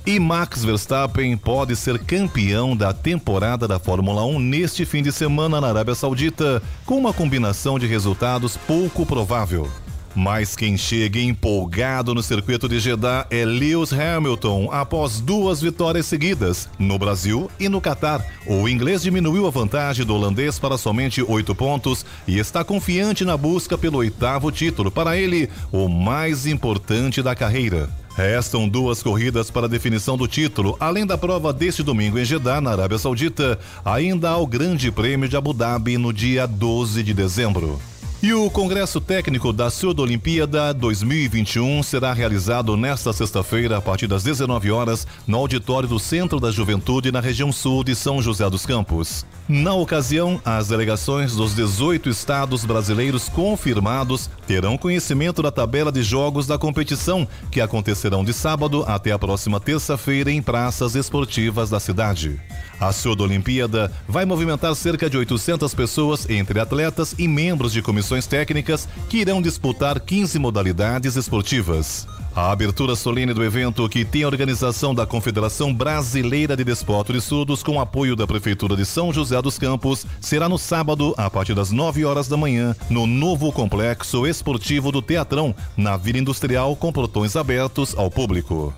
E 0.08 0.22
Max 0.22 0.64
Verstappen 0.64 1.36
pode 1.36 1.76
ser 1.76 2.00
campeão 2.00 2.78
da 2.78 2.94
temporada 2.94 3.68
da 3.68 3.78
Fórmula 3.78 4.26
1 4.26 4.40
neste 4.40 4.86
fim 4.86 5.04
de 5.04 5.12
semana 5.12 5.60
na 5.60 5.68
Arábia 5.68 5.94
Saudita, 5.94 6.64
com 6.86 6.98
uma 6.98 7.12
combinação 7.12 7.78
de 7.78 7.86
resultados 7.86 8.56
pouco 8.56 9.06
provável. 9.06 9.70
Mas 10.16 10.56
quem 10.56 10.78
chega 10.78 11.20
empolgado 11.20 12.16
no 12.16 12.24
circuito 12.24 12.70
de 12.70 12.80
Jeddah 12.80 13.28
é 13.30 13.44
Lewis 13.44 13.92
Hamilton, 13.92 14.70
após 14.72 15.20
duas 15.20 15.60
vitórias 15.60 16.06
seguidas, 16.06 16.70
no 16.80 16.98
Brasil 16.98 17.52
e 17.60 17.68
no 17.68 17.82
Catar. 17.82 18.26
O 18.46 18.70
inglês 18.70 19.02
diminuiu 19.02 19.46
a 19.46 19.50
vantagem 19.50 20.06
do 20.06 20.16
holandês 20.16 20.58
para 20.58 20.78
somente 20.78 21.22
oito 21.22 21.54
pontos 21.54 22.06
e 22.26 22.40
está 22.40 22.64
confiante 22.64 23.26
na 23.26 23.36
busca 23.36 23.78
pelo 23.78 23.98
oitavo 23.98 24.54
título, 24.54 24.90
para 24.90 25.18
ele, 25.18 25.50
o 25.70 25.90
mais 25.90 26.48
importante 26.48 27.22
da 27.22 27.36
carreira. 27.36 27.90
Restam 28.18 28.68
duas 28.68 29.04
corridas 29.04 29.52
para 29.52 29.68
a 29.68 29.70
definição 29.70 30.18
do 30.18 30.28
título, 30.28 30.76
além 30.80 31.06
da 31.06 31.16
prova 31.16 31.54
deste 31.54 31.84
domingo 31.84 32.18
em 32.18 32.26
Jeddah, 32.26 32.60
na 32.60 32.72
Arábia 32.72 32.98
Saudita. 32.98 33.60
Ainda 33.86 34.32
há 34.32 34.38
o 34.38 34.48
Grande 34.48 34.92
Prêmio 34.92 35.30
de 35.30 35.38
Abu 35.38 35.54
Dhabi 35.54 36.00
no 36.00 36.12
dia 36.12 36.48
12 36.48 37.04
de 37.04 37.14
dezembro. 37.14 37.80
E 38.22 38.34
o 38.34 38.50
Congresso 38.50 39.00
Técnico 39.00 39.54
da 39.54 39.70
Surdo-Olimpíada 39.70 40.74
2021 40.74 41.84
será 41.84 42.14
realizado 42.14 42.76
nesta 42.76 43.14
sexta-feira, 43.14 43.78
a 43.78 43.82
partir 43.82 44.08
das 44.08 44.24
19 44.24 44.72
horas, 44.72 45.06
no 45.28 45.38
auditório 45.38 45.88
do 45.88 46.00
Centro 46.00 46.40
da 46.40 46.50
Juventude, 46.50 47.12
na 47.12 47.20
região 47.20 47.52
sul 47.52 47.84
de 47.84 47.94
São 47.94 48.20
José 48.20 48.50
dos 48.50 48.66
Campos. 48.66 49.24
Na 49.48 49.76
ocasião, 49.76 50.42
as 50.44 50.70
delegações 50.70 51.36
dos 51.36 51.54
18 51.54 52.10
estados 52.10 52.66
brasileiros 52.66 53.30
confirmados 53.30 54.32
terão 54.48 54.80
conhecimento 54.80 55.44
da 55.44 55.52
tabela 55.52 55.92
de 55.92 56.02
jogos 56.02 56.48
da 56.48 56.58
competição, 56.58 57.28
que 57.52 57.62
acontecerão 57.62 58.26
de 58.26 58.34
sábado 58.34 58.84
até 58.88 59.12
a 59.12 59.20
próxima 59.20 59.60
terça-feira 59.60 60.32
em 60.32 60.42
praças 60.42 60.96
esportivas 60.96 61.70
da 61.70 61.80
cidade. 61.80 62.42
A 62.80 62.92
Surdo-Olimpíada 62.92 63.92
vai 64.08 64.26
movimentar 64.26 64.76
cerca 64.76 65.10
de 65.10 65.18
800 65.18 65.74
pessoas, 65.74 66.28
entre 66.30 66.60
atletas 66.60 67.16
e 67.18 67.28
membros 67.28 67.72
de 67.72 67.82
comissões 67.82 68.07
técnicas, 68.28 68.88
que 69.10 69.18
irão 69.18 69.42
disputar 69.42 70.00
15 70.00 70.40
modalidades 70.40 71.16
esportivas. 71.16 72.08
A 72.38 72.52
abertura 72.52 72.96
solene 72.96 73.34
do 73.34 73.44
evento, 73.44 73.90
que 73.90 74.06
tem 74.06 74.22
a 74.22 74.28
organização 74.28 74.94
da 74.94 75.08
Confederação 75.08 75.74
Brasileira 75.74 76.56
de 76.56 76.64
Desportos 76.64 77.16
e 77.16 77.20
Surdos 77.20 77.64
com 77.64 77.82
apoio 77.82 78.16
da 78.16 78.28
Prefeitura 78.28 78.76
de 78.76 78.86
São 78.86 79.12
José 79.12 79.42
dos 79.42 79.58
Campos, 79.58 80.06
será 80.22 80.48
no 80.48 80.60
sábado, 80.60 81.16
a 81.18 81.32
partir 81.32 81.56
das 81.56 81.72
9 81.72 82.06
horas 82.06 82.28
da 82.28 82.38
manhã, 82.38 82.76
no 82.92 83.08
novo 83.08 83.52
complexo 83.52 84.28
esportivo 84.28 84.92
do 84.92 85.02
Teatrão, 85.02 85.56
na 85.76 85.98
Vila 85.98 86.20
Industrial, 86.20 86.76
com 86.76 86.94
portões 86.94 87.36
abertos 87.36 87.96
ao 87.98 88.12
público. 88.12 88.72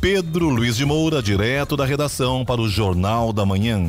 Pedro 0.00 0.48
Luiz 0.48 0.76
de 0.76 0.84
Moura, 0.84 1.20
direto 1.20 1.76
da 1.76 1.84
redação 1.84 2.44
para 2.44 2.60
o 2.60 2.68
Jornal 2.68 3.32
da 3.32 3.44
Manhã. 3.44 3.88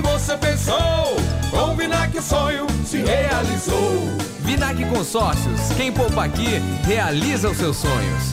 você 0.00 0.36
pensou. 0.36 1.16
Com 1.50 1.76
Vinac 1.76 2.16
o 2.16 2.22
sonho 2.22 2.66
se 2.84 2.98
realizou. 2.98 4.08
Vinac 4.40 4.84
Consórcios, 4.86 5.60
quem 5.76 5.92
poupa 5.92 6.24
aqui, 6.24 6.60
realiza 6.84 7.48
os 7.48 7.56
seus 7.56 7.76
sonhos. 7.76 8.32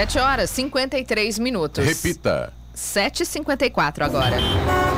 7 0.00 0.18
horas 0.18 0.48
53 0.50 1.38
minutos. 1.38 1.84
Repita. 1.84 2.54
7h54 2.74 4.00
agora. 4.00 4.38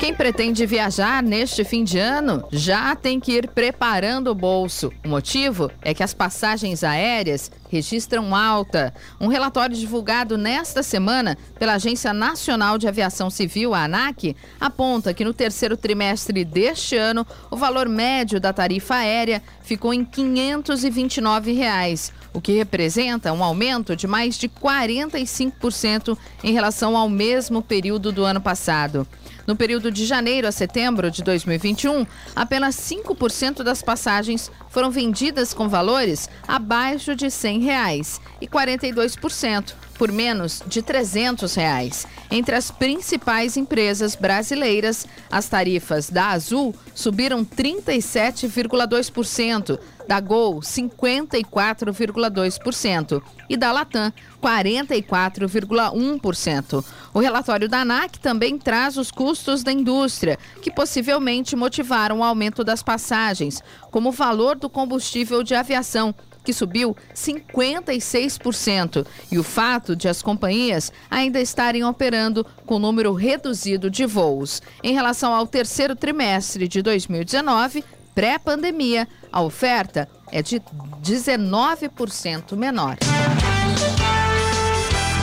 Quem 0.00 0.14
pretende 0.14 0.64
viajar 0.64 1.22
neste 1.22 1.62
fim 1.62 1.84
de 1.84 1.98
ano 1.98 2.42
já 2.50 2.96
tem 2.96 3.20
que 3.20 3.32
ir 3.32 3.48
preparando 3.48 4.28
o 4.30 4.34
bolso. 4.34 4.90
O 5.04 5.08
motivo 5.10 5.70
é 5.82 5.92
que 5.92 6.02
as 6.02 6.14
passagens 6.14 6.82
aéreas 6.82 7.52
registram 7.68 8.34
alta. 8.34 8.94
Um 9.20 9.28
relatório 9.28 9.76
divulgado 9.76 10.38
nesta 10.38 10.82
semana 10.82 11.36
pela 11.58 11.74
Agência 11.74 12.14
Nacional 12.14 12.78
de 12.78 12.88
Aviação 12.88 13.28
Civil, 13.28 13.74
a 13.74 13.84
ANAC, 13.84 14.34
aponta 14.58 15.12
que 15.12 15.22
no 15.22 15.34
terceiro 15.34 15.76
trimestre 15.76 16.46
deste 16.46 16.96
ano, 16.96 17.26
o 17.50 17.56
valor 17.56 17.86
médio 17.86 18.40
da 18.40 18.54
tarifa 18.54 18.94
aérea 18.94 19.42
ficou 19.62 19.92
em 19.92 20.02
529 20.02 21.52
reais, 21.52 22.10
o 22.32 22.40
que 22.40 22.52
representa 22.52 23.34
um 23.34 23.44
aumento 23.44 23.94
de 23.94 24.06
mais 24.06 24.38
de 24.38 24.48
45% 24.48 26.16
em 26.42 26.54
relação 26.54 26.96
ao 26.96 27.08
mesmo 27.08 27.60
período 27.60 28.10
do 28.10 28.24
ano 28.24 28.40
passado. 28.40 29.06
No 29.50 29.56
período 29.56 29.90
de 29.90 30.06
janeiro 30.06 30.46
a 30.46 30.52
setembro 30.52 31.10
de 31.10 31.24
2021, 31.24 32.06
apenas 32.36 32.76
5% 32.76 33.64
das 33.64 33.82
passagens 33.82 34.48
foram 34.70 34.90
vendidas 34.90 35.52
com 35.52 35.68
valores 35.68 36.30
abaixo 36.48 37.14
de 37.14 37.30
100 37.30 37.60
reais 37.60 38.20
e 38.40 38.46
42% 38.46 39.74
por 40.00 40.10
menos 40.10 40.62
de 40.66 40.80
300 40.80 41.54
reais. 41.54 42.06
Entre 42.30 42.56
as 42.56 42.70
principais 42.70 43.58
empresas 43.58 44.16
brasileiras, 44.16 45.06
as 45.30 45.46
tarifas 45.46 46.08
da 46.08 46.28
Azul 46.28 46.74
subiram 46.94 47.44
37,2%, 47.44 49.78
da 50.10 50.18
Gol 50.18 50.58
54,2% 50.60 53.22
e 53.48 53.56
da 53.56 53.70
Latam 53.70 54.12
44,1%. 54.42 56.84
O 57.14 57.20
relatório 57.20 57.68
da 57.68 57.82
ANAC 57.82 58.18
também 58.18 58.58
traz 58.58 58.96
os 58.96 59.12
custos 59.12 59.62
da 59.62 59.70
indústria, 59.70 60.36
que 60.62 60.72
possivelmente 60.72 61.54
motivaram 61.54 62.18
o 62.18 62.24
aumento 62.24 62.64
das 62.64 62.82
passagens, 62.82 63.62
como 63.90 64.08
o 64.08 64.12
valor 64.12 64.56
do 64.60 64.70
combustível 64.70 65.42
de 65.42 65.54
aviação, 65.54 66.14
que 66.44 66.52
subiu 66.52 66.96
56%, 67.14 69.06
e 69.30 69.38
o 69.38 69.42
fato 69.42 69.94
de 69.94 70.08
as 70.08 70.22
companhias 70.22 70.92
ainda 71.10 71.40
estarem 71.40 71.84
operando 71.84 72.46
com 72.66 72.78
número 72.78 73.12
reduzido 73.12 73.90
de 73.90 74.06
voos. 74.06 74.62
Em 74.82 74.94
relação 74.94 75.34
ao 75.34 75.46
terceiro 75.46 75.94
trimestre 75.96 76.66
de 76.68 76.82
2019, 76.82 77.84
pré-pandemia, 78.14 79.08
a 79.32 79.42
oferta 79.42 80.08
é 80.32 80.42
de 80.42 80.60
19% 81.02 82.56
menor. 82.56 82.96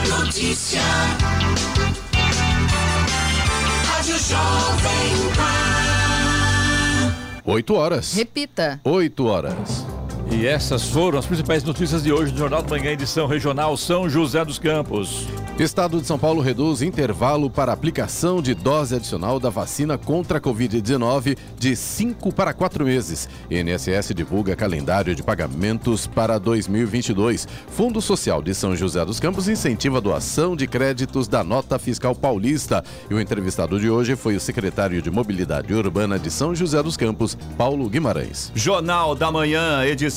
Notícia. 0.08 0.82
Rádio 3.90 4.18
Jovem 4.20 5.34
Pan. 5.36 5.77
8 7.50 7.74
horas. 7.78 8.14
Repita. 8.18 8.82
8 8.84 9.26
horas. 9.26 9.86
E 10.30 10.46
essas 10.46 10.90
foram 10.90 11.18
as 11.18 11.26
principais 11.26 11.64
notícias 11.64 12.04
de 12.04 12.12
hoje 12.12 12.32
do 12.32 12.38
Jornal 12.38 12.62
da 12.62 12.70
Manhã, 12.70 12.92
edição 12.92 13.28
regional 13.28 13.76
São 13.78 14.10
José 14.10 14.44
dos 14.44 14.60
Campos. 14.60 15.26
Estado 15.58 16.00
de 16.00 16.06
São 16.06 16.20
Paulo 16.20 16.40
reduz 16.40 16.84
intervalo 16.84 17.50
para 17.50 17.74
aplicação 17.74 18.44
de 18.44 18.54
dose 18.54 18.94
adicional 18.94 19.40
da 19.40 19.50
vacina 19.50 19.98
contra 19.98 20.38
a 20.38 20.42
Covid-19 20.42 21.36
de 21.58 21.76
5 21.76 22.32
para 22.32 22.54
4 22.54 22.86
meses. 22.86 23.28
INSS 23.50 24.14
divulga 24.14 24.56
calendário 24.56 25.16
de 25.16 25.24
pagamentos 25.24 26.06
para 26.06 26.38
2022. 26.38 27.48
Fundo 27.70 28.00
Social 28.00 28.44
de 28.44 28.54
São 28.54 28.76
José 28.76 29.04
dos 29.04 29.20
Campos 29.20 29.48
incentiva 29.48 29.98
a 29.98 30.02
doação 30.02 30.56
de 30.56 30.68
créditos 30.68 31.28
da 31.28 31.44
nota 31.44 31.80
fiscal 31.80 32.14
paulista. 32.14 32.84
E 33.10 33.14
o 33.16 33.20
entrevistado 33.20 33.80
de 33.80 33.90
hoje 33.90 34.16
foi 34.16 34.36
o 34.36 34.40
secretário 34.40 35.02
de 35.02 35.10
Mobilidade 35.10 35.74
Urbana 35.74 36.20
de 36.20 36.30
São 36.30 36.54
José 36.54 36.84
dos 36.84 36.96
Campos, 36.96 37.36
Paulo 37.58 37.90
Guimarães. 37.90 38.52
Jornal 38.54 39.16
da 39.16 39.32
Manhã, 39.32 39.84
edição 39.84 40.17